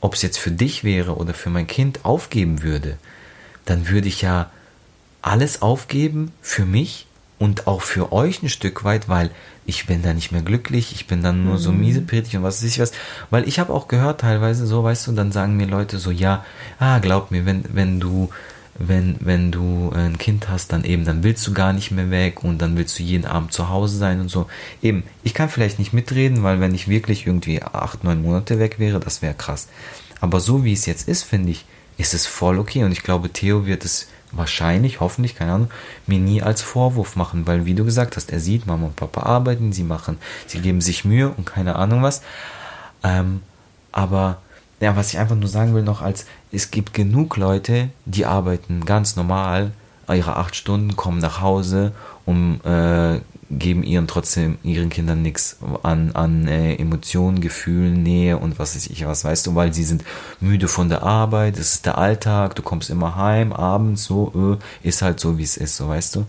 ob 0.01 0.15
es 0.15 0.23
jetzt 0.23 0.39
für 0.39 0.51
dich 0.51 0.85
wäre 0.85 1.17
oder 1.17 1.35
für 1.35 1.51
mein 1.51 1.67
Kind 1.67 2.05
aufgeben 2.05 2.63
würde, 2.63 2.99
dann 3.65 3.89
würde 3.89 4.09
ich 4.09 4.23
ja 4.23 4.51
alles 5.23 5.63
aufgeben 5.63 6.33
für 6.41 6.65
mich 6.65 7.07
und 7.39 7.67
auch 7.67 7.83
für 7.83 8.13
euch 8.13 8.43
ein 8.43 8.49
Stück 8.49 8.85
weit, 8.85 9.09
weil 9.09 9.31
ich 9.69 9.85
bin 9.85 10.03
da 10.03 10.15
nicht 10.15 10.33
mehr 10.33 10.41
glücklich, 10.41 10.93
ich 10.93 11.07
bin 11.07 11.23
dann 11.23 11.45
nur 11.45 11.55
mhm. 11.55 11.59
so 11.59 11.73
miesepetig 11.73 12.35
und 12.39 12.43
was 12.43 12.63
weiß 12.63 12.71
ich 12.71 12.81
was. 12.81 12.93
Weil 13.29 13.47
ich 13.47 13.59
habe 13.59 13.73
auch 13.75 13.87
gehört 13.87 14.23
teilweise 14.23 14.67
so, 14.67 14.83
weißt 14.83 15.07
du, 15.07 15.13
dann 15.13 15.31
sagen 15.31 15.59
mir 15.59 15.67
Leute 15.67 15.99
so, 15.99 16.11
ja, 16.11 16.43
ah, 16.79 17.01
glaub 17.01 17.31
mir, 17.31 17.45
wenn, 17.45 17.65
wenn 17.71 18.01
du 18.01 18.31
wenn, 18.79 19.17
wenn 19.21 19.51
du 19.51 19.91
ein 19.95 20.17
Kind 20.19 20.49
hast, 20.49 20.73
dann 20.73 20.85
eben, 20.85 21.05
dann 21.05 21.23
willst 21.23 21.47
du 21.47 21.53
gar 21.53 21.73
nicht 21.73 21.91
mehr 21.91 22.11
weg 22.11 22.45
und 22.45 22.63
dann 22.63 22.77
willst 22.77 22.99
du 22.99 23.03
jeden 23.03 23.27
Abend 23.27 23.53
zu 23.53 23.69
Hause 23.69 23.99
sein 23.99 24.21
und 24.21 24.31
so. 24.31 24.47
Eben, 24.81 25.03
ich 25.25 25.35
kann 25.35 25.49
vielleicht 25.49 25.81
nicht 25.81 25.93
mitreden, 25.93 26.45
weil 26.45 26.61
wenn 26.61 26.75
ich 26.75 26.89
wirklich 26.89 27.27
irgendwie 27.27 27.61
acht, 27.61 28.05
neun 28.05 28.23
Monate 28.23 28.59
weg 28.59 28.79
wäre, 28.79 29.01
das 29.01 29.21
wäre 29.21 29.35
krass. 29.35 29.69
Aber 30.21 30.41
so 30.41 30.65
wie 30.65 30.73
es 30.73 30.87
jetzt 30.87 31.09
ist, 31.09 31.25
finde 31.25 31.51
ich, 31.51 31.67
ist 31.99 32.15
es 32.15 32.27
voll 32.27 32.59
okay 32.59 32.85
und 32.85 32.93
ich 32.93 33.03
glaube, 33.03 33.31
Theo 33.31 33.67
wird 33.67 33.85
es 33.85 34.09
wahrscheinlich, 34.33 35.01
hoffentlich, 35.01 35.35
keine 35.35 35.53
Ahnung, 35.53 35.71
mir 36.07 36.19
nie 36.19 36.43
als 36.43 36.63
Vorwurf 36.63 37.17
machen, 37.17 37.47
weil 37.47 37.67
wie 37.67 37.75
du 37.75 37.85
gesagt 37.85 38.17
hast, 38.17 38.31
er 38.31 38.41
sieht, 38.41 38.67
Mama 38.67 38.87
und 38.87 38.97
Papa 38.97 39.23
arbeiten, 39.23 39.73
sie 39.73 39.85
machen, 39.85 40.19
sie 40.47 40.61
geben 40.61 40.81
sich 40.81 41.05
Mühe 41.05 41.31
und 41.31 41.47
keine 41.47 41.77
Ahnung 41.77 42.03
was. 42.03 42.23
Ähm, 43.03 43.43
aber 43.93 44.39
ja, 44.81 44.97
was 44.97 45.13
ich 45.13 45.19
einfach 45.19 45.37
nur 45.37 45.49
sagen 45.49 45.75
will 45.75 45.83
noch 45.83 46.03
als, 46.03 46.27
es 46.53 46.71
gibt 46.71 46.95
genug 46.95 47.37
Leute, 47.37 47.89
die 48.05 48.27
arbeiten 48.27 48.85
ganz 48.85 49.17
normal, 49.17 49.73
ihre 50.09 50.37
acht 50.37 50.57
Stunden, 50.57 50.97
kommen 50.97 51.19
nach 51.19 51.41
Hause 51.41 51.93
und 52.25 52.61
äh, 52.65 53.21
geben 53.51 53.83
ihren 53.83 54.07
trotzdem 54.07 54.59
ihren 54.63 54.91
Kindern 54.91 55.23
nichts 55.23 55.59
an, 55.83 56.13
an 56.13 56.47
äh, 56.47 56.75
Emotionen, 56.75 57.41
Gefühlen, 57.41 58.03
Nähe 58.03 58.37
und 58.37 58.59
was 58.59 58.75
weiß 58.75 58.89
ich 58.89 59.07
was, 59.07 59.25
weißt 59.25 59.47
du, 59.47 59.55
weil 59.55 59.73
sie 59.73 59.85
sind 59.85 60.05
müde 60.41 60.69
von 60.69 60.89
der 60.89 61.03
Arbeit, 61.03 61.59
es 61.59 61.75
ist 61.75 61.87
der 61.87 61.97
Alltag, 61.97 62.55
du 62.57 62.63
kommst 62.63 62.91
immer 62.91 63.17
heim, 63.17 63.53
abends, 63.53 64.05
so, 64.05 64.59
äh, 64.83 64.89
ist 64.89 65.03
halt 65.03 65.19
so, 65.19 65.39
wie 65.39 65.45
es 65.45 65.57
ist, 65.57 65.77
so, 65.77 65.89
weißt 65.89 66.17
du. 66.17 66.21
Ja. 66.21 66.27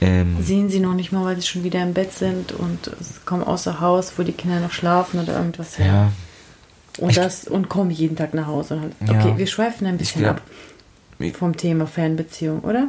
Ähm, 0.00 0.36
Sehen 0.42 0.68
sie 0.68 0.80
noch 0.80 0.94
nicht 0.94 1.12
mal, 1.12 1.24
weil 1.24 1.36
sie 1.36 1.46
schon 1.46 1.64
wieder 1.64 1.82
im 1.82 1.94
Bett 1.94 2.12
sind 2.12 2.52
und 2.52 2.90
kommen 3.24 3.42
außer 3.42 3.80
Haus, 3.80 4.12
wo 4.16 4.22
die 4.22 4.32
Kinder 4.32 4.60
noch 4.60 4.72
schlafen 4.72 5.20
oder 5.20 5.36
irgendwas. 5.36 5.78
Ja, 5.78 5.86
ja 5.86 6.12
und 6.98 7.16
das 7.16 7.44
und 7.46 7.68
komme 7.68 7.92
jeden 7.92 8.16
Tag 8.16 8.34
nach 8.34 8.46
Hause. 8.46 8.90
Okay, 9.02 9.30
ja, 9.30 9.38
wir 9.38 9.46
schweifen 9.46 9.86
ein 9.86 9.98
bisschen 9.98 10.22
glaub, 10.22 10.36
ab 10.36 10.42
vom 11.38 11.56
Thema 11.56 11.86
Fernbeziehung, 11.86 12.60
oder? 12.60 12.88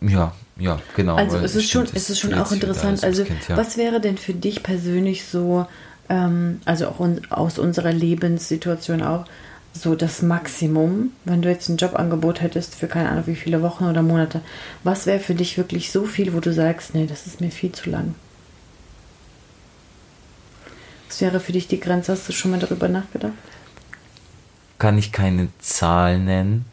Ja, 0.00 0.32
ja, 0.58 0.80
genau. 0.94 1.16
Also 1.16 1.38
es 1.38 1.54
ist 1.54 1.70
schon, 1.70 1.86
es 1.94 2.10
ist 2.10 2.18
schon 2.18 2.34
auch 2.34 2.50
interessant. 2.50 3.04
Also 3.04 3.24
kind, 3.24 3.48
ja. 3.48 3.56
was 3.56 3.76
wäre 3.76 4.00
denn 4.00 4.16
für 4.16 4.34
dich 4.34 4.62
persönlich 4.62 5.26
so, 5.26 5.66
ähm, 6.08 6.60
also 6.64 6.88
auch 6.88 7.00
un 7.00 7.20
aus 7.30 7.58
unserer 7.58 7.92
Lebenssituation 7.92 9.02
auch, 9.02 9.26
so 9.74 9.94
das 9.94 10.22
Maximum, 10.22 11.12
wenn 11.24 11.42
du 11.42 11.50
jetzt 11.50 11.68
ein 11.68 11.76
Jobangebot 11.76 12.40
hättest 12.40 12.74
für 12.74 12.86
keine 12.86 13.10
Ahnung 13.10 13.26
wie 13.26 13.36
viele 13.36 13.60
Wochen 13.60 13.84
oder 13.84 14.02
Monate, 14.02 14.40
was 14.84 15.04
wäre 15.04 15.20
für 15.20 15.34
dich 15.34 15.58
wirklich 15.58 15.92
so 15.92 16.06
viel, 16.06 16.32
wo 16.32 16.40
du 16.40 16.52
sagst, 16.52 16.94
nee, 16.94 17.06
das 17.06 17.26
ist 17.26 17.40
mir 17.40 17.50
viel 17.50 17.72
zu 17.72 17.90
lang? 17.90 18.14
Was 21.08 21.20
wäre 21.20 21.40
für 21.40 21.52
dich 21.52 21.68
die 21.68 21.80
Grenze? 21.80 22.12
Hast 22.12 22.28
du 22.28 22.32
schon 22.32 22.50
mal 22.50 22.60
darüber 22.60 22.88
nachgedacht? 22.88 23.32
Kann 24.78 24.98
ich 24.98 25.12
keine 25.12 25.48
Zahl 25.58 26.18
nennen, 26.18 26.64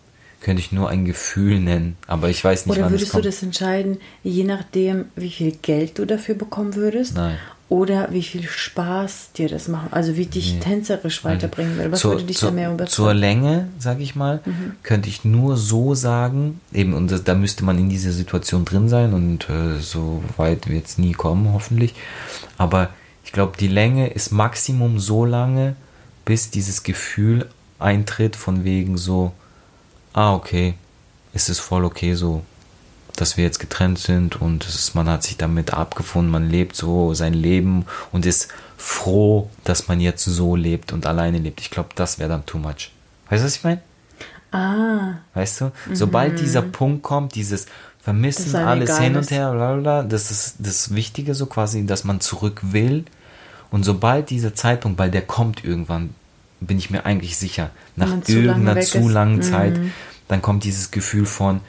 könnte 0.43 0.61
ich 0.61 0.71
nur 0.71 0.89
ein 0.89 1.05
Gefühl 1.05 1.59
nennen, 1.59 1.95
aber 2.05 2.29
ich 2.29 2.43
weiß 2.43 2.65
nicht, 2.67 2.77
Oder 2.77 2.91
würdest 2.91 3.13
du 3.15 3.21
das 3.21 3.41
entscheiden, 3.41 3.97
je 4.23 4.43
nachdem, 4.43 5.05
wie 5.15 5.31
viel 5.31 5.53
Geld 5.61 5.97
du 5.97 6.05
dafür 6.05 6.35
bekommen 6.35 6.75
würdest? 6.75 7.15
Nein. 7.15 7.37
oder 7.69 8.09
wie 8.11 8.21
viel 8.21 8.43
Spaß 8.43 9.31
dir 9.35 9.49
das 9.49 9.67
macht, 9.67 9.93
also 9.93 10.15
wie 10.15 10.27
dich 10.27 10.53
Nee. 10.53 10.59
tänzerisch 10.59 11.23
weiterbringen 11.23 11.75
will. 11.79 11.91
Was 11.91 12.01
zur, 12.01 12.11
würde 12.11 12.25
dich 12.25 12.37
zur, 12.37 12.49
da 12.49 12.55
mehr 12.55 12.67
zur 12.67 12.75
überzeugen? 12.75 13.19
Länge, 13.19 13.67
sage 13.79 14.03
ich 14.03 14.15
mal, 14.15 14.41
könnte 14.83 15.09
ich 15.09 15.25
nur 15.25 15.57
so 15.57 15.95
sagen, 15.95 16.59
eben, 16.71 16.93
und 16.93 17.09
das, 17.09 17.23
da 17.23 17.33
müsste 17.33 17.63
man 17.63 17.79
in 17.79 17.89
dieser 17.89 18.11
Situation 18.11 18.63
drin 18.63 18.89
sein 18.89 19.13
und 19.13 19.49
äh, 19.49 19.79
so 19.79 20.21
weit 20.37 20.69
wird 20.69 20.85
es 20.85 20.99
nie 20.99 21.13
kommen, 21.13 21.51
hoffentlich. 21.51 21.95
Aber 22.59 22.89
ich 23.25 23.31
glaube, 23.31 23.53
die 23.59 23.69
Länge 23.69 24.07
ist 24.11 24.31
Maximum 24.31 24.99
so 24.99 25.25
lange, 25.25 25.75
bis 26.25 26.51
dieses 26.51 26.83
Gefühl 26.83 27.47
eintritt 27.79 28.35
von 28.35 28.65
wegen 28.65 28.97
so, 28.97 29.31
ah, 30.13 30.33
okay, 30.33 30.75
es 31.33 31.49
ist 31.49 31.59
voll 31.59 31.85
okay 31.85 32.13
so, 32.13 32.43
dass 33.15 33.37
wir 33.37 33.43
jetzt 33.43 33.59
getrennt 33.59 33.99
sind 33.99 34.41
und 34.41 34.65
ist, 34.65 34.95
man 34.95 35.07
hat 35.07 35.23
sich 35.23 35.37
damit 35.37 35.73
abgefunden, 35.73 36.31
man 36.31 36.49
lebt 36.49 36.75
so 36.75 37.13
sein 37.13 37.33
Leben 37.33 37.85
und 38.11 38.25
ist 38.25 38.49
froh, 38.77 39.49
dass 39.63 39.87
man 39.87 39.99
jetzt 39.99 40.25
so 40.25 40.55
lebt 40.55 40.93
und 40.93 41.05
alleine 41.05 41.37
lebt. 41.37 41.61
Ich 41.61 41.69
glaube, 41.69 41.89
das 41.95 42.19
wäre 42.19 42.29
dann 42.29 42.45
too 42.45 42.57
much. 42.57 42.91
Weißt 43.29 43.43
du, 43.43 43.45
was 43.45 43.55
ich 43.55 43.63
meine? 43.63 43.81
Ah, 44.51 45.13
Weißt 45.33 45.61
du? 45.61 45.71
Sobald 45.93 46.39
dieser 46.39 46.61
Punkt 46.61 47.01
kommt, 47.01 47.33
dieses 47.33 47.65
Vermissen, 47.99 48.55
alles 48.55 48.99
hin 48.99 49.15
und 49.15 49.31
her, 49.31 49.51
bla, 49.51 49.75
bla, 49.77 50.03
das 50.03 50.29
ist 50.29 50.55
das 50.59 50.93
Wichtige 50.93 51.33
so 51.33 51.47
quasi, 51.47 51.85
dass 51.85 52.03
man 52.03 52.19
zurück 52.19 52.59
will. 52.61 53.05
Und 53.71 53.83
sobald 53.83 54.29
dieser 54.29 54.53
Zeitpunkt, 54.53 54.99
weil 54.99 55.09
der 55.09 55.23
kommt 55.23 55.63
irgendwann, 55.63 56.13
bin 56.65 56.77
ich 56.77 56.89
mir 56.89 57.05
eigentlich 57.05 57.37
sicher, 57.37 57.69
nach 57.95 58.21
zu 58.21 58.31
irgendeiner 58.33 58.75
weg 58.75 58.85
zu 58.85 58.99
ist. 58.99 59.11
langen 59.11 59.37
Mhm. 59.37 59.41
Zeit, 59.41 59.79
dann 60.27 60.41
kommt 60.41 60.63
dieses 60.63 60.91
Gefühl 60.91 61.25
von, 61.25 61.59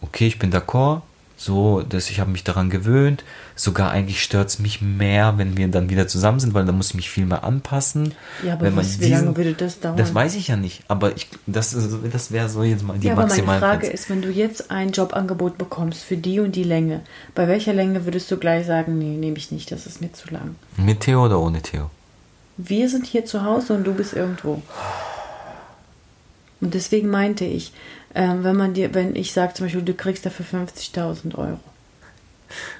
okay, 0.00 0.26
ich 0.26 0.38
bin 0.38 0.52
d'accord, 0.52 1.02
so, 1.38 1.82
dass 1.82 2.08
ich 2.08 2.18
habe 2.20 2.30
mich 2.30 2.44
daran 2.44 2.70
gewöhnt. 2.70 3.22
Sogar 3.56 3.90
eigentlich 3.90 4.22
stört 4.22 4.48
es 4.48 4.58
mich 4.58 4.80
mehr, 4.80 5.34
wenn 5.36 5.56
wir 5.58 5.68
dann 5.68 5.90
wieder 5.90 6.08
zusammen 6.08 6.40
sind, 6.40 6.54
weil 6.54 6.64
dann 6.64 6.76
muss 6.78 6.88
ich 6.90 6.94
mich 6.94 7.10
viel 7.10 7.26
mehr 7.26 7.44
anpassen. 7.44 8.14
Ja, 8.42 8.54
aber 8.54 8.74
was- 8.74 9.00
wie 9.00 9.08
lange 9.10 9.36
würde 9.36 9.52
das 9.52 9.80
dauern? 9.80 9.96
Das 9.98 10.14
weiß 10.14 10.34
ich 10.34 10.48
ja 10.48 10.56
nicht, 10.56 10.82
aber 10.88 11.14
ich, 11.14 11.28
das, 11.46 11.74
ist- 11.74 11.90
das 12.10 12.32
wäre 12.32 12.48
so 12.48 12.62
jetzt 12.62 12.84
mal 12.84 12.98
die 12.98 13.06
ja, 13.08 13.12
aber 13.12 13.22
meine 13.22 13.32
maximale 13.32 13.60
Frage 13.60 13.86
ist, 13.86 14.08
wenn 14.08 14.22
du 14.22 14.30
jetzt 14.30 14.70
ein 14.70 14.92
Jobangebot 14.92 15.58
bekommst 15.58 16.04
für 16.04 16.16
die 16.16 16.40
und 16.40 16.56
die 16.56 16.64
Länge, 16.64 17.00
bei 17.34 17.48
welcher 17.48 17.74
Länge 17.74 18.04
würdest 18.06 18.30
du 18.30 18.38
gleich 18.38 18.66
sagen, 18.66 18.98
nee, 18.98 19.16
nehme 19.16 19.36
ich 19.36 19.50
nicht, 19.52 19.70
das 19.72 19.86
ist 19.86 20.00
mir 20.00 20.12
zu 20.14 20.30
lang? 20.32 20.54
Mit 20.78 21.00
Theo 21.00 21.24
oder 21.26 21.38
ohne 21.38 21.60
Theo? 21.60 21.90
Wir 22.56 22.88
sind 22.88 23.06
hier 23.06 23.24
zu 23.24 23.44
Hause 23.44 23.74
und 23.74 23.84
du 23.84 23.92
bist 23.92 24.14
irgendwo. 24.14 24.62
Und 26.60 26.74
deswegen 26.74 27.08
meinte 27.10 27.44
ich, 27.44 27.72
ähm, 28.14 28.44
wenn 28.44 28.56
man 28.56 28.72
dir, 28.72 28.94
wenn 28.94 29.14
ich 29.14 29.32
sage 29.32 29.54
zum 29.54 29.66
Beispiel, 29.66 29.82
du 29.82 29.94
kriegst 29.94 30.24
dafür 30.24 30.46
50.000 30.46 31.36
Euro, 31.36 31.60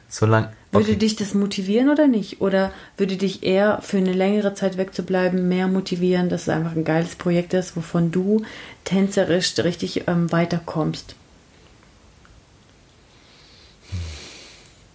Solange. 0.09 0.51
würde 0.73 0.93
okay. 0.93 0.97
dich 0.97 1.17
das 1.17 1.35
motivieren 1.35 1.91
oder 1.91 2.07
nicht? 2.07 2.41
Oder 2.41 2.73
würde 2.97 3.17
dich 3.17 3.43
eher 3.43 3.81
für 3.83 3.99
eine 3.99 4.15
längere 4.15 4.55
Zeit 4.55 4.79
wegzubleiben 4.79 5.47
mehr 5.49 5.69
motivieren, 5.69 6.31
dass 6.31 6.43
es 6.43 6.49
einfach 6.49 6.75
ein 6.75 6.85
geiles 6.85 7.17
Projekt 7.17 7.53
ist, 7.53 7.77
wovon 7.77 8.11
du 8.11 8.43
tänzerisch 8.85 9.59
richtig 9.59 10.09
ähm, 10.09 10.33
weiterkommst? 10.33 11.15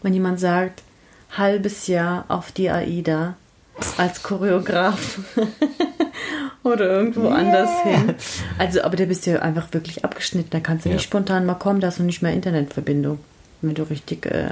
Wenn 0.02 0.16
jemand 0.16 0.40
sagt, 0.40 0.82
halbes 1.38 1.86
Jahr 1.86 2.26
auf 2.30 2.52
die 2.52 2.72
AIDA 2.72 3.36
als 3.98 4.24
Choreograf 4.24 5.20
oder 6.64 6.86
irgendwo 6.90 7.30
anders 7.30 7.70
hin. 7.84 8.16
Also, 8.58 8.84
aber 8.84 8.96
da 8.98 9.06
bist 9.06 9.26
du 9.26 9.32
ja 9.32 9.40
einfach 9.40 9.68
wirklich 9.72 10.04
abgeschnitten. 10.06 10.50
Da 10.52 10.60
kannst 10.60 10.86
du 10.86 10.90
Ja. 10.90 10.96
nicht 10.96 11.04
spontan 11.06 11.46
mal 11.46 11.56
kommen, 11.56 11.80
da 11.80 11.88
hast 11.88 12.00
du 12.00 12.04
nicht 12.04 12.22
mehr 12.22 12.34
Internetverbindung. 12.34 13.20
Wenn 13.62 13.76
du 13.76 13.84
richtig. 13.84 14.26
Äh, 14.26 14.52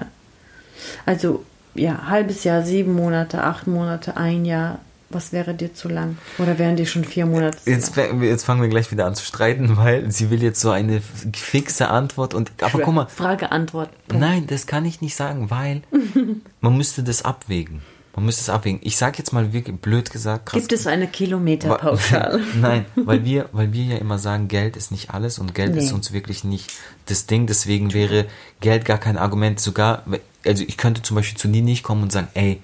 also, 1.05 1.43
ja, 1.75 2.07
halbes 2.07 2.43
Jahr, 2.43 2.63
sieben 2.63 2.93
Monate, 2.93 3.43
acht 3.43 3.67
Monate, 3.67 4.17
ein 4.17 4.45
Jahr. 4.45 4.79
Was 5.11 5.31
wäre 5.33 5.55
dir 5.55 5.73
zu 5.73 5.89
lang? 5.89 6.19
Oder 6.37 6.59
wären 6.59 6.75
dir 6.75 6.85
schon 6.85 7.03
vier 7.03 7.25
Monate 7.25 7.57
zu 7.57 7.67
Jetzt, 7.71 7.95
lang? 7.95 8.21
jetzt 8.21 8.43
fangen 8.45 8.61
wir 8.61 8.69
gleich 8.69 8.91
wieder 8.91 9.07
an 9.07 9.15
zu 9.15 9.25
streiten, 9.25 9.75
weil 9.77 10.11
sie 10.11 10.29
will 10.29 10.43
jetzt 10.43 10.61
so 10.61 10.69
eine 10.69 11.01
fixe 11.33 11.87
Antwort 11.89 12.35
und 12.35 12.51
aber 12.61 12.77
guck 12.79 12.93
mal, 12.93 13.07
Frage, 13.07 13.51
Antwort. 13.51 13.89
nein, 14.13 14.45
das 14.45 14.67
kann 14.67 14.85
ich 14.85 15.01
nicht 15.01 15.15
sagen, 15.15 15.49
weil 15.49 15.81
man 16.61 16.77
müsste 16.77 17.01
das 17.01 17.25
abwägen. 17.25 17.81
Man 18.19 18.25
müsste 18.25 18.41
es 18.41 18.49
abwägen. 18.49 18.81
Ich 18.83 18.97
sag 18.97 19.17
jetzt 19.17 19.31
mal 19.31 19.53
wirklich 19.53 19.77
blöd 19.77 20.11
gesagt, 20.11 20.47
krass. 20.47 20.59
Gibt 20.59 20.73
es 20.73 20.87
eine 20.87 21.07
Kilometerpauschale? 21.07 22.41
Nein, 22.59 22.85
weil 22.95 23.23
wir, 23.23 23.47
weil 23.53 23.71
wir 23.71 23.85
ja 23.85 23.97
immer 23.97 24.19
sagen, 24.19 24.49
Geld 24.49 24.75
ist 24.75 24.91
nicht 24.91 25.11
alles 25.11 25.39
und 25.39 25.55
Geld 25.55 25.73
Nee. 25.73 25.79
ist 25.79 25.93
uns 25.93 26.11
wirklich 26.11 26.43
nicht 26.43 26.69
das 27.05 27.27
Ding. 27.27 27.47
Deswegen 27.47 27.93
wäre 27.93 28.25
Geld 28.59 28.83
gar 28.83 28.97
kein 28.97 29.17
Argument. 29.17 29.61
Sogar, 29.61 30.03
also 30.45 30.65
ich 30.67 30.75
könnte 30.75 31.01
zum 31.01 31.15
Beispiel 31.15 31.37
zu 31.37 31.47
dir 31.47 31.61
nicht 31.61 31.81
kommen 31.81 32.03
und 32.03 32.11
sagen, 32.11 32.27
ey, 32.33 32.61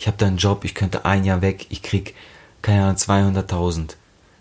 ich 0.00 0.08
habe 0.08 0.16
da 0.16 0.26
einen 0.26 0.36
Job, 0.38 0.64
ich 0.64 0.74
könnte 0.74 1.04
ein 1.04 1.24
Jahr 1.24 1.42
weg, 1.42 1.66
ich 1.68 1.82
krieg, 1.82 2.16
keine 2.60 2.82
Ahnung, 2.82 2.96
200.000. 2.96 3.90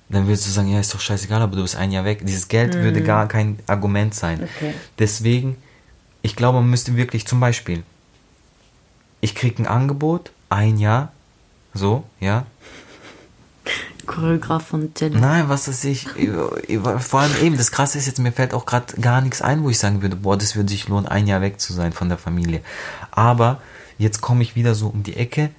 Dann 0.10 0.26
würdest 0.26 0.48
du 0.48 0.52
sagen, 0.52 0.70
ja, 0.74 0.80
ist 0.80 0.92
doch 0.92 1.00
scheißegal, 1.00 1.40
aber 1.44 1.56
du 1.56 1.62
bist 1.62 1.76
ein 1.76 1.92
Jahr 1.92 2.04
weg. 2.04 2.22
Dieses 2.26 2.48
Geld 2.48 2.74
würde 2.74 3.04
gar 3.04 3.28
kein 3.28 3.60
Argument 3.68 4.16
sein. 4.16 4.40
Mhm. 4.40 4.44
Okay. 4.56 4.74
Deswegen, 4.98 5.56
ich 6.24 6.36
glaube, 6.36 6.60
man 6.62 6.70
müsste 6.72 6.96
wirklich 6.96 7.28
zum 7.28 7.40
Beispiel, 7.40 7.84
ich 9.22 9.36
krieg 9.36 9.60
ein 9.60 9.68
Angebot, 9.68 10.32
ein 10.50 10.78
Jahr, 10.78 11.12
so, 11.74 12.04
ja, 12.20 12.46
Choreograf 14.08 14.66
von 14.66 14.92
Jenna. 14.98 15.20
Nein, 15.20 15.50
was 15.50 15.68
weiß 15.68 15.84
ich. 15.84 16.08
Vor 16.08 17.20
allem 17.20 17.36
eben, 17.44 17.58
das 17.58 17.72
Krasse 17.72 17.98
ist 17.98 18.08
jetzt, 18.08 18.20
mir 18.20 18.32
fällt 18.32 18.54
auch 18.54 18.66
gerade 18.66 19.00
gar 19.00 19.22
nichts 19.22 19.42
ein, 19.42 19.64
wo 19.64 19.70
ich 19.70 19.78
sagen 19.78 20.02
würde, 20.02 20.16
boah, 20.16 20.38
das 20.38 20.56
würde 20.56 20.70
sich 20.70 20.88
lohnen, 20.88 21.08
ein 21.08 21.28
Jahr 21.28 21.42
weg 21.42 21.60
zu 21.60 21.74
sein 21.74 21.92
von 21.92 22.10
der 22.10 22.18
Familie. 22.18 22.62
Aber 23.12 23.62
jetzt 23.98 24.22
komme 24.22 24.42
ich 24.42 24.56
wieder 24.56 24.74
so 24.74 24.88
um 24.88 25.04
die 25.04 25.18
Ecke. 25.18 25.52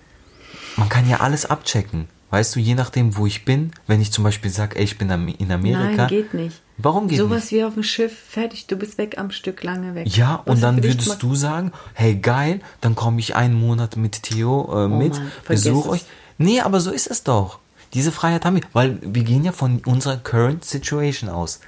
Man 0.76 0.88
kann 0.88 1.08
ja 1.08 1.20
alles 1.20 1.46
abchecken. 1.46 2.08
Weißt 2.30 2.56
du, 2.56 2.60
je 2.60 2.74
nachdem, 2.74 3.16
wo 3.16 3.26
ich 3.26 3.44
bin, 3.44 3.72
wenn 3.86 4.00
ich 4.00 4.12
zum 4.12 4.24
Beispiel 4.24 4.50
sage, 4.50 4.76
ey, 4.76 4.84
ich 4.84 4.98
bin 4.98 5.10
in 5.10 5.52
Amerika. 5.52 5.96
Nein, 5.96 6.08
geht 6.08 6.34
nicht. 6.34 6.60
Warum 6.78 7.08
geht 7.08 7.18
Sowas 7.18 7.44
nicht? 7.44 7.52
wie 7.52 7.64
auf 7.64 7.74
dem 7.74 7.82
Schiff, 7.82 8.12
fertig, 8.16 8.66
du 8.68 8.76
bist 8.76 8.98
weg 8.98 9.18
am 9.18 9.30
Stück, 9.32 9.62
lange 9.64 9.94
weg. 9.96 10.06
Ja, 10.16 10.42
Was 10.44 10.54
und 10.56 10.62
dann 10.62 10.82
würdest 10.82 11.22
du 11.22 11.34
sagen, 11.34 11.72
hey 11.94 12.14
geil, 12.14 12.60
dann 12.80 12.94
komme 12.94 13.18
ich 13.20 13.34
einen 13.34 13.54
Monat 13.54 13.96
mit 13.96 14.22
Theo 14.22 14.84
äh, 14.84 14.88
mit, 14.88 15.14
Oh 15.14 15.18
Mann, 15.18 15.32
vergiss 15.44 15.64
besuch 15.64 15.86
es. 15.86 15.90
euch. 15.92 16.04
Nee, 16.38 16.60
aber 16.60 16.80
so 16.80 16.90
ist 16.92 17.08
es 17.10 17.24
doch. 17.24 17.58
Diese 17.94 18.12
Freiheit 18.12 18.44
haben 18.44 18.56
wir, 18.56 18.62
weil 18.72 18.98
wir 19.02 19.24
gehen 19.24 19.44
ja 19.44 19.50
von 19.52 19.80
unserer 19.86 20.18
current 20.18 20.64
situation 20.64 21.28
aus. 21.30 21.60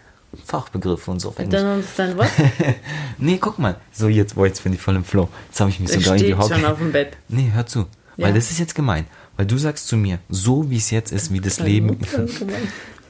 Fachbegriffe 0.47 1.11
und 1.11 1.19
so 1.19 1.31
auf 1.31 1.39
Englisch. 1.41 1.61
Dann 1.61 1.79
uns 1.79 1.87
dann 1.97 2.17
was? 2.17 2.29
nee, 3.19 3.39
guck 3.39 3.59
mal. 3.59 3.77
So, 3.91 4.07
jetzt, 4.09 4.37
boah, 4.37 4.47
jetzt 4.47 4.63
bin 4.63 4.73
ich 4.73 4.81
voll 4.81 4.95
im 4.95 5.03
Flow. 5.05 5.29
Jetzt 5.49 5.61
habe 5.61 5.71
ich 5.71 5.81
mich 5.81 5.91
Ich 5.91 6.05
sogar 6.05 6.17
in 6.19 6.25
die 6.25 6.35
Hocke. 6.37 6.55
schon 6.55 6.65
auf 6.67 6.79
dem 6.79 6.93
Bett. 6.93 7.17
Nee, 7.29 7.51
hör 7.53 7.67
zu. 7.67 7.87
Weil 8.17 8.29
Ja. 8.29 8.35
das 8.35 8.51
ist 8.53 8.61
jetzt 8.61 8.77
gemein. 8.77 9.07
Weil 9.37 9.47
du 9.47 9.59
sagst 9.59 9.89
zu 9.89 9.97
mir, 9.97 10.21
so 10.29 10.71
wie 10.71 10.77
es 10.77 10.91
jetzt 10.93 11.11
ist, 11.11 11.33
wie 11.33 11.41
das 11.41 11.59
Leben. 11.59 11.99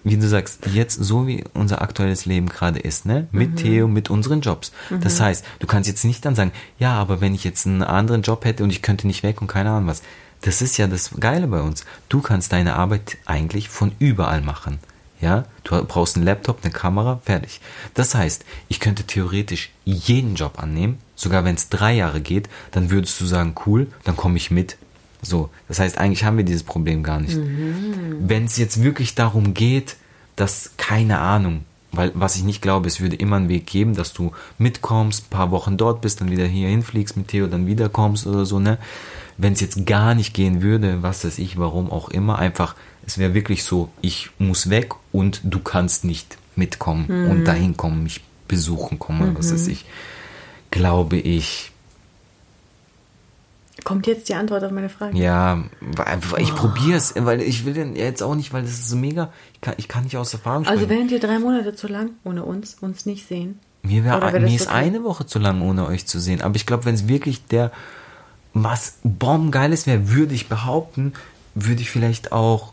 wie 0.05 0.17
du 0.17 0.27
sagst, 0.29 0.67
jetzt 0.73 1.03
so 1.03 1.27
wie 1.27 1.45
unser 1.55 1.83
aktuelles 1.83 2.27
Leben 2.27 2.49
gerade 2.49 2.79
ist, 2.79 3.07
ne? 3.07 3.29
Mhm. 3.31 3.39
Mit 3.39 3.57
Theo, 3.57 3.89
mit 3.89 4.11
unseren 4.11 4.41
Jobs. 4.41 4.73
Das 5.01 5.21
heißt, 5.21 5.45
du 5.59 5.67
kannst 5.67 5.89
jetzt 5.89 6.05
nicht 6.05 6.25
dann 6.25 6.35
sagen, 6.35 6.53
ja, 6.79 6.95
aber 6.95 7.21
wenn 7.21 7.35
ich 7.35 7.45
jetzt 7.45 7.67
einen 7.67 7.83
anderen 7.83 8.23
Job 8.23 8.45
hätte 8.45 8.65
und 8.65 8.71
ich 8.71 8.83
könnte 8.83 9.07
nicht 9.07 9.23
weg 9.23 9.41
und 9.41 9.47
keine 9.47 9.71
Ahnung 9.71 9.89
was. 9.89 10.03
Das 10.43 10.63
ist 10.63 10.79
ja 10.79 10.87
das 10.87 11.11
Geile 11.21 11.47
bei 11.49 11.61
uns. 11.61 11.85
Du 12.09 12.23
kannst 12.23 12.53
deine 12.53 12.77
Arbeit 12.77 13.19
eigentlich 13.27 13.69
von 13.69 13.93
überall 13.99 14.41
machen. 14.41 14.79
Ja, 15.21 15.45
du 15.65 15.85
brauchst 15.85 16.17
einen 16.17 16.25
Laptop, 16.25 16.61
eine 16.63 16.73
Kamera, 16.73 17.21
fertig. 17.23 17.61
Das 17.93 18.15
heißt, 18.15 18.47
ich 18.69 18.81
könnte 18.81 19.05
theoretisch 19.05 19.71
jeden 19.85 20.35
Job 20.35 20.59
annehmen, 20.59 20.99
sogar 21.15 21.45
wenn 21.45 21.57
es 21.57 21.69
drei 21.69 21.93
Jahre 21.93 22.23
geht, 22.23 22.49
dann 22.71 22.91
würdest 22.91 23.21
du 23.21 23.27
sagen, 23.27 23.55
cool, 23.67 23.89
dann 24.05 24.17
komme 24.17 24.39
ich 24.39 24.51
mit. 24.51 24.79
So, 25.23 25.51
das 25.69 25.79
heißt, 25.79 25.99
eigentlich 25.99 26.25
haben 26.25 26.37
wir 26.37 26.45
dieses 26.45 26.63
Problem 26.63 27.03
gar 27.03 27.21
nicht. 27.21 27.39
Wenn 28.21 28.45
es 28.45 28.57
jetzt 28.57 28.83
wirklich 28.83 29.15
darum 29.15 29.55
geht, 29.55 29.97
dass, 30.37 30.73
keine 30.77 31.19
Ahnung, 31.19 31.65
weil 31.93 32.13
was 32.15 32.37
ich 32.37 32.45
nicht 32.45 32.63
glaube, 32.63 32.89
es 32.89 33.01
würde 33.01 33.17
immer 33.17 33.37
einen 33.37 33.49
Weg 33.49 33.67
geben, 33.67 33.95
dass 33.95 34.13
du 34.13 34.33
mitkommst, 34.59 35.27
ein 35.27 35.31
paar 35.31 35.51
Wochen 35.51 35.77
dort 35.77 36.01
bist, 36.01 36.21
dann 36.21 36.31
wieder 36.31 36.47
hier 36.47 36.69
hinfliegst 36.69 37.17
mit 37.17 37.29
Theo, 37.29 37.47
dann 37.47 37.67
wiederkommst 37.67 38.27
oder 38.27 38.47
so, 38.47 38.59
ne? 38.59 38.79
Wenn 39.37 39.55
es 39.55 39.61
jetzt 39.61 39.87
gar 39.87 40.15
nicht 40.15 40.35
gehen 40.35 40.63
würde, 40.63 41.03
was 41.03 41.25
weiß 41.25 41.39
ich, 41.39 41.59
warum 41.59 41.91
auch 41.91 42.11
immer, 42.11 42.39
einfach, 42.39 42.77
es 43.07 43.17
wäre 43.19 43.35
wirklich 43.35 43.65
so, 43.65 43.89
ich 44.03 44.31
muss 44.39 44.69
weg 44.69 44.93
und 45.13 45.41
du 45.45 45.61
kannst 45.61 46.05
nicht 46.05 46.37
mitkommen 46.57 47.07
und 47.31 47.45
dahin 47.45 47.77
kommen, 47.77 48.03
mich 48.03 48.21
besuchen 48.49 48.99
kommen 48.99 49.23
oder 49.23 49.39
was 49.39 49.53
weiß 49.53 49.69
ich, 49.69 49.87
glaube 50.71 51.17
ich, 51.17 51.70
Kommt 53.85 54.07
jetzt 54.07 54.29
die 54.29 54.35
Antwort 54.35 54.63
auf 54.65 54.71
meine 54.73 54.89
Frage? 54.89 55.17
ja, 55.19 55.63
ich 56.39 56.55
probiere 56.55 56.97
es, 56.99 57.15
weil 57.17 57.41
ich 57.43 57.65
will 57.65 57.75
den 57.75 57.97
jetzt 57.97 58.23
auch 58.23 58.35
nicht, 58.35 58.53
weil 58.53 58.63
das 58.63 58.73
ist 58.73 58.89
so 58.89 58.97
mega, 58.97 59.33
ich 59.55 59.61
kann, 59.61 59.75
ich 59.79 59.89
kann 59.89 60.05
nicht 60.05 60.17
aus 60.17 60.33
Erfahrung 60.33 60.65
sprechen. 60.65 60.79
Also 60.79 60.91
wären 60.91 61.09
dir 61.09 61.21
drei 61.21 61.39
Monate 61.39 61.75
zu 61.75 61.87
lang, 61.89 62.11
ohne 62.25 62.45
uns, 62.45 62.77
uns 62.81 63.07
nicht 63.07 63.27
sehen? 63.27 63.59
Mir, 63.83 64.05
wär, 64.05 64.21
wär 64.21 64.41
mir 64.41 64.55
ist 64.55 64.67
okay? 64.69 64.77
eine 64.77 65.05
Woche 65.05 65.25
zu 65.27 65.39
lang, 65.39 65.63
ohne 65.63 65.87
euch 65.87 66.07
zu 66.07 66.21
sehen. 66.21 66.43
Aber 66.43 66.57
ich 66.57 66.67
glaube, 66.67 66.85
wenn 66.85 66.95
es 66.95 67.09
wirklich 67.09 67.47
der 67.47 67.73
was 68.53 68.99
bombengeiles 69.05 69.87
wäre, 69.87 70.11
würde 70.11 70.35
ich 70.35 70.49
behaupten, 70.49 71.13
würde 71.55 71.83
ich 71.83 71.91
vielleicht 71.91 72.33
auch 72.33 72.73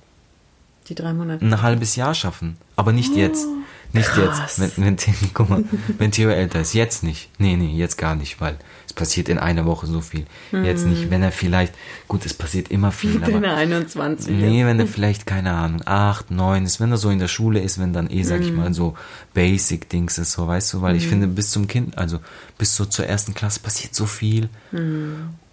Die 0.89 0.95
drei 0.95 1.13
Monate. 1.13 1.45
ein 1.45 1.61
halbes 1.61 1.95
Jahr 1.95 2.13
schaffen. 2.13 2.57
Aber 2.75 2.91
nicht 2.93 3.15
jetzt. 3.15 3.47
Nicht 3.93 4.09
Krass. 4.09 4.57
jetzt. 4.57 4.77
Wenn, 4.77 4.85
wenn, 4.85 4.97
Theo- 4.97 5.13
guck 5.33 5.49
mal, 5.49 5.63
wenn 5.97 6.11
Theo 6.11 6.29
älter 6.29 6.61
ist, 6.61 6.73
jetzt 6.73 7.03
nicht. 7.03 7.29
Nee, 7.39 7.55
nee, 7.55 7.75
jetzt 7.75 7.97
gar 7.97 8.15
nicht, 8.15 8.39
weil 8.41 8.57
es 8.85 8.93
passiert 8.93 9.29
in 9.29 9.37
einer 9.39 9.65
Woche 9.65 9.87
so 9.87 10.01
viel. 10.01 10.25
Jetzt 10.51 10.85
nicht, 10.85 11.09
wenn 11.09 11.23
er 11.23 11.31
vielleicht, 11.31 11.73
gut, 12.07 12.25
es 12.25 12.33
passiert 12.33 12.69
immer 12.69 12.91
viel, 12.91 13.21
Wenn 13.21 13.35
aber 13.35 13.47
er 13.47 13.55
21 13.57 14.29
Nee, 14.35 14.65
wenn 14.65 14.79
er 14.79 14.87
vielleicht, 14.87 15.25
keine 15.25 15.53
Ahnung, 15.53 15.81
acht, 15.85 16.31
neun 16.31 16.65
ist, 16.65 16.79
wenn 16.79 16.91
er 16.91 16.97
so 16.97 17.09
in 17.09 17.19
der 17.19 17.27
Schule 17.27 17.59
ist, 17.61 17.79
wenn 17.79 17.93
dann 17.93 18.09
eh, 18.09 18.23
sag 18.23 18.41
ich 18.41 18.51
mal, 18.51 18.73
so 18.73 18.95
Basic-Dings 19.33 20.17
ist, 20.17 20.33
so, 20.33 20.47
weißt 20.47 20.73
du, 20.73 20.81
weil 20.81 20.95
ich 20.95 21.07
finde, 21.07 21.27
bis 21.27 21.51
zum 21.51 21.67
Kind, 21.67 21.97
also 21.97 22.19
bis 22.57 22.75
so 22.75 22.85
zur 22.85 23.05
ersten 23.07 23.33
Klasse 23.33 23.59
passiert 23.61 23.93
so 23.95 24.05
viel. 24.05 24.49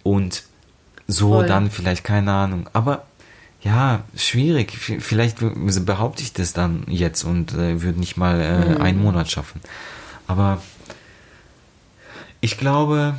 Und 0.03 0.43
so 1.07 1.29
Voll. 1.29 1.45
dann 1.47 1.69
vielleicht, 1.71 2.03
keine 2.03 2.31
Ahnung. 2.31 2.69
Aber 2.73 3.05
ja, 3.65 4.03
schwierig. 4.15 4.77
Vielleicht 4.77 5.39
behaupte 5.39 6.21
ich 6.21 6.33
das 6.33 6.53
dann 6.53 6.83
jetzt 6.87 7.23
und 7.23 7.53
äh, 7.55 7.81
würde 7.81 7.99
nicht 7.99 8.15
mal 8.15 8.39
äh, 8.39 8.79
einen 8.79 9.01
Monat 9.01 9.29
schaffen. 9.29 9.59
Aber 10.27 10.61
ich 12.41 12.59
glaube, 12.59 13.15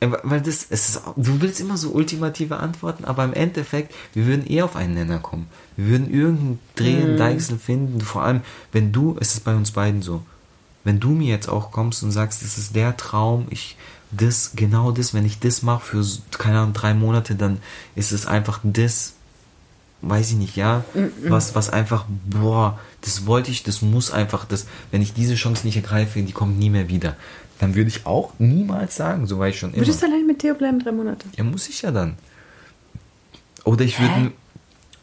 äh, 0.00 0.08
weil 0.22 0.42
das, 0.42 0.66
es 0.68 0.90
ist, 0.90 1.02
du 1.16 1.40
willst 1.40 1.60
immer 1.60 1.78
so 1.78 1.92
ultimative 1.92 2.58
Antworten, 2.58 3.06
aber 3.06 3.24
im 3.24 3.32
Endeffekt, 3.32 3.94
wir 4.12 4.26
würden 4.26 4.44
eh 4.50 4.60
auf 4.60 4.76
einen 4.76 4.92
Nenner 4.92 5.18
kommen. 5.18 5.46
Wir 5.76 5.86
würden 5.86 6.12
irgendeinen 6.12 6.58
Dreh- 6.76 7.02
und 7.04 7.16
Deichsel 7.16 7.58
finden. 7.58 8.02
Vor 8.02 8.24
allem, 8.24 8.42
wenn 8.72 8.92
du, 8.92 9.16
es 9.18 9.32
ist 9.32 9.44
bei 9.44 9.54
uns 9.54 9.70
beiden 9.70 10.02
so, 10.02 10.22
wenn 10.84 11.00
du 11.00 11.08
mir 11.08 11.28
jetzt 11.28 11.48
auch 11.48 11.70
kommst 11.70 12.02
und 12.02 12.10
sagst, 12.10 12.42
das 12.42 12.58
ist 12.58 12.76
der 12.76 12.98
Traum, 12.98 13.46
ich, 13.48 13.78
das, 14.10 14.52
genau 14.54 14.92
das, 14.92 15.14
wenn 15.14 15.24
ich 15.24 15.38
das 15.38 15.62
mache 15.62 15.86
für, 15.86 16.04
keine 16.36 16.58
Ahnung, 16.58 16.74
drei 16.74 16.92
Monate, 16.92 17.34
dann 17.34 17.62
ist 17.94 18.12
es 18.12 18.26
einfach 18.26 18.60
das, 18.62 19.14
weiß 20.02 20.30
ich 20.30 20.36
nicht, 20.36 20.56
ja, 20.56 20.84
was, 21.24 21.54
was 21.54 21.70
einfach, 21.70 22.04
boah, 22.26 22.78
das 23.00 23.26
wollte 23.26 23.50
ich, 23.50 23.62
das 23.62 23.82
muss 23.82 24.10
einfach, 24.10 24.44
das, 24.44 24.66
wenn 24.90 25.02
ich 25.02 25.12
diese 25.12 25.34
Chance 25.34 25.66
nicht 25.66 25.76
ergreife, 25.76 26.22
die 26.22 26.32
kommt 26.32 26.58
nie 26.58 26.70
mehr 26.70 26.88
wieder. 26.88 27.16
Dann 27.58 27.74
würde 27.74 27.88
ich 27.88 28.06
auch 28.06 28.32
niemals 28.38 28.94
sagen, 28.94 29.26
so 29.26 29.38
war 29.38 29.48
ich 29.48 29.58
schon 29.58 29.70
immer. 29.70 29.80
Würdest 29.80 30.02
du 30.02 30.06
allein 30.06 30.26
mit 30.26 30.38
Theo 30.38 30.54
bleiben 30.54 30.78
drei 30.78 30.92
Monate? 30.92 31.26
Ja, 31.36 31.42
muss 31.42 31.68
ich 31.68 31.82
ja 31.82 31.90
dann. 31.90 32.14
Oder 33.64 33.84
ich 33.84 33.98
würde, 34.00 34.32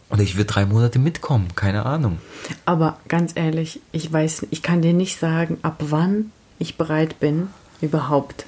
oder 0.09 0.23
ich 0.23 0.37
würde 0.37 0.45
drei 0.45 0.65
Monate 0.65 0.97
mitkommen, 0.97 1.49
keine 1.55 1.85
Ahnung. 1.85 2.19
Aber 2.63 2.97
ganz 3.09 3.33
ehrlich, 3.35 3.81
ich 3.91 4.11
weiß, 4.11 4.47
ich 4.49 4.61
kann 4.61 4.81
dir 4.81 4.93
nicht 4.93 5.19
sagen, 5.19 5.57
ab 5.61 5.77
wann 5.79 6.31
ich 6.57 6.77
bereit 6.77 7.19
bin, 7.19 7.49
überhaupt 7.81 8.45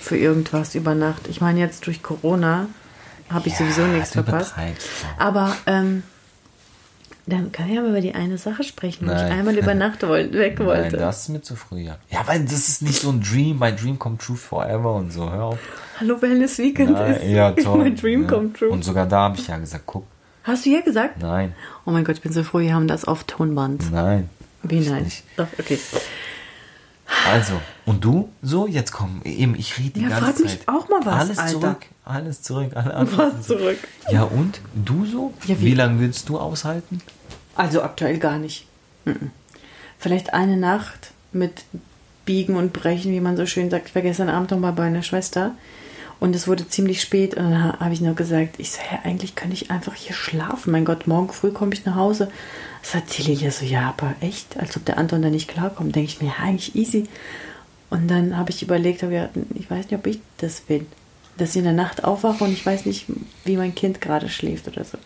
für 0.00 0.16
irgendwas 0.16 0.74
über 0.74 0.94
Nacht. 0.96 1.28
Ich 1.28 1.40
meine, 1.40 1.60
jetzt 1.60 1.86
durch 1.86 2.02
Corona 2.02 2.66
habe 3.30 3.48
ich 3.48 3.56
sowieso 3.56 3.86
nichts 3.86 4.10
du 4.10 4.22
verpasst. 4.22 4.54
Aber 5.18 5.56
ähm, 5.66 6.02
dann 7.26 7.52
kann 7.52 7.70
ich 7.70 7.78
aber 7.78 7.88
über 7.88 8.00
die 8.02 8.14
eine 8.14 8.36
Sache 8.36 8.64
sprechen, 8.64 9.06
wo 9.06 9.12
ich 9.12 9.16
Nein. 9.18 9.32
einmal 9.32 9.56
über 9.56 9.74
Nacht 9.74 10.02
weg 10.02 10.58
Nein, 10.58 10.66
wollte. 10.66 10.96
das 10.98 11.22
ist 11.22 11.28
mir 11.30 11.40
zu 11.40 11.56
früh, 11.56 11.80
ja. 11.80 11.96
Ja, 12.10 12.26
weil 12.26 12.44
das 12.44 12.68
ist 12.68 12.82
nicht 12.82 13.00
so 13.00 13.10
ein 13.10 13.20
Dream, 13.22 13.58
my 13.58 13.74
dream 13.74 13.98
come 13.98 14.18
true 14.18 14.36
forever 14.36 14.94
und 14.94 15.10
so, 15.12 15.30
hör 15.30 15.44
auf. 15.44 15.58
Hallo 15.98 16.20
Wellness 16.20 16.58
Weekend 16.58 16.92
Nein, 16.92 17.14
ist 17.14 17.24
ja, 17.24 17.52
toll. 17.62 17.78
mein 17.78 17.96
Dream 17.96 18.22
ja. 18.24 18.28
come 18.28 18.52
true. 18.52 18.68
Und 18.68 18.84
sogar 18.84 19.06
da 19.06 19.20
habe 19.22 19.38
ich 19.38 19.46
ja 19.48 19.56
gesagt, 19.58 19.84
guck, 19.86 20.04
Hast 20.42 20.66
du 20.66 20.70
ja 20.70 20.82
gesagt? 20.82 21.22
nein, 21.22 21.54
Oh 21.86 21.90
mein 21.90 22.04
Gott, 22.04 22.16
ich 22.16 22.22
bin 22.22 22.32
so 22.32 22.42
froh, 22.42 22.58
wir 22.58 22.74
haben 22.74 22.88
das 22.88 23.04
auf 23.06 23.24
Tonband. 23.24 23.90
nein. 23.90 24.28
Wie 24.62 24.80
nein? 24.80 25.10
Doch, 25.36 25.46
okay. 25.58 25.78
Also, 27.30 27.60
und 27.86 28.04
du? 28.04 28.28
So, 28.42 28.66
jetzt 28.66 28.92
komm, 28.92 29.20
eben, 29.24 29.54
ich 29.54 29.78
rede 29.78 29.90
die 29.90 30.00
Ja, 30.02 30.08
ganze 30.08 30.24
frag 30.24 30.40
mich 30.40 30.58
Zeit. 30.58 30.68
auch 30.68 30.88
mal 30.88 31.00
was, 31.04 31.20
Alles 31.20 31.38
Alter. 31.38 31.60
zurück, 31.60 31.86
alles 32.04 32.42
zurück, 32.42 32.70
alle 32.74 32.94
Antworten. 32.94 33.36
Was 33.38 33.46
zurück. 33.46 33.78
Ja, 34.10 34.22
und? 34.24 34.60
Du 34.74 35.04
so? 35.06 35.32
Ja, 35.46 35.60
wie- 35.60 35.66
wie 35.66 35.74
lange 35.74 36.00
würdest 36.00 36.28
du 36.28 36.38
aushalten? 36.38 37.00
Also 37.56 37.82
aktuell 37.82 38.18
gar 38.18 38.38
nicht. 38.38 38.66
Mhm. 39.04 39.30
Vielleicht 39.98 40.34
eine 40.34 40.56
Nacht 40.56 41.12
mit 41.32 41.64
Biegen 42.24 42.56
und 42.56 42.72
Brechen, 42.72 43.12
wie 43.12 43.20
man 43.20 43.36
so 43.36 43.46
schön 43.46 43.70
sagt. 43.70 43.88
Ich 43.88 43.94
war 43.94 44.02
gestern 44.02 44.28
Abend 44.28 44.50
noch 44.50 44.58
mal 44.58 44.72
bei 44.72 44.84
einer 44.84 45.02
Schwester 45.02 45.52
und 46.20 46.34
es 46.34 46.48
wurde 46.48 46.66
ziemlich 46.68 47.00
spät 47.02 47.34
und 47.34 47.50
dann 47.50 47.78
habe 47.80 47.92
ich 47.92 48.00
nur 48.00 48.14
gesagt, 48.14 48.54
ich 48.58 48.72
so, 48.72 48.78
ja, 48.90 49.00
eigentlich 49.04 49.34
könnte 49.34 49.54
ich 49.54 49.70
einfach 49.70 49.94
hier 49.94 50.14
schlafen. 50.14 50.72
Mein 50.72 50.84
Gott, 50.84 51.06
morgen 51.06 51.32
früh 51.32 51.50
komme 51.50 51.74
ich 51.74 51.84
nach 51.84 51.96
Hause. 51.96 52.30
Sagt 52.82 53.16
die 53.16 53.22
Lilia 53.22 53.50
so, 53.50 53.64
ja, 53.64 53.94
aber 53.96 54.14
echt, 54.20 54.58
als 54.58 54.76
ob 54.76 54.84
der 54.84 54.98
Anton 54.98 55.22
da 55.22 55.30
nicht 55.30 55.48
klarkommt. 55.48 55.94
Denke 55.94 56.10
ich 56.10 56.20
mir, 56.22 56.28
ja, 56.28 56.34
eigentlich 56.42 56.74
easy. 56.74 57.08
Und 57.94 58.08
dann 58.08 58.36
habe 58.36 58.50
ich 58.50 58.60
überlegt, 58.60 59.04
hab 59.04 59.10
gedacht, 59.10 59.30
ich 59.54 59.70
weiß 59.70 59.84
nicht, 59.84 59.94
ob 59.94 60.04
ich 60.08 60.18
das 60.38 60.62
bin. 60.62 60.84
Dass 61.36 61.50
ich 61.50 61.58
in 61.58 61.64
der 61.64 61.72
Nacht 61.72 62.02
aufwache 62.02 62.42
und 62.42 62.52
ich 62.52 62.66
weiß 62.66 62.86
nicht, 62.86 63.06
wie 63.44 63.56
mein 63.56 63.76
Kind 63.76 64.00
gerade 64.00 64.28
schläft 64.28 64.66
oder 64.66 64.82
so. 64.82 64.98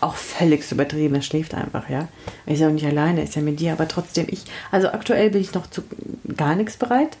Auch 0.00 0.16
völlig 0.16 0.68
übertrieben, 0.72 1.14
er 1.14 1.22
schläft 1.22 1.54
einfach, 1.54 1.88
ja. 1.88 2.08
Ist 2.46 2.58
ja 2.58 2.66
auch 2.66 2.72
nicht 2.72 2.84
alleine, 2.84 3.22
ist 3.22 3.36
ja 3.36 3.42
mit 3.42 3.60
dir, 3.60 3.72
aber 3.72 3.86
trotzdem 3.86 4.26
ich. 4.28 4.42
Also 4.72 4.88
aktuell 4.88 5.30
bin 5.30 5.40
ich 5.40 5.54
noch 5.54 5.68
zu 5.68 5.84
gar 6.36 6.56
nichts 6.56 6.76
bereit. 6.76 7.16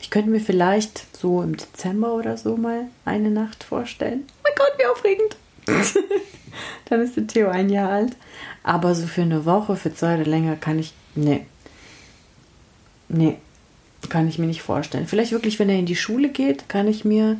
Ich 0.00 0.10
könnte 0.10 0.30
mir 0.30 0.40
vielleicht 0.40 1.16
so 1.16 1.40
im 1.40 1.56
Dezember 1.56 2.14
oder 2.14 2.36
so 2.36 2.56
mal 2.56 2.86
eine 3.04 3.30
Nacht 3.30 3.62
vorstellen. 3.62 4.24
Oh 4.26 4.40
mein 4.42 4.54
Gott, 4.56 4.72
wie 4.76 4.86
aufregend. 4.86 5.36
Dann 6.88 7.00
ist 7.00 7.16
der 7.16 7.28
Theo 7.28 7.48
ein 7.48 7.70
Jahr 7.70 7.90
alt. 7.90 8.16
Aber 8.64 8.96
so 8.96 9.06
für 9.06 9.22
eine 9.22 9.44
Woche, 9.44 9.76
für 9.76 9.94
zwei 9.94 10.16
oder 10.16 10.24
länger 10.24 10.56
kann 10.56 10.80
ich. 10.80 10.94
Nee. 11.14 11.46
Nee. 13.08 13.38
Kann 14.08 14.28
ich 14.28 14.38
mir 14.38 14.46
nicht 14.46 14.62
vorstellen. 14.62 15.06
Vielleicht 15.06 15.32
wirklich, 15.32 15.58
wenn 15.58 15.68
er 15.68 15.78
in 15.78 15.86
die 15.86 15.96
Schule 15.96 16.28
geht, 16.30 16.68
kann 16.68 16.86
ich 16.88 17.04
mir 17.04 17.36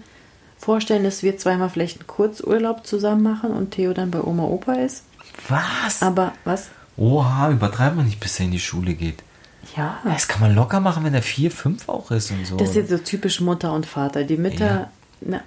vorstellen, 0.58 1.04
dass 1.04 1.22
wir 1.22 1.38
zweimal 1.38 1.70
vielleicht 1.70 1.98
einen 2.00 2.06
Kurzurlaub 2.08 2.86
zusammen 2.86 3.22
machen 3.22 3.50
und 3.52 3.70
Theo 3.70 3.92
dann 3.92 4.10
bei 4.10 4.20
Oma 4.20 4.44
Opa 4.44 4.72
ist. 4.74 5.04
Was? 5.48 6.02
Aber 6.02 6.32
was? 6.44 6.68
Oha, 6.96 7.50
übertreibt 7.50 7.96
man 7.96 8.06
nicht, 8.06 8.18
bis 8.20 8.38
er 8.40 8.46
in 8.46 8.50
die 8.50 8.58
Schule 8.58 8.94
geht. 8.94 9.22
Ja. 9.76 9.98
Das 10.04 10.26
kann 10.26 10.40
man 10.40 10.54
locker 10.54 10.80
machen, 10.80 11.04
wenn 11.04 11.14
er 11.14 11.22
vier, 11.22 11.50
fünf 11.50 11.88
auch 11.88 12.10
ist 12.10 12.30
und 12.32 12.44
so. 12.44 12.56
Das 12.56 12.70
ist 12.70 12.74
jetzt 12.76 12.90
so 12.90 12.98
typisch 12.98 13.40
Mutter 13.40 13.72
und 13.72 13.86
Vater. 13.86 14.24
Die 14.24 14.36
Mütter. 14.36 14.66
Ja. 14.66 14.90
Na, 15.20 15.40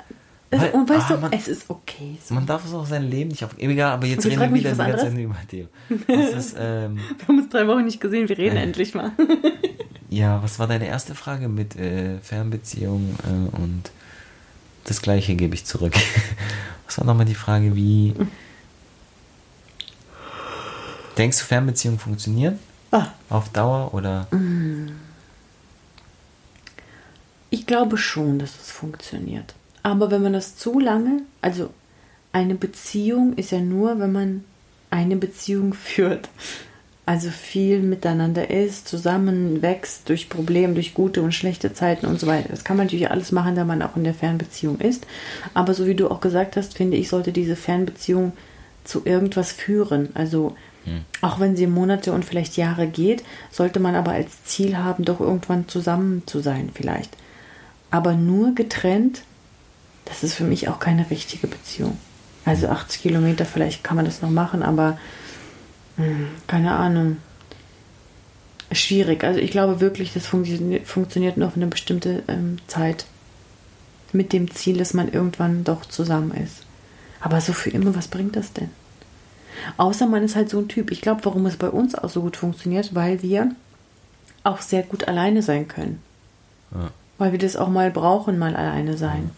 Weil- 0.49 0.71
und 0.71 0.89
weißt 0.89 1.11
ah, 1.11 1.13
du, 1.15 1.21
man- 1.21 1.33
es 1.33 1.47
ist 1.47 1.69
okay. 1.69 2.17
So. 2.23 2.33
man 2.35 2.45
darf 2.45 2.65
es 2.65 2.73
auch 2.73 2.85
sein 2.85 3.03
Leben 3.09 3.29
nicht 3.31 3.43
auf. 3.43 3.51
Egal, 3.57 3.91
aber 3.93 4.05
jetzt 4.07 4.25
reden 4.25 4.39
wir 4.39 4.53
wieder 4.53 4.71
die 4.71 4.77
ganze. 4.77 4.97
Zeit 5.09 5.17
über 5.17 5.35
Theo. 5.47 5.67
Das 6.07 6.29
ist, 6.45 6.55
ähm, 6.59 6.99
Wir 7.17 7.27
haben 7.27 7.39
uns 7.39 7.49
drei 7.49 7.67
Wochen 7.67 7.83
nicht 7.85 7.99
gesehen, 7.99 8.29
wir 8.29 8.37
reden 8.37 8.57
Äh. 8.57 8.63
endlich 8.63 8.93
mal. 8.93 9.11
ja, 10.11 10.43
was 10.43 10.59
war 10.59 10.67
deine 10.67 10.85
erste 10.85 11.15
Frage 11.15 11.47
mit 11.47 11.75
äh, 11.77 12.19
Fernbeziehung 12.19 13.15
äh, 13.23 13.55
und 13.55 13.91
das 14.83 15.01
gleiche 15.01 15.35
gebe 15.35 15.55
ich 15.55 15.65
zurück. 15.65 15.93
Was 16.85 16.97
war 16.97 17.05
nochmal 17.05 17.25
die 17.25 17.35
Frage, 17.35 17.75
wie. 17.75 18.13
Denkst 21.17 21.39
du, 21.39 21.45
Fernbeziehungen 21.45 21.99
funktionieren? 21.99 22.59
Ah. 22.91 23.07
Auf 23.29 23.49
Dauer 23.49 23.93
oder? 23.93 24.27
Ich 27.49 27.65
glaube 27.65 27.97
schon, 27.97 28.39
dass 28.39 28.59
es 28.59 28.71
funktioniert. 28.71 29.53
Aber 29.83 30.11
wenn 30.11 30.21
man 30.23 30.33
das 30.33 30.57
zu 30.57 30.79
lange, 30.79 31.21
also 31.41 31.69
eine 32.33 32.55
Beziehung 32.55 33.33
ist 33.35 33.51
ja 33.51 33.59
nur, 33.59 33.99
wenn 33.99 34.11
man 34.11 34.43
eine 34.89 35.15
Beziehung 35.15 35.73
führt. 35.75 36.27
Also 37.05 37.29
viel 37.29 37.79
miteinander 37.79 38.49
ist, 38.51 38.87
zusammen 38.87 39.61
wächst 39.61 40.07
durch 40.07 40.29
Probleme, 40.29 40.75
durch 40.75 40.93
gute 40.93 41.21
und 41.21 41.33
schlechte 41.33 41.73
Zeiten 41.73 42.05
und 42.05 42.19
so 42.19 42.27
weiter. 42.27 42.49
Das 42.49 42.63
kann 42.63 42.77
man 42.77 42.85
natürlich 42.85 43.09
alles 43.09 43.31
machen, 43.31 43.55
da 43.55 43.65
man 43.65 43.81
auch 43.81 43.95
in 43.95 44.03
der 44.03 44.13
Fernbeziehung 44.13 44.79
ist. 44.79 45.07
Aber 45.53 45.73
so 45.73 45.87
wie 45.87 45.95
du 45.95 46.09
auch 46.09 46.21
gesagt 46.21 46.55
hast, 46.57 46.75
finde 46.75 46.97
ich, 46.97 47.09
sollte 47.09 47.31
diese 47.31 47.55
Fernbeziehung 47.55 48.33
zu 48.83 49.01
irgendwas 49.03 49.51
führen. 49.51 50.09
Also 50.13 50.55
auch 51.21 51.39
wenn 51.39 51.55
sie 51.55 51.67
Monate 51.67 52.11
und 52.11 52.25
vielleicht 52.25 52.57
Jahre 52.57 52.87
geht, 52.87 53.23
sollte 53.51 53.79
man 53.79 53.95
aber 53.95 54.11
als 54.11 54.43
Ziel 54.45 54.77
haben, 54.77 55.05
doch 55.05 55.19
irgendwann 55.19 55.67
zusammen 55.67 56.23
zu 56.25 56.39
sein 56.39 56.71
vielleicht. 56.73 57.15
Aber 57.91 58.13
nur 58.13 58.55
getrennt, 58.55 59.21
das 60.05 60.23
ist 60.23 60.33
für 60.33 60.43
mich 60.43 60.69
auch 60.69 60.79
keine 60.79 61.09
richtige 61.11 61.47
Beziehung. 61.47 61.97
Also 62.45 62.67
80 62.69 63.01
Kilometer, 63.01 63.45
vielleicht 63.45 63.83
kann 63.83 63.95
man 63.95 64.05
das 64.05 64.23
noch 64.23 64.31
machen, 64.31 64.63
aber 64.63 64.97
hm, 65.97 66.27
keine 66.47 66.71
Ahnung. 66.71 67.17
Schwierig. 68.71 69.23
Also 69.23 69.39
ich 69.39 69.51
glaube 69.51 69.81
wirklich, 69.81 70.13
das 70.13 70.25
funktioniert, 70.25 70.87
funktioniert 70.87 71.37
nur 71.37 71.47
auf 71.47 71.55
eine 71.55 71.67
bestimmte 71.67 72.23
ähm, 72.27 72.57
Zeit. 72.67 73.05
Mit 74.13 74.33
dem 74.33 74.51
Ziel, 74.51 74.77
dass 74.77 74.93
man 74.93 75.11
irgendwann 75.11 75.63
doch 75.63 75.85
zusammen 75.85 76.31
ist. 76.31 76.63
Aber 77.21 77.39
so 77.39 77.53
für 77.53 77.69
immer, 77.69 77.95
was 77.95 78.07
bringt 78.07 78.35
das 78.35 78.53
denn? 78.53 78.69
Außer 79.77 80.07
man 80.07 80.23
ist 80.23 80.35
halt 80.35 80.49
so 80.49 80.59
ein 80.59 80.67
Typ. 80.67 80.91
Ich 80.91 81.01
glaube, 81.01 81.23
warum 81.23 81.45
es 81.45 81.57
bei 81.57 81.69
uns 81.69 81.95
auch 81.95 82.09
so 82.09 82.21
gut 82.21 82.37
funktioniert, 82.37 82.95
weil 82.95 83.21
wir 83.21 83.51
auch 84.43 84.61
sehr 84.61 84.83
gut 84.83 85.07
alleine 85.07 85.41
sein 85.41 85.67
können. 85.67 86.01
Ja. 86.73 86.91
Weil 87.17 87.31
wir 87.33 87.39
das 87.39 87.55
auch 87.55 87.67
mal 87.67 87.91
brauchen, 87.91 88.39
mal 88.39 88.55
alleine 88.55 88.97
sein. 88.97 89.31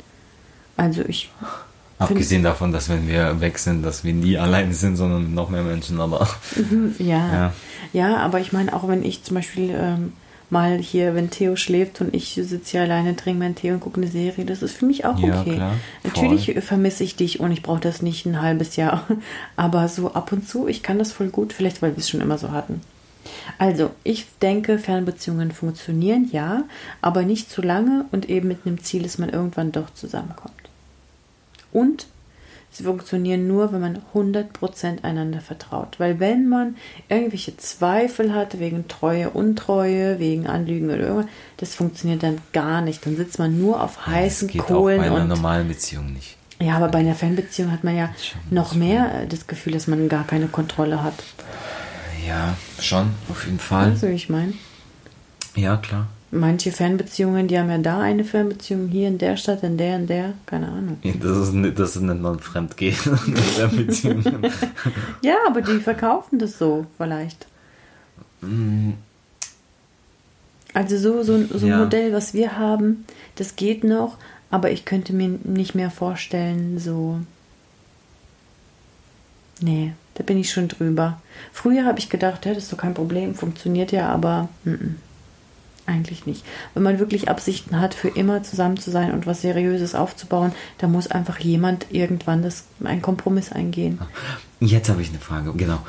Also 0.78 1.04
ich. 1.04 1.30
Abgesehen 2.00 2.44
davon, 2.44 2.72
dass 2.72 2.90
wenn 2.90 3.08
wir 3.08 3.40
weg 3.40 3.60
sind, 3.60 3.84
dass 3.84 4.04
wir 4.04 4.14
nie 4.14 4.38
allein 4.38 4.74
sind, 4.74 4.96
sondern 4.96 5.34
noch 5.34 5.50
mehr 5.50 5.64
Menschen, 5.64 6.00
aber. 6.02 6.28
Ja. 7.00 7.34
Ja. 7.34 7.54
Ja, 7.94 8.18
aber 8.18 8.40
ich 8.40 8.52
meine, 8.52 8.74
auch 8.74 8.88
wenn 8.88 9.04
ich 9.04 9.24
zum 9.24 9.36
Beispiel 9.36 9.70
ähm, 9.76 10.14
mal 10.50 10.78
hier, 10.78 11.16
wenn 11.16 11.30
Theo 11.30 11.56
schläft 11.56 12.02
und 12.02 12.14
ich 12.14 12.34
sitze 12.34 12.72
hier 12.72 12.82
alleine, 12.82 13.16
trinke 13.16 13.40
meinen 13.40 13.56
Tee 13.56 13.72
und 13.72 13.82
gucke 13.82 14.02
eine 14.02 14.10
Serie, 14.10 14.46
das 14.46 14.62
ist 14.62 14.78
für 14.78 14.86
mich 14.86 15.06
auch 15.06 15.20
Ja, 15.20 15.42
okay. 15.42 15.56
klar. 15.56 15.74
Natürlich 16.04 16.56
vermisse 16.64 17.04
ich 17.04 17.16
dich 17.16 17.40
und 17.40 17.52
ich 17.52 17.62
brauche 17.62 17.82
das 17.82 18.02
nicht 18.02 18.26
ein 18.26 18.42
halbes 18.42 18.76
Jahr. 18.76 19.06
Aber 19.56 19.88
so 19.88 20.14
ab 20.14 20.32
und 20.32 20.48
zu, 20.48 20.68
ich 20.68 20.82
kann 20.82 21.00
das 21.00 21.12
voll 21.12 21.30
gut, 21.30 21.54
vielleicht 21.54 21.82
weil 21.82 21.92
wir 21.92 22.00
es 22.00 22.10
schon 22.10 22.22
immer 22.22 22.38
so 22.38 22.52
hatten. 22.52 22.82
Also, 23.58 23.92
ich 24.04 24.26
denke, 24.42 24.80
Fernbeziehungen 24.80 25.52
funktionieren, 25.52 26.30
ja, 26.32 26.64
aber 27.02 27.24
nicht 27.24 27.50
zu 27.50 27.62
lange 27.62 28.06
und 28.12 28.30
eben 28.30 28.50
mit 28.50 28.66
einem 28.66 28.84
Ziel, 28.84 29.04
dass 29.04 29.18
man 29.18 29.30
irgendwann 29.30 29.72
doch 29.72 29.94
zusammenkommt. 29.94 30.63
Und 31.74 32.08
sie 32.72 32.84
funktionieren 32.84 33.48
nur, 33.48 33.74
wenn 33.74 33.82
man 33.82 34.02
100% 34.14 35.04
einander 35.04 35.42
vertraut. 35.42 36.00
Weil 36.00 36.20
wenn 36.20 36.48
man 36.48 36.76
irgendwelche 37.10 37.58
Zweifel 37.58 38.34
hat 38.34 38.60
wegen 38.60 38.88
Treue, 38.88 39.30
Untreue, 39.30 40.20
wegen 40.20 40.48
Anlügen 40.48 40.90
oder 40.90 41.00
irgendwas, 41.00 41.32
das 41.58 41.76
funktioniert 41.76 42.24
dann 42.24 42.40
gar 42.52 42.82
nicht. 42.82 43.06
Dann 43.06 43.16
sitzt 43.16 43.40
man 43.40 43.60
nur 43.60 43.82
auf 43.82 44.08
heißen 44.08 44.48
das 44.48 44.54
geht 44.54 44.66
Kohlen. 44.66 45.00
Auch 45.02 45.06
bei 45.06 45.12
einer 45.12 45.26
normalen 45.26 45.68
Beziehung 45.68 46.14
nicht. 46.14 46.38
ja, 46.60 46.76
aber 46.76 46.88
bei 46.88 47.00
einer 47.00 47.16
Fernbeziehung 47.16 47.72
hat 47.72 47.84
man 47.84 47.96
ja 47.96 48.10
noch 48.50 48.74
mehr 48.74 49.26
das 49.28 49.48
Gefühl, 49.48 49.74
dass 49.74 49.88
man 49.88 50.10
gar 50.10 50.26
keine 50.26 50.48
Kontrolle 50.48 51.04
hat. 51.04 51.16
Ja, 52.28 52.56
schon, 52.80 53.12
auf 53.30 53.46
jeden 53.46 53.60
Fall. 53.60 53.92
Weißt 53.92 54.04
du, 54.04 54.10
wie 54.10 54.14
ich 54.14 54.30
meine? 54.30 54.54
Ja, 55.56 55.78
klar. 55.78 56.08
Manche 56.36 56.72
Fernbeziehungen, 56.72 57.48
die 57.48 57.60
haben 57.60 57.70
ja 57.70 57.78
da 57.78 58.00
eine 58.02 58.24
Fernbeziehung, 58.24 58.88
hier 58.88 59.08
in 59.08 59.20
der 59.20 59.38
Stadt, 59.38 59.62
in 59.62 59.78
der, 59.78 59.98
in 59.98 60.08
der, 60.08 60.34
keine 60.48 60.68
Ahnung. 60.68 60.98
Ja, 61.04 61.14
Das 61.22 61.38
ist 61.38 61.54
nicht, 61.54 61.78
das 61.78 61.96
nennt 61.98 62.22
man 62.24 62.40
Fremdgehen 62.40 62.96
Beziehung. 63.78 64.24
Ja, 65.22 65.36
aber 65.48 65.62
die 65.62 65.78
verkaufen 65.80 66.40
das 66.40 66.58
so 66.58 66.88
vielleicht. 66.98 67.46
Mm, 68.42 68.94
Also 70.74 70.98
so, 70.98 71.22
so, 71.24 71.38
so 71.46 71.66
ein 71.66 71.70
Ja. 71.70 71.78
Modell, 71.78 72.14
was 72.14 72.34
wir 72.34 72.58
haben, 72.58 73.06
das 73.36 73.56
geht 73.56 73.84
noch, 73.84 74.18
aber 74.50 74.72
ich 74.72 74.86
könnte 74.86 75.14
mir 75.14 75.30
nicht 75.44 75.76
mehr 75.76 75.92
vorstellen, 75.92 76.80
so. 76.80 77.20
Nee, 79.62 79.94
da 80.16 80.24
bin 80.24 80.38
ich 80.40 80.52
schon 80.52 80.68
drüber. 80.68 81.22
Früher 81.52 81.86
habe 81.86 82.00
ich 82.00 82.10
gedacht, 82.10 82.46
ja, 82.46 82.54
das 82.56 82.64
ist 82.64 82.74
doch 82.74 82.78
kein 82.78 82.96
Problem, 82.96 83.36
funktioniert 83.36 83.92
ja, 83.92 84.10
aber 84.10 84.50
mm 84.66 84.70
-mm, 84.72 84.90
eigentlich 85.86 86.26
nicht. 86.26 86.46
Wenn 86.74 86.84
man 86.84 87.00
wirklich 87.00 87.30
Absichten 87.30 87.80
hat, 87.80 87.94
für 87.94 88.08
immer 88.08 88.42
zusammen 88.44 88.78
zu 88.78 88.90
sein 88.92 89.12
und 89.14 89.26
was 89.28 89.42
Seriöses 89.42 89.96
aufzubauen, 89.96 90.54
da 90.78 90.88
muss 90.88 91.08
einfach 91.08 91.40
jemand 91.40 91.88
irgendwann 91.92 92.42
das, 92.42 92.66
einen 92.84 93.02
Kompromiss 93.02 93.52
eingehen. 93.52 94.00
Jetzt 94.60 94.90
habe 94.90 95.02
ich 95.02 95.10
eine 95.10 95.20
Frage, 95.20 95.52
genau. 95.54 95.80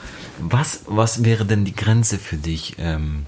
Was, 0.40 0.80
was 0.86 1.24
wäre 1.24 1.45
denn 1.45 1.64
die 1.64 1.74
Grenze 1.76 2.18
für 2.18 2.36
dich? 2.36 2.74
Ähm, 2.78 3.26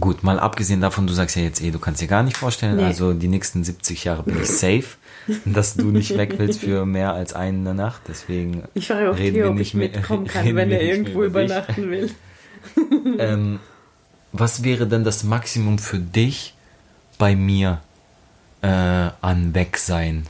gut, 0.00 0.24
mal 0.24 0.40
abgesehen 0.40 0.80
davon, 0.80 1.06
du 1.06 1.12
sagst 1.12 1.36
ja 1.36 1.42
jetzt 1.42 1.62
eh, 1.62 1.70
du 1.70 1.78
kannst 1.78 2.00
dir 2.00 2.08
gar 2.08 2.22
nicht 2.24 2.36
vorstellen, 2.36 2.76
Nee. 2.76 2.84
also 2.84 3.12
die 3.12 3.28
nächsten 3.28 3.62
70 3.62 4.02
Jahre 4.04 4.24
bin 4.24 4.36
ich 4.42 4.48
safe, 4.48 4.84
dass 5.44 5.74
du 5.76 5.92
nicht 5.92 6.16
weg 6.18 6.34
willst 6.38 6.60
für 6.60 6.84
mehr 6.84 7.12
als 7.12 7.32
eine 7.32 7.74
Nacht, 7.74 8.02
deswegen 8.08 8.64
Ich 8.74 8.88
frage 8.88 9.10
auch 9.10 9.16
reden 9.16 9.34
Theo, 9.34 9.44
wir 9.44 9.50
ob 9.50 9.56
nicht 9.58 9.68
ich 9.68 9.74
mehr- 9.74 9.90
mitkommen 9.90 10.26
kann, 10.26 10.56
wenn 10.56 10.70
er 10.72 10.82
irgendwo 10.82 11.22
übernachten 11.22 11.90
will. 11.90 12.10
ähm, 13.18 13.60
was 14.32 14.62
wäre 14.64 14.86
denn 14.86 15.04
das 15.04 15.24
Maximum 15.24 15.78
für 15.78 15.98
dich 15.98 16.54
bei 17.18 17.36
mir 17.36 17.80
äh, 18.62 18.66
an 19.20 19.54
Wegsein? 19.54 20.26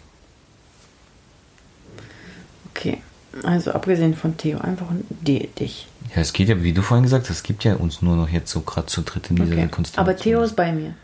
Okay, 2.75 3.03
also 3.45 3.73
abgesehen 3.73 4.15
von 4.17 4.37
Theo, 4.37 4.59
einfach 4.59 4.87
die, 5.09 5.47
dich. 5.49 5.87
Ja, 6.15 6.23
es 6.23 6.33
geht 6.33 6.49
ja, 6.49 6.63
wie 6.63 6.73
du 6.73 6.83
vorhin 6.83 7.05
gesagt 7.05 7.25
hast, 7.29 7.37
es 7.37 7.43
gibt 7.43 7.65
ja 7.65 7.75
uns 7.75 8.03
nur 8.03 8.17
noch 8.17 8.29
jetzt 8.29 8.51
so 8.51 8.61
gerade 8.63 8.87
zu 8.87 9.03
dritt 9.03 9.31
in 9.31 9.37
dieser 9.37 9.53
Okay. 9.53 9.69
Konstellation. 9.69 10.15
Aber 10.15 10.17
Theo 10.17 10.43
ist 10.43 10.57
bei 10.57 10.73
mir. 10.73 10.95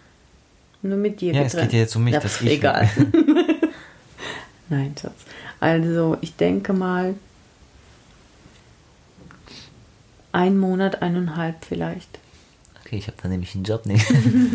Nur 0.83 0.97
mit 0.97 1.21
dir 1.21 1.33
Ja, 1.35 1.43
es 1.43 1.53
getrennt. 1.53 1.71
geht 1.71 1.73
ja 1.75 1.81
jetzt 1.85 1.97
um 1.97 2.05
mich, 2.05 2.15
Ja, 2.15 2.21
pf, 2.21 2.43
ich- 2.43 2.53
Egal. 2.53 2.89
Nein, 4.69 4.95
Schatz. 5.01 5.15
Also, 5.61 6.17
ich 6.21 6.37
denke 6.37 6.73
mal, 6.73 7.15
ein 10.33 10.59
Monat, 10.59 11.03
eineinhalb 11.03 11.65
vielleicht. 11.65 12.19
Okay, 12.89 12.97
ich 12.97 13.07
habe 13.07 13.19
da 13.23 13.29
nämlich 13.29 13.55
einen 13.55 13.65
Job. 13.65 13.83
Nee. 13.85 14.01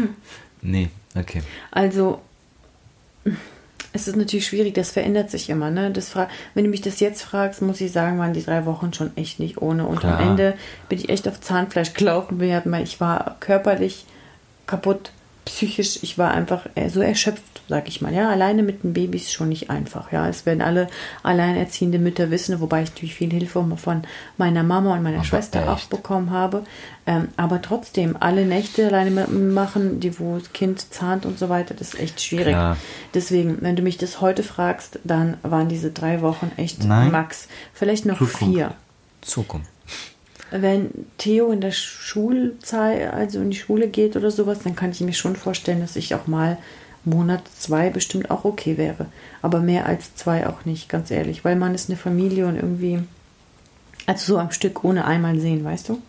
nee, 0.64 0.90
okay. 1.16 1.44
Also, 1.70 2.20
es 3.92 4.08
ist 4.08 4.16
natürlich 4.16 4.48
schwierig, 4.48 4.74
das 4.74 4.90
verändert 4.90 5.30
sich 5.30 5.52
immer. 5.52 5.70
Ne? 5.70 5.92
Das 5.92 6.16
Wenn 6.56 6.64
du 6.64 6.72
mich 6.72 6.82
das 6.82 7.00
jetzt 7.00 7.22
fragst, 7.22 7.62
muss 7.62 7.80
ich 7.80 7.92
sagen, 7.92 8.18
waren 8.18 8.34
die 8.34 8.44
drei 8.44 8.66
Wochen 8.66 8.92
schon 8.92 9.16
echt 9.18 9.40
nicht 9.40 9.62
ohne. 9.62 9.86
Und 9.86 10.00
Klar. 10.00 10.20
am 10.20 10.32
Ende 10.32 10.56
bin 10.90 10.98
ich 10.98 11.10
echt 11.10 11.28
auf 11.28 11.42
Zahnfleisch 11.42 11.94
gelaufen. 11.94 12.42
Ich 12.82 13.00
war 13.00 13.38
körperlich 13.40 14.06
kaputt, 14.66 15.12
psychisch. 15.46 16.00
Ich 16.02 16.18
war 16.18 16.32
einfach 16.32 16.68
äh, 16.76 16.90
so 16.90 17.02
erschöpft, 17.02 17.44
sag 17.68 17.88
ich 17.88 18.02
mal. 18.02 18.14
Ja, 18.14 18.30
alleine 18.30 18.64
mit 18.64 18.84
dem 18.84 18.94
Baby 18.94 19.18
ist 19.18 19.32
schon 19.34 19.50
nicht 19.50 19.70
einfach. 19.70 20.12
Ja, 20.12 20.28
es 20.30 20.46
werden 20.46 20.62
alle 20.62 20.88
alleinerziehende 21.24 22.00
Mütter 22.00 22.32
wissen, 22.32 22.60
wobei 22.62 22.84
ich 22.84 22.90
natürlich 22.92 23.16
viel 23.16 23.32
Hilfe 23.32 23.64
von 23.78 24.04
meiner 24.38 24.64
Mama 24.64 24.94
und 24.94 25.04
meiner 25.04 25.18
Aber 25.18 25.26
Schwester 25.26 25.70
auch 25.72 25.78
echt? 25.78 25.90
bekommen 25.90 26.32
habe. 26.32 26.64
Ähm, 27.06 27.28
aber 27.36 27.62
trotzdem, 27.62 28.16
alle 28.20 28.46
Nächte 28.46 28.88
alleine 28.88 29.12
ma- 29.12 29.28
machen, 29.28 30.00
die 30.00 30.18
wo 30.20 30.38
das 30.38 30.54
Kind 30.54 30.94
zahnt 30.94 31.26
und 31.26 31.38
so 31.38 31.50
weiter, 31.50 31.74
das 31.74 31.94
ist 31.94 32.00
echt 32.00 32.22
schwierig. 32.22 32.54
Klar. 32.54 32.78
Deswegen, 33.14 33.58
wenn 33.62 33.76
du 33.76 33.82
mich 33.82 33.98
das 33.98 34.22
heute 34.22 34.44
fragst, 34.44 35.00
dann 35.04 35.36
waren 35.44 35.68
diese 35.68 35.92
drei 35.92 36.22
Wochen 36.22 36.52
echt 36.56 36.84
Nein. 36.86 37.12
max. 37.12 37.48
Vielleicht 37.74 38.06
noch 38.06 38.20
Zukunft. 38.20 38.38
vier. 38.38 38.74
Zukunft. 39.22 39.70
Wenn 40.56 40.92
Theo 41.18 41.52
in 41.52 41.62
der 41.62 41.72
Schulzeit, 41.72 43.12
also 43.12 43.40
in 43.40 43.50
die 43.50 43.58
Schule 43.58 43.88
geht 43.88 44.16
oder 44.16 44.30
sowas, 44.30 44.60
dann 44.64 44.76
kann 44.76 44.92
ich 44.92 45.02
mir 45.02 45.14
schon 45.14 45.36
vorstellen, 45.36 45.82
dass 45.82 45.96
ich 45.96 46.14
auch 46.14 46.28
mal 46.28 46.60
Monat 47.06 47.42
zwei 47.58 47.90
bestimmt 47.90 48.30
auch 48.30 48.46
okay 48.46 48.78
wäre. 48.78 49.08
Aber 49.42 49.60
mehr 49.60 49.88
als 49.88 50.16
zwei 50.16 50.48
auch 50.48 50.64
nicht, 50.66 50.90
ganz 50.90 51.10
ehrlich. 51.10 51.44
Weil 51.44 51.56
man 51.56 51.74
ist 51.74 51.90
eine 51.90 51.98
Familie 51.98 52.46
und 52.46 52.56
irgendwie, 52.56 53.00
also 54.06 54.34
so 54.34 54.40
am 54.40 54.52
Stück 54.52 54.84
ohne 54.84 55.06
einmal 55.06 55.40
sehen, 55.40 55.64
weißt 55.64 55.90
du? 55.90 56.00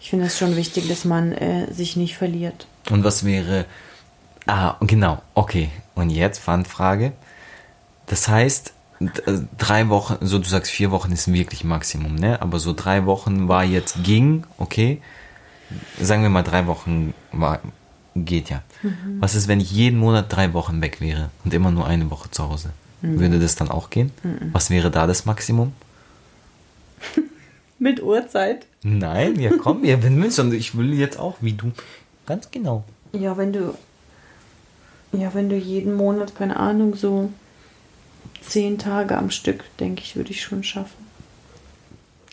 Ich 0.00 0.10
finde 0.10 0.26
es 0.26 0.36
schon 0.36 0.56
wichtig, 0.56 0.88
dass 0.88 1.04
man 1.04 1.32
äh, 1.32 1.72
sich 1.72 1.96
nicht 1.96 2.16
verliert. 2.16 2.66
Und 2.90 3.04
was 3.04 3.24
wäre. 3.24 3.66
Ah, 4.46 4.74
genau, 4.80 5.22
okay. 5.34 5.70
Und 5.94 6.10
jetzt 6.10 6.38
Fangfrage. 6.38 7.12
Das 8.06 8.26
heißt, 8.26 8.72
drei 9.58 9.88
Wochen, 9.88 10.18
so 10.20 10.38
du 10.38 10.48
sagst, 10.48 10.70
vier 10.70 10.90
Wochen 10.90 11.12
ist 11.12 11.32
wirklich 11.32 11.64
Maximum, 11.64 12.14
ne? 12.14 12.40
Aber 12.42 12.58
so 12.58 12.74
drei 12.74 13.06
Wochen 13.06 13.48
war 13.48 13.64
jetzt 13.64 14.02
ging, 14.04 14.44
okay. 14.58 15.00
Sagen 16.00 16.22
wir 16.22 16.30
mal, 16.30 16.42
drei 16.42 16.66
Wochen 16.66 17.14
war, 17.32 17.60
geht 18.14 18.50
ja. 18.50 18.62
Was 19.20 19.34
ist, 19.34 19.48
wenn 19.48 19.60
ich 19.60 19.70
jeden 19.70 19.98
Monat 19.98 20.26
drei 20.28 20.52
Wochen 20.52 20.82
weg 20.82 21.00
wäre 21.00 21.30
und 21.44 21.54
immer 21.54 21.70
nur 21.70 21.86
eine 21.86 22.10
Woche 22.10 22.30
zu 22.30 22.48
Hause? 22.48 22.70
Würde 23.02 23.38
das 23.38 23.56
dann 23.56 23.70
auch 23.70 23.88
gehen? 23.88 24.10
Was 24.52 24.68
wäre 24.68 24.90
da 24.90 25.06
das 25.06 25.24
Maximum? 25.24 25.72
Mit 27.78 28.02
Uhrzeit? 28.02 28.66
Nein, 28.82 29.40
ja 29.40 29.52
komm, 29.56 29.82
wir 29.82 29.96
bemühen 29.96 30.32
und 30.38 30.52
ich 30.52 30.76
will 30.76 30.92
jetzt 30.92 31.18
auch 31.18 31.36
wie 31.40 31.52
du. 31.54 31.72
Ganz 32.26 32.50
genau. 32.50 32.84
Ja, 33.12 33.38
wenn 33.38 33.52
du, 33.54 33.74
ja, 35.12 35.32
wenn 35.32 35.48
du 35.48 35.56
jeden 35.56 35.94
Monat, 35.94 36.34
keine 36.36 36.56
Ahnung, 36.58 36.94
so 36.94 37.30
zehn 38.42 38.78
Tage 38.78 39.16
am 39.16 39.30
Stück, 39.30 39.64
denke 39.78 40.02
ich, 40.02 40.16
würde 40.16 40.30
ich 40.30 40.42
schon 40.42 40.62
schaffen. 40.62 41.08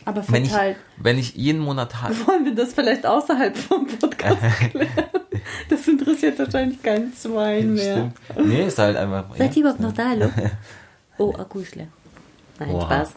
Aber 0.06 0.24
Wenn 0.30 0.44
ich, 0.46 0.50
verteilt. 0.52 0.78
wenn 0.98 1.18
ich 1.18 1.36
jeden 1.36 1.60
Monat 1.60 2.02
halt. 2.02 2.26
Wollen 2.28 2.46
wir 2.46 2.56
das 2.56 2.74
vielleicht 2.74 3.06
außerhalb 3.06 3.58
vom 3.58 3.86
Podcast 3.88 4.38
klären? 4.72 4.90
Das 5.70 5.88
interessiert 5.88 6.40
wahrscheinlich 6.40 6.82
kein 6.82 7.12
Schwein 7.22 7.74
mehr. 7.74 8.12
Stimmt. 8.32 8.48
Nee, 8.48 8.66
ist 8.68 8.80
halt 8.80 8.96
einfach. 8.96 9.26
Seid 9.38 9.56
ihr 9.56 9.62
überhaupt 9.62 9.82
noch 9.82 9.94
da, 9.94 10.10
hallo? 10.10 10.30
Oh, 11.20 11.34
Akkuschle. 11.34 11.88
Nein, 12.60 12.70
Wow. 12.74 12.84
Spaß. 12.84 13.10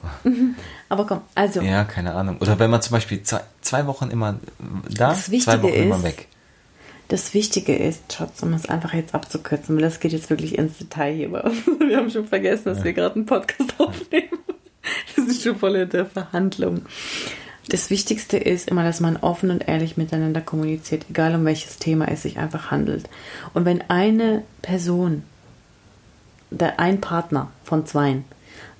Aber 0.88 1.06
komm, 1.06 1.20
also, 1.34 1.60
Ja, 1.60 1.84
keine 1.84 2.14
Ahnung. 2.14 2.38
Oder 2.40 2.58
wenn 2.58 2.70
man 2.70 2.80
zum 2.80 2.92
Beispiel 2.92 3.22
zwei, 3.22 3.42
zwei 3.60 3.86
Wochen 3.86 4.10
immer 4.10 4.36
da, 4.88 5.14
zwei 5.14 5.62
Wochen 5.62 5.72
immer 5.74 5.96
ist- 5.96 6.02
weg. 6.04 6.26
Das 7.10 7.34
Wichtige 7.34 7.74
ist, 7.74 8.12
Schatz, 8.12 8.40
um 8.42 8.52
es 8.52 8.68
einfach 8.68 8.94
jetzt 8.94 9.16
abzukürzen, 9.16 9.74
weil 9.74 9.82
das 9.82 9.98
geht 9.98 10.12
jetzt 10.12 10.30
wirklich 10.30 10.56
ins 10.56 10.78
Detail 10.78 11.12
hier 11.12 11.30
bei 11.30 11.42
uns. 11.42 11.66
Wir 11.80 11.96
haben 11.96 12.08
schon 12.08 12.26
vergessen, 12.26 12.66
dass 12.66 12.84
wir 12.84 12.92
gerade 12.92 13.16
einen 13.16 13.26
Podcast 13.26 13.74
aufnehmen. 13.78 14.38
Wir 15.14 15.24
sind 15.24 15.42
schon 15.42 15.56
voll 15.56 15.74
in 15.74 15.88
der 15.88 16.06
Verhandlung. 16.06 16.82
Das 17.68 17.90
Wichtigste 17.90 18.36
ist 18.36 18.68
immer, 18.68 18.84
dass 18.84 19.00
man 19.00 19.16
offen 19.16 19.50
und 19.50 19.68
ehrlich 19.68 19.96
miteinander 19.96 20.40
kommuniziert, 20.40 21.06
egal 21.10 21.34
um 21.34 21.44
welches 21.44 21.78
Thema 21.78 22.06
es 22.08 22.22
sich 22.22 22.38
einfach 22.38 22.70
handelt. 22.70 23.10
Und 23.54 23.64
wenn 23.64 23.82
eine 23.90 24.44
Person, 24.62 25.24
der 26.50 26.78
ein 26.78 27.00
Partner 27.00 27.50
von 27.64 27.86
zweien, 27.86 28.24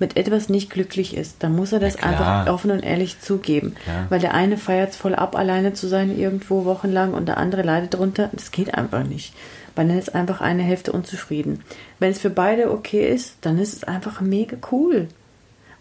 mit 0.01 0.17
etwas 0.17 0.49
nicht 0.49 0.71
glücklich 0.71 1.17
ist, 1.17 1.37
dann 1.41 1.55
muss 1.55 1.73
er 1.73 1.79
das 1.79 1.95
Ja, 1.95 2.03
einfach 2.03 2.53
offen 2.53 2.71
und 2.71 2.81
ehrlich 2.81 3.21
zugeben. 3.21 3.75
Klar. 3.85 4.07
Weil 4.09 4.21
der 4.21 4.35
eine 4.35 4.57
feiert 4.57 4.91
es 4.91 4.97
voll 4.97 5.15
ab, 5.15 5.37
alleine 5.37 5.75
zu 5.75 5.87
sein 5.87 6.17
irgendwo 6.19 6.65
wochenlang 6.65 7.15
und 7.15 7.27
der 7.27 7.37
andere 7.37 7.63
leidet 7.63 7.95
drunter. 7.95 8.31
Das 8.33 8.51
geht 8.51 8.75
einfach 8.75 9.05
nicht. 9.05 9.35
Weil 9.77 9.89
dann 9.89 9.99
ist 9.99 10.15
einfach 10.15 10.41
eine 10.41 10.63
Hälfte 10.63 10.93
unzufrieden. 10.93 11.63
Wenn 11.99 12.11
es 12.11 12.19
für 12.19 12.31
beide 12.31 12.73
okay 12.73 13.13
ist, 13.13 13.37
dann 13.43 13.59
ist 13.59 13.75
es 13.75 13.85
einfach 13.85 14.21
mega 14.21 14.57
cool. 14.73 15.09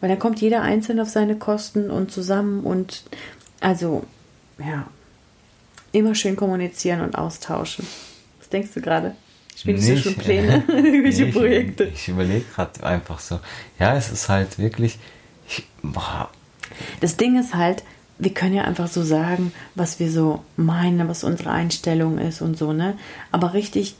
Weil 0.01 0.09
dann 0.09 0.19
kommt 0.19 0.41
jeder 0.41 0.61
einzeln 0.61 0.99
auf 0.99 1.09
seine 1.09 1.35
Kosten 1.35 1.89
und 1.89 2.11
zusammen 2.11 2.63
und 2.63 3.03
also, 3.61 4.03
ja, 4.57 4.87
immer 5.91 6.15
schön 6.15 6.35
kommunizieren 6.35 7.01
und 7.01 7.15
austauschen. 7.17 7.85
Was 8.39 8.49
denkst 8.49 8.71
du 8.73 8.81
gerade? 8.81 9.15
Spielst 9.59 9.87
du 9.87 9.91
Nicht, 9.93 10.03
schon 10.03 10.15
Pläne? 10.15 10.63
Welche 10.67 11.25
Nee, 11.25 11.31
Projekte? 11.31 11.83
Ich, 11.85 11.93
ich 11.95 12.07
überlege 12.09 12.45
gerade 12.55 12.83
einfach 12.83 13.19
so. 13.19 13.39
Ja, 13.79 13.95
es 13.95 14.11
ist 14.11 14.29
halt 14.29 14.57
wirklich. 14.57 14.97
Ich, 15.47 15.63
Das 17.01 17.17
Ding 17.17 17.37
ist 17.39 17.53
halt, 17.55 17.83
wir 18.19 18.33
können 18.33 18.53
ja 18.53 18.63
einfach 18.63 18.87
so 18.87 19.03
sagen, 19.03 19.51
was 19.75 19.99
wir 19.99 20.11
so 20.11 20.43
meinen, 20.55 21.07
was 21.07 21.23
unsere 21.23 21.51
Einstellung 21.51 22.17
ist 22.19 22.41
und 22.41 22.57
so, 22.57 22.73
ne? 22.73 22.97
Aber 23.31 23.53
richtig 23.53 23.95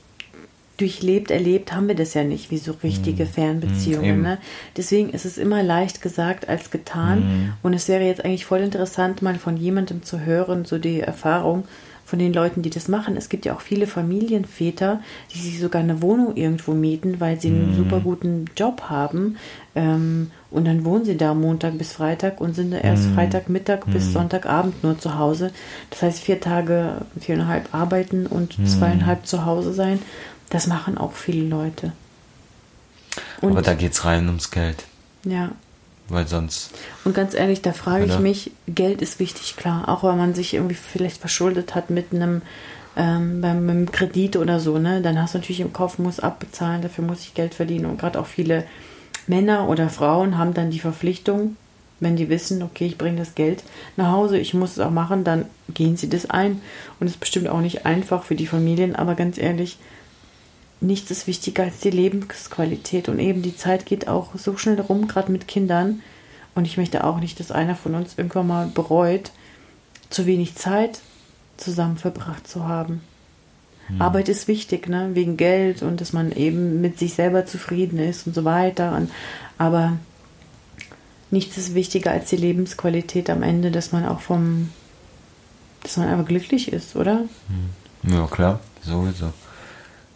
durchlebt, 0.78 1.30
erlebt 1.30 1.74
haben 1.74 1.90
wir 1.90 1.96
das 1.96 2.14
ja 2.14 2.24
nicht, 2.24 2.52
wie 2.52 2.58
so 2.58 2.74
richtige 2.84 3.26
Mhm. 3.26 3.30
Fernbeziehungen. 3.30 4.18
Mhm, 4.18 4.24
ne? 4.24 4.38
Deswegen 4.78 5.10
ist 5.10 5.26
es 5.26 5.38
immer 5.38 5.62
leicht 5.62 6.02
gesagt 6.02 6.48
als 6.48 6.72
getan. 6.72 7.20
Mhm. 7.20 7.54
Und 7.64 7.74
es 7.74 7.90
wäre 7.90 8.04
jetzt 8.06 8.24
eigentlich 8.24 8.46
voll 8.46 8.60
interessant, 8.62 9.22
mal 9.22 9.36
von 9.36 9.58
jemandem 9.58 10.04
zu 10.04 10.22
hören, 10.22 10.64
so 10.64 10.78
die 10.78 11.02
Erfahrung 11.02 11.66
von 12.10 12.20
den 12.20 12.34
Leuten, 12.34 12.62
die 12.64 12.70
das 12.72 12.88
machen. 12.88 13.16
Es 13.16 13.30
gibt 13.30 13.46
ja 13.46 13.54
auch 13.54 13.62
viele 13.62 13.86
Familienväter, 13.88 15.00
die 15.34 15.40
sich 15.40 15.60
sogar 15.60 15.82
eine 15.82 16.02
Wohnung 16.02 16.36
irgendwo 16.36 16.74
mieten, 16.74 17.20
weil 17.20 17.40
sie 17.40 17.50
einen 17.50 17.70
Mhm. 17.70 17.76
super 17.76 18.00
guten 18.00 18.46
Job 18.58 18.84
haben. 18.90 19.38
Ähm, 19.76 20.32
und 20.52 20.66
dann 20.66 20.84
wohnen 20.86 21.06
sie 21.06 21.16
da 21.18 21.34
Montag 21.34 21.78
bis 21.78 21.94
Freitag 21.94 22.42
und 22.42 22.56
sind 22.56 22.72
da 22.72 22.78
erst 22.80 23.10
Mhm. 23.10 23.14
Freitagmittag 23.14 23.86
bis 23.94 24.12
Sonntagabend 24.12 24.84
nur 24.84 24.98
zu 25.00 25.18
Hause. 25.18 25.52
Das 25.92 26.02
heißt, 26.02 26.20
vier 26.22 26.42
Tage, 26.42 27.02
viereinhalb 27.20 27.74
arbeiten 27.74 28.26
und 28.26 28.58
Mhm. 28.60 28.66
zweieinhalb 28.66 29.28
zu 29.28 29.46
Hause 29.46 29.74
sein. 29.74 30.00
Das 30.50 30.66
machen 30.68 30.98
auch 30.98 31.14
viele 31.14 31.48
Leute. 31.48 31.92
Und, 33.42 33.52
Aber 33.52 33.62
da 33.62 33.76
geht's 33.76 34.04
rein 34.06 34.28
ums 34.28 34.50
Geld. 34.52 34.86
ja. 35.24 35.52
Weil 36.10 36.28
sonst. 36.28 36.72
Und 37.06 37.14
ganz 37.14 37.34
ehrlich, 37.34 37.62
da 37.62 37.72
frage 37.72 38.06
ich 38.06 38.20
mich, 38.20 38.52
Geld 38.68 39.02
ist 39.02 39.20
wichtig, 39.20 39.56
klar. 39.56 39.88
Auch 39.88 40.04
wenn 40.04 40.18
man 40.18 40.34
sich 40.34 40.56
irgendwie 40.56 40.76
vielleicht 40.76 41.22
verschuldet 41.22 41.76
hat 41.76 41.92
mit 41.92 42.12
einem, 42.12 42.42
ähm, 42.98 43.42
beim, 43.42 43.70
einem 43.70 43.92
Kredit 43.92 44.36
oder 44.36 44.60
so, 44.60 44.80
ne? 44.80 45.02
Dann 45.02 45.22
hast 45.22 45.36
du 45.36 45.38
natürlich 45.38 45.62
im 45.62 45.72
Kopf, 45.72 46.00
muss 46.00 46.20
abbezahlen, 46.20 46.82
dafür 46.82 47.04
muss 47.04 47.22
ich 47.22 47.36
Geld 47.36 47.54
verdienen. 47.54 47.86
Und 47.86 48.00
gerade 48.00 48.20
auch 48.20 48.26
viele 48.26 48.66
Männer 49.28 49.70
oder 49.70 49.90
Frauen 49.90 50.38
haben 50.38 50.56
dann 50.56 50.72
die 50.72 50.80
Verpflichtung, 50.80 51.56
wenn 52.00 52.16
die 52.16 52.30
wissen, 52.30 52.64
okay, 52.64 52.88
ich 52.88 52.98
bringe 52.98 53.18
das 53.18 53.36
Geld 53.36 53.64
nach 53.96 54.12
Hause, 54.12 54.40
ich 54.40 54.54
muss 54.54 54.72
es 54.72 54.80
auch 54.80 54.90
machen, 54.90 55.24
dann 55.24 55.46
gehen 55.74 55.98
sie 55.98 56.10
das 56.10 56.30
ein. 56.30 56.62
Und 57.00 57.08
es 57.08 57.14
ist 57.14 57.20
bestimmt 57.20 57.50
auch 57.50 57.62
nicht 57.62 57.86
einfach 57.86 58.24
für 58.24 58.36
die 58.36 58.48
Familien, 58.48 58.96
aber 58.96 59.16
ganz 59.16 59.38
ehrlich, 59.38 59.78
nichts 60.82 61.12
ist 61.12 61.28
wichtiger 61.28 61.64
als 61.64 61.80
die 61.80 61.90
Lebensqualität. 61.90 63.10
Und 63.10 63.20
eben 63.20 63.42
die 63.42 63.56
Zeit 63.56 63.86
geht 63.86 64.08
auch 64.08 64.36
so 64.36 64.58
schnell 64.58 64.80
rum, 64.80 65.08
gerade 65.08 65.32
mit 65.32 65.48
Kindern. 65.48 66.02
Und 66.56 66.66
ich 66.66 66.78
möchte 66.78 67.04
auch 67.04 67.20
nicht, 67.20 67.40
dass 67.40 67.52
einer 67.52 67.76
von 67.76 67.96
uns 67.96 68.18
irgendwann 68.18 68.48
mal 68.48 68.68
bereut, 68.68 69.32
zu 70.10 70.26
wenig 70.26 70.56
Zeit 70.56 71.02
zusammen 71.58 71.98
verbracht 71.98 72.48
zu 72.48 72.68
haben. 72.68 73.02
Arbeit 73.98 74.30
ist 74.30 74.48
wichtig, 74.48 74.88
ne? 74.88 75.12
Wegen 75.14 75.36
Geld 75.36 75.82
und 75.82 76.00
dass 76.00 76.14
man 76.14 76.32
eben 76.32 76.80
mit 76.80 77.00
sich 77.00 77.16
selber 77.16 77.48
zufrieden 77.48 77.98
ist 77.98 78.28
und 78.28 78.36
so 78.36 78.46
weiter. 78.46 78.96
Und, 78.96 79.10
aber 79.58 79.98
nichts 81.32 81.58
ist 81.58 81.74
wichtiger 81.74 82.12
als 82.12 82.30
die 82.30 82.38
Lebensqualität 82.38 83.30
am 83.32 83.42
Ende, 83.42 83.72
dass 83.72 83.92
man 83.92 84.06
auch 84.06 84.20
vom, 84.20 84.70
dass 85.82 85.98
man 85.98 86.08
einfach 86.08 86.28
glücklich 86.28 86.72
ist, 86.72 86.96
oder? 86.96 87.24
Ja, 88.04 88.28
klar, 88.28 88.60
sowieso. 88.84 89.34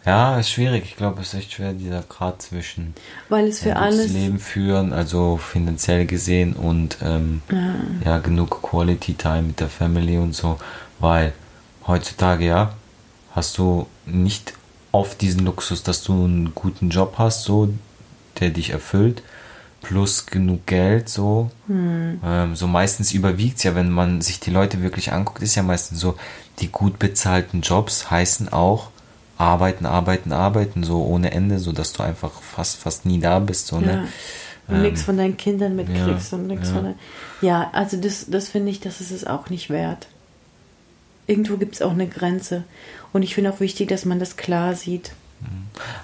Ja, 0.06 0.38
ist 0.38 0.50
schwierig. 0.50 0.84
Ich 0.84 0.96
glaube, 0.96 1.22
es 1.22 1.28
ist 1.28 1.40
echt 1.40 1.52
schwer, 1.52 1.72
dieser 1.72 2.02
Grad 2.02 2.42
zwischen 2.42 2.94
Weil 3.30 3.48
es 3.48 3.60
für 3.60 3.76
alles. 3.76 4.12
Leben 4.12 4.38
führen, 4.38 4.92
also 4.92 5.38
finanziell 5.38 6.04
gesehen 6.06 6.52
und 6.54 6.98
ähm, 7.02 7.40
ja. 8.04 8.18
genug 8.18 8.62
Quality 8.62 9.14
Time 9.14 9.42
mit 9.42 9.60
der 9.60 9.68
Family 9.68 10.18
und 10.18 10.34
so, 10.34 10.58
weil 10.98 11.32
heutzutage 11.86 12.46
ja 12.46 12.74
hast 13.34 13.56
du 13.58 13.86
nicht 14.04 14.54
oft 14.92 15.20
diesen 15.20 15.44
Luxus, 15.44 15.82
dass 15.82 16.02
du 16.02 16.12
einen 16.12 16.54
guten 16.54 16.90
Job 16.90 17.14
hast, 17.18 17.44
so 17.44 17.72
der 18.40 18.50
dich 18.50 18.70
erfüllt, 18.70 19.22
plus 19.80 20.26
genug 20.26 20.66
Geld, 20.66 21.08
so 21.08 21.50
ähm, 21.68 22.54
so 22.54 22.66
meistens 22.66 23.12
überwiegt 23.12 23.64
ja, 23.64 23.74
wenn 23.74 23.90
man 23.90 24.20
sich 24.20 24.38
die 24.38 24.50
Leute 24.50 24.82
wirklich 24.82 25.12
anguckt, 25.12 25.42
ist 25.42 25.54
ja 25.54 25.62
meistens 25.62 25.98
so, 25.98 26.16
die 26.60 26.68
gut 26.68 26.98
bezahlten 26.98 27.62
Jobs 27.62 28.10
heißen 28.10 28.52
auch 28.52 28.90
arbeiten, 29.44 29.86
arbeiten, 29.86 30.32
arbeiten, 30.32 30.82
so 30.82 31.04
ohne 31.04 31.30
Ende, 31.32 31.58
so 31.58 31.72
dass 31.72 31.92
du 31.92 32.02
einfach 32.02 32.32
fast 32.40 32.76
fast 32.76 33.06
nie 33.06 33.20
da 33.20 33.38
bist, 33.38 33.68
so 33.68 33.76
Ja. 33.76 33.86
ne. 33.86 34.08
Und 34.66 34.76
Ähm, 34.76 34.82
nichts 34.82 35.02
von 35.02 35.16
deinen 35.18 35.36
Kindern 35.36 35.76
mitkriegst 35.76 36.32
ja, 36.32 36.38
und 36.38 36.46
nichts 36.46 36.68
ja. 36.68 36.74
von 36.74 36.84
deinen. 36.84 36.98
Ja, 37.42 37.70
also 37.72 37.98
das, 37.98 38.26
das 38.30 38.48
finde 38.48 38.70
ich, 38.70 38.80
das 38.80 39.00
ist 39.02 39.10
es 39.10 39.26
auch 39.26 39.50
nicht 39.50 39.68
wert. 39.68 40.06
Irgendwo 41.26 41.56
gibt 41.58 41.74
es 41.74 41.82
auch 41.82 41.92
eine 41.92 42.06
Grenze. 42.06 42.64
Und 43.12 43.22
ich 43.22 43.34
finde 43.34 43.52
auch 43.52 43.60
wichtig, 43.60 43.88
dass 43.88 44.04
man 44.04 44.18
das 44.18 44.36
klar 44.36 44.74
sieht. 44.74 45.12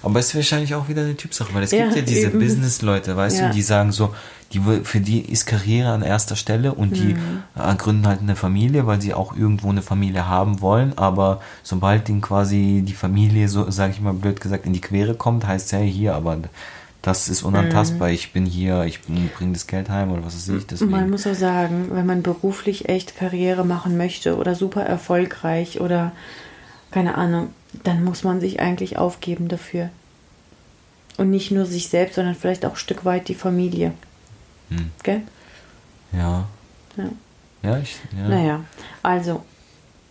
Aber 0.02 0.18
es 0.18 0.28
ist 0.28 0.34
wahrscheinlich 0.34 0.74
auch 0.74 0.88
wieder 0.88 1.02
eine 1.02 1.16
Typsache, 1.16 1.54
weil 1.54 1.62
es 1.62 1.70
Ja, 1.70 1.84
gibt 1.84 1.96
ja 1.96 2.02
diese. 2.02 2.30
Business-Leute, 2.30 3.16
weißt 3.16 3.40
Ja. 3.40 3.48
du, 3.48 3.54
die 3.54 3.62
sagen 3.62 3.92
so, 3.92 4.14
die, 4.52 4.60
für 4.82 5.00
die 5.00 5.20
ist 5.20 5.46
Karriere 5.46 5.90
an 5.90 6.02
erster 6.02 6.34
Stelle 6.36 6.74
und 6.74 6.96
die 6.96 7.14
Mhm. 7.14 7.42
äh, 7.54 7.74
gründen 7.76 8.06
halt 8.06 8.20
eine 8.20 8.34
Familie, 8.34 8.86
weil 8.86 9.00
sie 9.00 9.14
auch 9.14 9.36
irgendwo 9.36 9.70
eine 9.70 9.82
Familie 9.82 10.26
haben 10.26 10.60
wollen, 10.60 10.98
aber 10.98 11.40
sobald 11.62 12.08
ihnen 12.08 12.20
quasi 12.20 12.82
die 12.84 12.94
Familie, 12.94 13.48
so 13.48 13.70
sage 13.70 13.92
ich 13.92 14.00
mal 14.00 14.12
blöd 14.12 14.40
gesagt, 14.40 14.66
in 14.66 14.72
die 14.72 14.80
Quere 14.80 15.14
kommt, 15.14 15.46
heißt 15.46 15.66
es, 15.66 15.72
hey, 15.72 15.90
hier, 15.90 16.14
aber 16.14 16.38
das 17.02 17.28
ist 17.28 17.42
unantastbar, 17.42 18.10
ich 18.10 18.32
bin 18.32 18.44
hier, 18.44 18.84
ich 18.84 19.00
bringe 19.02 19.52
das 19.52 19.66
Geld 19.66 19.88
heim 19.88 20.10
oder 20.12 20.24
was 20.24 20.34
weiß 20.34 20.48
ich, 20.56 20.66
deswegen. 20.66 20.90
Man 20.90 21.08
muss 21.10 21.26
auch 21.26 21.34
sagen, 21.34 21.88
wenn 21.92 22.04
man 22.06 22.22
beruflich 22.22 22.88
echt 22.88 23.16
Karriere 23.16 23.64
machen 23.64 23.96
möchte 23.96 24.36
oder 24.36 24.54
super 24.54 24.82
erfolgreich 24.82 25.80
oder 25.80 26.12
keine 26.90 27.14
Ahnung, 27.16 27.50
dann 27.84 28.04
muss 28.04 28.24
man 28.24 28.40
sich 28.40 28.60
eigentlich 28.60 28.98
aufgeben 28.98 29.48
dafür. 29.48 29.90
Und 31.16 31.30
nicht 31.30 31.50
nur 31.50 31.66
sich 31.66 31.88
selbst, 31.88 32.14
sondern 32.14 32.34
vielleicht 32.34 32.64
auch 32.64 32.72
ein 32.72 32.76
Stück 32.76 33.04
weit 33.04 33.28
die 33.28 33.34
Familie. 33.34 33.92
Hm. 34.70 34.90
Gell? 35.02 35.22
Ja. 36.12 36.46
Ja. 36.96 37.10
Ja, 37.62 37.78
ich, 37.78 37.96
ja. 38.16 38.28
Naja, 38.28 38.64
also, 39.02 39.42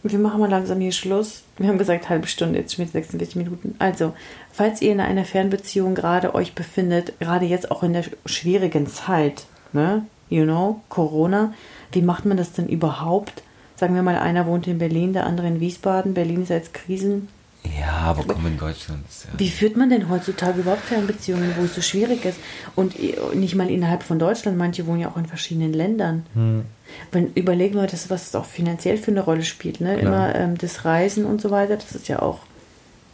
wir 0.03 0.19
machen 0.19 0.39
mal 0.39 0.49
langsam 0.49 0.79
hier 0.79 0.91
Schluss. 0.91 1.43
Wir 1.57 1.67
haben 1.67 1.79
gesagt, 1.79 2.09
halbe 2.09 2.27
Stunde, 2.27 2.59
jetzt 2.59 2.75
schon 2.75 2.85
mit 2.85 2.91
46 2.91 3.35
Minuten. 3.35 3.75
Also, 3.79 4.13
falls 4.51 4.81
ihr 4.81 4.91
in 4.91 4.99
einer 4.99 5.25
Fernbeziehung 5.25 5.95
gerade 5.95 6.35
euch 6.35 6.53
befindet, 6.53 7.19
gerade 7.19 7.45
jetzt 7.45 7.71
auch 7.71 7.81
in 7.81 7.93
der 7.93 8.05
schwierigen 8.25 8.87
Zeit, 8.87 9.45
ne, 9.73 10.05
you 10.29 10.43
know, 10.43 10.81
Corona, 10.89 11.53
wie 11.91 12.03
macht 12.03 12.25
man 12.25 12.37
das 12.37 12.53
denn 12.53 12.67
überhaupt? 12.67 13.41
Sagen 13.75 13.95
wir 13.95 14.03
mal, 14.03 14.17
einer 14.17 14.45
wohnt 14.45 14.67
in 14.67 14.77
Berlin, 14.77 15.13
der 15.13 15.25
andere 15.25 15.47
in 15.47 15.59
Wiesbaden. 15.59 16.13
Berlin 16.13 16.43
ist 16.43 16.51
als 16.51 16.71
Krisen. 16.71 17.29
Ja, 17.77 17.91
aber 17.91 18.23
komm 18.23 18.45
in 18.47 18.57
Deutschland. 18.57 19.03
ist 19.09 19.25
Ja. 19.25 19.31
Wie 19.37 19.49
führt 19.49 19.75
man 19.75 19.89
denn 19.89 20.09
heutzutage 20.09 20.61
überhaupt 20.61 20.85
Fernbeziehungen, 20.85 21.53
wo 21.57 21.63
es 21.63 21.75
so 21.75 21.81
schwierig 21.81 22.25
ist? 22.25 22.39
Und 22.75 22.95
nicht 23.35 23.55
mal 23.55 23.69
innerhalb 23.69 24.03
von 24.03 24.19
Deutschland, 24.19 24.57
manche 24.57 24.85
wohnen 24.87 25.01
ja 25.01 25.09
auch 25.09 25.17
in 25.17 25.25
verschiedenen 25.25 25.73
Ländern. 25.73 26.25
Hm. 26.33 26.65
Wenn, 27.11 27.33
überlegen 27.33 27.75
wir 27.75 27.87
das, 27.87 28.09
was 28.09 28.27
es 28.27 28.35
auch 28.35 28.45
finanziell 28.45 28.97
für 28.97 29.11
eine 29.11 29.21
Rolle 29.21 29.43
spielt. 29.43 29.81
Ne? 29.81 29.97
Klar. 29.97 30.31
Immer 30.31 30.35
ähm, 30.35 30.57
das 30.57 30.85
Reisen 30.85 31.25
und 31.25 31.41
so 31.41 31.51
weiter, 31.51 31.75
das 31.75 31.91
ist 31.93 32.07
ja 32.07 32.21
auch 32.21 32.39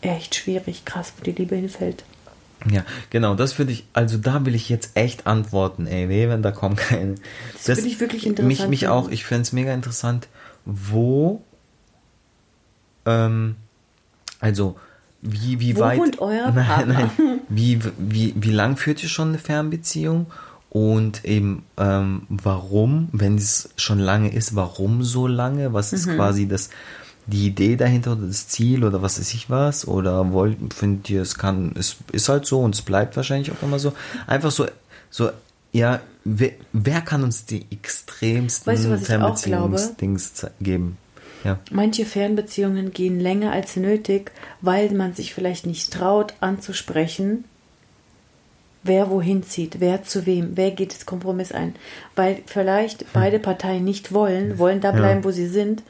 echt 0.01 0.35
schwierig. 0.35 0.85
Krass, 0.85 1.13
wo 1.17 1.23
die 1.23 1.31
Liebe 1.31 1.55
hinfällt. 1.55 2.03
Ja, 2.69 2.83
genau, 3.09 3.35
das 3.35 3.59
würde 3.59 3.71
ich, 3.71 3.85
also 3.93 4.17
da 4.17 4.45
will 4.45 4.55
ich 4.55 4.69
jetzt 4.69 4.91
echt 4.95 5.27
antworten, 5.27 5.87
ey, 5.87 6.09
weh, 6.09 6.29
wenn 6.29 6.41
da 6.41 6.51
kommen 6.51 6.75
keine. 6.75 7.15
Das 7.65 7.77
würde 7.77 7.87
ich 7.87 7.99
wirklich 7.99 8.25
interessant 8.25 8.47
Mich, 8.47 8.67
mich 8.67 8.79
finden. 8.81 8.93
auch, 8.93 9.09
ich 9.09 9.25
fände 9.25 9.43
es 9.43 9.53
mega 9.53 9.73
interessant, 9.73 10.27
wo, 10.65 11.43
ähm, 13.05 13.55
also, 14.39 14.77
wie, 15.21 15.59
wie 15.59 15.75
Wo 15.75 15.81
weit. 15.81 15.99
wohnt 15.99 16.19
euer 16.19 16.51
nein, 16.55 16.65
Partner? 16.65 16.93
nein, 17.17 17.39
wie, 17.49 17.79
wie, 17.97 18.33
wie 18.37 18.51
lang 18.51 18.77
führt 18.77 19.01
ihr 19.03 19.09
schon 19.09 19.29
eine 19.29 19.37
Fernbeziehung? 19.39 20.27
Und 20.69 21.23
eben, 21.23 21.63
ähm, 21.77 22.23
warum, 22.27 23.07
wenn 23.13 23.37
es 23.37 23.69
schon 23.77 23.97
lange 23.99 24.33
ist, 24.33 24.55
warum 24.55 25.03
so 25.03 25.25
lange? 25.25 25.71
Was 25.73 25.93
ist 25.93 26.05
Mhm. 26.05 26.15
quasi 26.17 26.47
das, 26.47 26.69
die 27.27 27.47
Idee 27.47 27.77
dahinter 27.77 28.11
oder 28.11 28.27
das 28.27 28.49
Ziel 28.49 28.83
oder 28.83 29.01
was 29.01 29.17
weiß 29.17 29.33
ich 29.33 29.49
was? 29.49 29.87
Oder 29.87 30.33
wollt, 30.33 30.73
findet 30.73 31.09
ihr, 31.09 31.21
es 31.21 31.35
kann, 31.37 31.71
es 31.79 31.95
ist 32.11 32.27
halt 32.27 32.45
so 32.45 32.59
und 32.61 32.75
es 32.75 32.81
bleibt 32.81 33.15
wahrscheinlich 33.15 33.51
auch 33.51 33.63
immer 33.63 33.79
so. 33.79 33.93
Einfach 34.27 34.51
so, 34.51 34.65
so, 35.09 35.29
ja, 35.71 36.01
wer, 36.25 36.51
wer 36.73 36.99
kann 37.01 37.23
uns 37.23 37.45
die 37.45 37.65
extremsten 37.71 38.71
Weißt 38.73 38.83
du? 38.85 38.97
Fernbeziehungsdings 38.97 40.45
geben? 40.59 40.97
Ja. 41.45 41.59
Manche 41.71 42.05
Fernbeziehungen 42.05 42.91
gehen 42.91 43.19
länger 43.19 43.51
als 43.51 43.75
nötig, 43.75 44.31
weil 44.61 44.91
man 44.91 45.13
sich 45.13 45.33
vielleicht 45.33 45.65
nicht 45.65 45.93
traut 45.93 46.33
anzusprechen, 46.41 47.45
wer 48.83 49.09
wohin 49.09 49.43
zieht, 49.43 49.79
wer 49.79 50.03
zu 50.03 50.25
wem, 50.25 50.51
wer 50.55 50.71
geht 50.71 50.93
das 50.93 51.05
Kompromiss 51.05 51.51
ein. 51.51 51.75
Weil 52.15 52.39
vielleicht 52.45 53.05
beide 53.13 53.39
Parteien 53.39 53.83
nicht 53.83 54.13
wollen, 54.13 54.59
wollen 54.59 54.81
da 54.81 54.89
Ja. 54.89 54.95
bleiben, 54.95 55.23
wo 55.23 55.31
sie 55.31 55.47
sind 55.47 55.81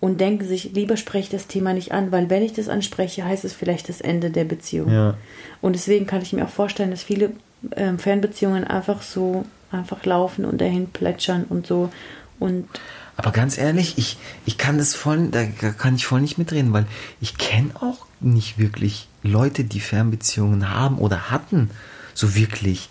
und 0.00 0.20
denken 0.20 0.46
sich, 0.46 0.72
lieber 0.72 0.96
spreche 0.96 1.24
ich 1.24 1.30
das 1.30 1.46
Thema 1.46 1.74
nicht 1.74 1.92
an, 1.92 2.12
weil 2.12 2.30
wenn 2.30 2.42
ich 2.42 2.52
das 2.52 2.68
anspreche, 2.68 3.24
heißt 3.24 3.44
es 3.44 3.52
vielleicht 3.52 3.88
das 3.88 4.00
Ende 4.00 4.30
der 4.30 4.44
Beziehung. 4.44 4.90
Ja. 4.92 5.14
Und 5.60 5.74
deswegen 5.74 6.06
kann 6.06 6.22
ich 6.22 6.32
mir 6.32 6.44
auch 6.44 6.50
vorstellen, 6.50 6.90
dass 6.90 7.02
viele 7.02 7.32
ähm, 7.76 7.98
Fernbeziehungen 7.98 8.64
einfach 8.64 9.02
so 9.02 9.44
einfach 9.70 10.04
laufen 10.06 10.44
und 10.44 10.60
dahin 10.60 10.86
plätschern 10.88 11.44
und 11.48 11.66
so. 11.66 11.90
Und 12.38 12.68
Aber 13.16 13.32
ganz 13.32 13.58
ehrlich, 13.58 13.98
ich, 13.98 14.16
ich 14.46 14.58
kann 14.58 14.78
das 14.78 14.94
voll, 14.94 15.28
da 15.28 15.44
kann 15.44 15.96
ich 15.96 16.06
voll 16.06 16.20
nicht 16.20 16.38
mitreden, 16.38 16.72
weil 16.72 16.86
ich 17.20 17.36
kenne 17.36 17.70
auch 17.80 18.06
nicht 18.20 18.58
wirklich 18.58 19.08
Leute, 19.22 19.64
die 19.64 19.80
Fernbeziehungen 19.80 20.70
haben 20.70 20.98
oder 20.98 21.30
hatten. 21.30 21.70
So 22.14 22.34
wirklich. 22.34 22.88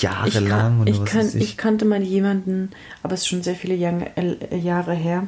jahrelang 0.00 0.86
ich, 0.86 0.94
oder 0.94 1.02
was 1.02 1.10
kan 1.10 1.26
weiß 1.26 1.34
ich 1.34 1.56
kannte 1.56 1.84
mal 1.84 2.02
jemanden, 2.02 2.70
aber 3.02 3.14
es 3.14 3.20
ist 3.20 3.28
schon 3.28 3.42
sehr 3.42 3.54
viele 3.54 3.74
Jahre, 3.74 4.10
äh, 4.16 4.56
Jahre 4.56 4.94
her. 4.94 5.26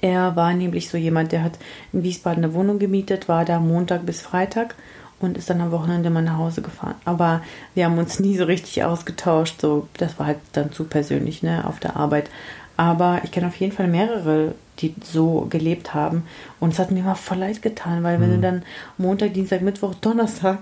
Er 0.00 0.36
war 0.36 0.52
nämlich 0.54 0.88
so 0.88 0.98
jemand, 0.98 1.32
der 1.32 1.42
hat 1.42 1.58
in 1.92 2.02
Wiesbaden 2.02 2.44
eine 2.44 2.54
Wohnung 2.54 2.78
gemietet, 2.78 3.28
war 3.28 3.44
da 3.44 3.60
Montag 3.60 4.04
bis 4.06 4.20
Freitag 4.20 4.74
und 5.22 5.38
ist 5.38 5.50
dann 5.50 5.60
am 5.60 5.70
Wochenende 5.70 6.10
mal 6.10 6.22
nach 6.22 6.38
Hause 6.38 6.62
gefahren. 6.62 6.94
Aber 7.04 7.42
wir 7.74 7.84
haben 7.84 7.98
uns 7.98 8.20
nie 8.20 8.36
so 8.36 8.44
richtig 8.44 8.84
ausgetauscht. 8.84 9.60
So, 9.60 9.88
das 9.94 10.18
war 10.18 10.26
halt 10.26 10.38
dann 10.52 10.72
zu 10.72 10.84
persönlich, 10.84 11.42
ne, 11.42 11.66
auf 11.66 11.80
der 11.80 11.96
Arbeit. 11.96 12.28
Aber 12.76 13.20
ich 13.22 13.30
kenne 13.30 13.46
auf 13.46 13.56
jeden 13.56 13.72
Fall 13.72 13.88
mehrere, 13.88 14.54
die 14.78 14.94
so 15.04 15.46
gelebt 15.48 15.94
haben. 15.94 16.24
Und 16.58 16.72
es 16.72 16.78
hat 16.78 16.90
mir 16.90 17.00
immer 17.00 17.14
voll 17.14 17.38
leid 17.38 17.62
getan, 17.62 18.02
weil 18.02 18.20
wenn 18.20 18.30
du 18.30 18.38
dann 18.38 18.62
Montag, 18.98 19.34
Dienstag, 19.34 19.62
Mittwoch, 19.62 19.94
Donnerstag 19.94 20.60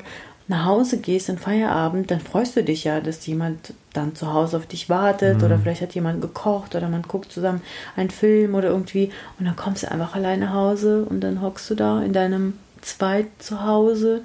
nach 0.51 0.65
Hause 0.65 0.99
gehst 0.99 1.29
in 1.29 1.39
Feierabend, 1.39 2.11
dann 2.11 2.19
freust 2.19 2.57
du 2.57 2.65
dich 2.65 2.83
ja, 2.83 3.01
dass 3.01 3.25
jemand 3.27 3.73
dann 3.93 4.17
zu 4.17 4.33
Hause 4.33 4.57
auf 4.57 4.67
dich 4.67 4.89
wartet 4.89 5.45
oder 5.45 5.59
vielleicht 5.59 5.81
hat 5.81 5.95
jemand 5.95 6.21
gekocht 6.21 6.75
oder 6.75 6.89
man 6.89 7.03
guckt 7.03 7.31
zusammen 7.31 7.63
einen 7.97 8.11
Film 8.11 8.57
oder 8.57 8.69
irgendwie 8.69 9.13
und 9.39 9.47
dann 9.47 9.55
kommst 9.55 9.85
du 9.85 9.91
einfach 9.91 10.17
alleine 10.17 10.47
nach 10.47 10.55
Hause 10.55 11.05
und 11.09 11.21
dann 11.21 11.41
hockst 11.41 11.71
du 11.71 11.77
da 11.77 12.03
in 12.03 12.13
deinem 12.13 12.55
Zweit 12.83 13.29
zu 13.39 13.65
Hause 13.65 14.23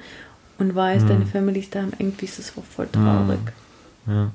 und 0.57 0.75
weißt, 0.75 1.09
deine 1.09 1.25
Family 1.25 1.59
ist 1.59 1.75
da 1.75 1.85
irgendwie 1.97 2.25
ist 2.25 2.39
es 2.39 2.49
voll 2.49 2.87
traurig. 2.91 3.39
Ja. 4.07 4.31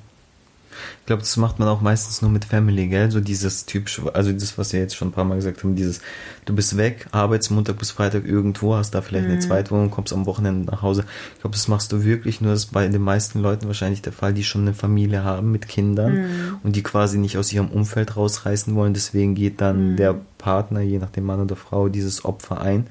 Ich 1.00 1.06
glaube, 1.06 1.22
das 1.22 1.36
macht 1.36 1.58
man 1.58 1.68
auch 1.68 1.80
meistens 1.80 2.22
nur 2.22 2.30
mit 2.30 2.44
Family, 2.44 2.86
gell? 2.86 3.10
So 3.10 3.20
dieses 3.20 3.66
typische, 3.66 4.14
also 4.14 4.30
das, 4.32 4.56
was 4.56 4.72
wir 4.72 4.80
jetzt 4.80 4.94
schon 4.94 5.08
ein 5.08 5.12
paar 5.12 5.24
Mal 5.24 5.34
gesagt 5.34 5.62
haben, 5.64 5.74
dieses, 5.74 6.00
du 6.44 6.54
bist 6.54 6.76
weg, 6.76 7.08
arbeitest 7.10 7.50
Montag 7.50 7.78
bis 7.78 7.90
Freitag 7.90 8.24
irgendwo, 8.24 8.76
hast 8.76 8.92
da 8.92 9.02
vielleicht 9.02 9.26
eine 9.26 9.40
Zweitwohnung, 9.40 9.90
kommst 9.90 10.12
am 10.12 10.26
Wochenende 10.26 10.70
nach 10.70 10.82
Hause. 10.82 11.04
Ich 11.34 11.40
glaube, 11.40 11.56
das 11.56 11.66
machst 11.66 11.90
du 11.90 12.04
wirklich 12.04 12.40
nur, 12.40 12.52
das 12.52 12.66
ist 12.66 12.72
bei 12.72 12.86
den 12.86 13.02
meisten 13.02 13.40
Leuten 13.40 13.66
wahrscheinlich 13.66 14.02
der 14.02 14.12
Fall, 14.12 14.32
die 14.32 14.44
schon 14.44 14.62
eine 14.62 14.74
Familie 14.74 15.24
haben 15.24 15.50
mit 15.50 15.66
Kindern 15.68 16.58
und 16.62 16.76
die 16.76 16.82
quasi 16.82 17.18
nicht 17.18 17.36
aus 17.36 17.52
ihrem 17.52 17.68
Umfeld 17.68 18.16
rausreißen 18.16 18.74
wollen. 18.74 18.94
Deswegen 18.94 19.34
geht 19.34 19.60
dann 19.60 19.96
der 19.96 20.14
Partner, 20.38 20.80
je 20.80 20.98
nachdem 20.98 21.24
Mann 21.24 21.40
oder 21.40 21.56
Frau, 21.56 21.88
dieses 21.88 22.24
Opfer 22.24 22.60
ein. 22.60 22.86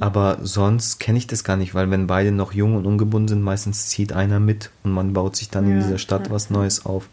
Aber 0.00 0.38
sonst 0.42 1.00
kenne 1.00 1.18
ich 1.18 1.26
das 1.26 1.44
gar 1.44 1.56
nicht, 1.56 1.74
weil 1.74 1.90
wenn 1.90 2.06
beide 2.06 2.32
noch 2.32 2.52
jung 2.52 2.76
und 2.76 2.86
ungebunden 2.86 3.28
sind, 3.28 3.42
meistens 3.42 3.88
zieht 3.88 4.12
einer 4.12 4.40
mit 4.40 4.70
und 4.84 4.92
man 4.92 5.12
baut 5.12 5.36
sich 5.36 5.50
dann 5.50 5.64
in 5.64 5.78
Ja, 5.78 5.82
dieser 5.82 5.98
Stadt 5.98 6.26
ja, 6.26 6.32
was 6.32 6.50
Neues 6.50 6.86
auf. 6.86 7.08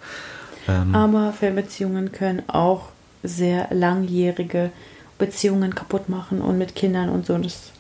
Ähm, 0.68 0.94
Aber 0.94 1.34
Fernbeziehungen 1.34 2.12
können 2.12 2.44
auch 2.48 2.90
sehr 3.24 3.68
langjährige 3.72 4.72
Beziehungen 5.18 5.74
kaputt 5.74 6.10
machen 6.10 6.42
und 6.42 6.58
mit 6.58 6.76
Kindern 6.76 7.10
und 7.10 7.26
so. 7.26 7.38
Das, 7.38 7.72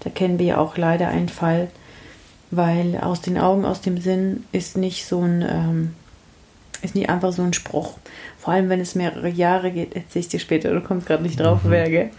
da 0.00 0.10
kennen 0.10 0.38
wir 0.38 0.46
ja 0.46 0.58
auch 0.58 0.76
leider 0.76 1.08
einen 1.08 1.28
Fall, 1.28 1.68
weil 2.50 2.98
aus 2.98 3.20
den 3.20 3.38
Augen, 3.38 3.64
aus 3.64 3.80
dem 3.80 4.00
Sinn 4.00 4.44
ist 4.52 4.76
nicht 4.76 5.06
so 5.06 5.20
ein, 5.20 5.44
ähm, 5.48 5.94
ist 6.82 6.94
nicht 6.94 7.08
einfach 7.08 7.32
so 7.32 7.42
ein 7.42 7.52
Spruch. 7.52 7.98
Vor 8.46 8.54
allem, 8.54 8.68
wenn 8.68 8.78
es 8.78 8.94
mehrere 8.94 9.28
Jahre 9.28 9.72
geht, 9.72 9.96
erzähl 9.96 10.20
ich 10.20 10.28
dir 10.28 10.38
später, 10.38 10.72
du 10.72 10.80
kommst 10.80 11.08
gerade 11.08 11.20
nicht 11.24 11.40
drauf, 11.40 11.62
wer, 11.64 11.90
gell? 11.90 12.10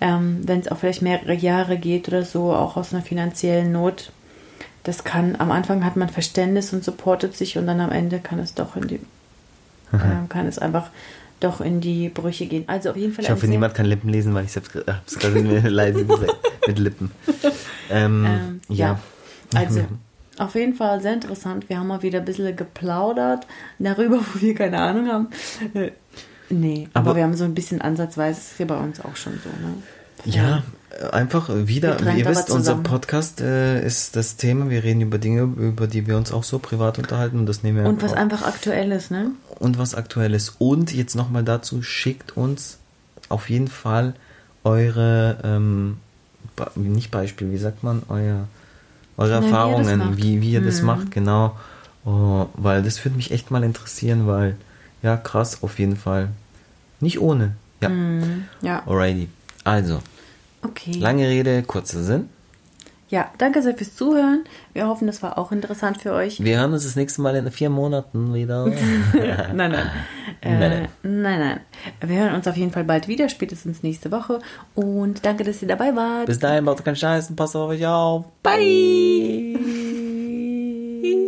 Ähm, 0.00 0.40
wenn 0.42 0.58
es 0.58 0.66
auch 0.66 0.76
vielleicht 0.76 1.02
mehrere 1.02 1.34
Jahre 1.34 1.78
geht 1.78 2.08
oder 2.08 2.24
so, 2.24 2.52
auch 2.52 2.76
aus 2.76 2.92
einer 2.92 3.04
finanziellen 3.04 3.70
Not. 3.70 4.10
Das 4.82 5.04
kann, 5.04 5.36
am 5.38 5.52
Anfang 5.52 5.84
hat 5.84 5.94
man 5.94 6.08
Verständnis 6.08 6.72
und 6.72 6.82
supportet 6.82 7.36
sich 7.36 7.56
und 7.58 7.68
dann 7.68 7.80
am 7.80 7.92
Ende 7.92 8.18
kann 8.18 8.40
es 8.40 8.54
doch 8.54 8.74
in 8.74 8.88
die, 8.88 8.98
ähm, 9.92 10.28
kann 10.28 10.48
es 10.48 10.58
einfach 10.58 10.90
doch 11.38 11.60
in 11.60 11.80
die 11.80 12.08
Brüche 12.08 12.46
gehen. 12.46 12.64
Also 12.66 12.90
auf 12.90 12.96
jeden 12.96 13.12
Fall 13.12 13.24
ich 13.24 13.30
hoffe, 13.30 13.46
niemand 13.46 13.74
kann 13.74 13.86
Lippen 13.86 14.08
lesen, 14.08 14.34
weil 14.34 14.46
ich 14.46 14.56
es 14.56 15.18
gerade 15.20 15.68
leise 15.68 16.04
gesagt 16.04 16.34
mit 16.66 16.80
Lippen. 16.80 17.12
Ähm, 17.90 18.26
Ähm, 18.26 18.60
ja. 18.68 18.98
ja. 19.54 19.60
Also, 19.60 19.84
auf 20.38 20.54
jeden 20.54 20.74
Fall 20.74 21.00
sehr 21.00 21.14
interessant. 21.14 21.68
Wir 21.68 21.78
haben 21.78 21.86
mal 21.88 22.02
wieder 22.02 22.18
ein 22.20 22.24
bisschen 22.24 22.54
geplaudert 22.56 23.46
darüber, 23.78 24.18
wo 24.34 24.40
wir 24.40 24.54
keine 24.54 24.78
Ahnung 24.78 25.08
haben. 25.08 25.28
Äh, 25.74 25.90
Nee, 26.50 26.88
aber, 26.94 27.10
Aber- 27.10 27.16
wir 27.16 27.24
haben 27.24 27.36
so 27.36 27.44
ein 27.44 27.54
bisschen 27.54 27.82
ansatzweise, 27.82 28.38
das 28.40 28.52
ist 28.52 28.58
ja 28.58 28.64
bei 28.64 28.78
uns 28.78 29.00
auch 29.00 29.16
schon 29.16 29.34
so, 29.34 29.50
ne? 29.50 29.74
Ja, 30.24 30.62
äh, 30.98 31.10
einfach 31.10 31.48
wieder, 31.52 31.92
Getrennt, 31.96 32.18
ihr 32.18 32.26
wisst, 32.26 32.50
unser. 32.50 32.76
Podcast 32.76 33.40
äh, 33.42 33.84
ist 33.84 34.16
das 34.16 34.36
Thema. 34.36 34.70
Wir 34.70 34.82
reden 34.82 35.02
über 35.02 35.18
Dinge, 35.18 35.42
über 35.42 35.86
die 35.86 36.06
wir 36.06 36.16
uns 36.16 36.32
auch 36.32 36.44
so 36.44 36.58
privat 36.58 36.98
unterhalten 36.98 37.38
und 37.38 37.46
das 37.46 37.62
nehmen 37.62 37.78
wir 37.82 37.84
Und 37.88 38.02
was 38.02 38.14
einfach 38.14 38.38
einfach 38.42 38.48
aktuell 38.48 38.92
ist, 38.92 39.10
ne? 39.10 39.30
auf. 39.50 39.60
und 39.60 39.78
was 39.78 39.94
aktuell 39.94 40.32
ist. 40.34 40.54
Und 40.58 40.92
jetzt 40.94 41.14
nochmal 41.14 41.44
dazu, 41.44 41.82
schickt 41.82 42.36
uns 42.36 42.78
auf 43.28 43.50
jeden 43.50 43.68
Fall 43.68 44.14
eure, 44.64 45.36
ähm, 45.44 45.98
nicht 46.74 47.10
Beispiel, 47.10 47.52
wie 47.52 47.58
sagt 47.58 47.82
man, 47.84 48.02
euer, 48.08 48.48
eure 49.18 49.30
Na, 49.30 49.40
wie 49.40 49.44
ihr 49.44 49.50
Erfahrungen, 49.50 50.16
wie, 50.16 50.40
wie 50.40 50.52
ihr 50.52 50.62
das 50.62 50.80
Mhm. 50.80 50.86
macht, 50.86 51.10
genau. 51.10 51.56
Oh, 52.06 52.46
weil 52.54 52.82
das 52.82 53.04
würde 53.04 53.16
mich 53.16 53.30
echt 53.32 53.50
mal 53.50 53.62
interessieren, 53.64 54.26
weil, 54.26 54.56
ja, 55.02 55.16
krass, 55.18 55.62
auf 55.62 55.78
jeden 55.78 55.96
Fall. 55.96 56.30
Nicht 57.00 57.20
ohne. 57.20 57.54
Ja, 57.82 57.90
Mhm. 57.90 58.44
Ja, 58.62 58.82
alrighty. 58.86 59.28
Also, 59.64 60.00
okay. 60.62 60.92
lange 60.98 61.28
Rede, 61.28 61.62
kurzer 61.64 62.02
Sinn. 62.02 62.28
Ja, 63.08 63.30
danke 63.38 63.62
sehr 63.62 63.74
fürs 63.74 63.96
Zuhören. 63.96 64.44
Wir 64.74 64.86
hoffen, 64.86 65.06
das 65.06 65.22
war 65.22 65.38
auch 65.38 65.50
interessant 65.50 66.00
für 66.00 66.12
euch. 66.12 66.42
Wir 66.44 66.58
hören 66.58 66.72
uns 66.72 66.84
das 66.84 66.94
nächste 66.94 67.22
Mal 67.22 67.36
in 67.36 67.50
vier 67.50 67.70
Monaten 67.70 68.34
wieder. 68.34 68.66
nein, 69.54 69.72
nein. 69.72 69.90
Äh, 70.40 70.50
Nein, 70.50 70.88
nein, 71.02 71.40
nein. 71.40 71.60
Wir 72.00 72.20
hören 72.20 72.34
uns 72.34 72.46
auf 72.46 72.56
jeden 72.56 72.70
Fall 72.70 72.84
bald 72.84 73.08
wieder, 73.08 73.28
spätestens 73.28 73.82
nächste 73.82 74.12
Woche. 74.12 74.38
Und 74.74 75.24
danke, 75.24 75.42
dass 75.42 75.60
ihr 75.62 75.68
dabei 75.68 75.96
wart. 75.96 76.26
Bis 76.26 76.38
dahin, 76.38 76.64
baut 76.64 76.84
keinen 76.84 76.96
Scheiß 76.96 77.30
und 77.30 77.36
passt 77.36 77.56
auf 77.56 77.70
euch 77.70 77.84
auf. 77.86 78.24
Bye. 78.42 79.58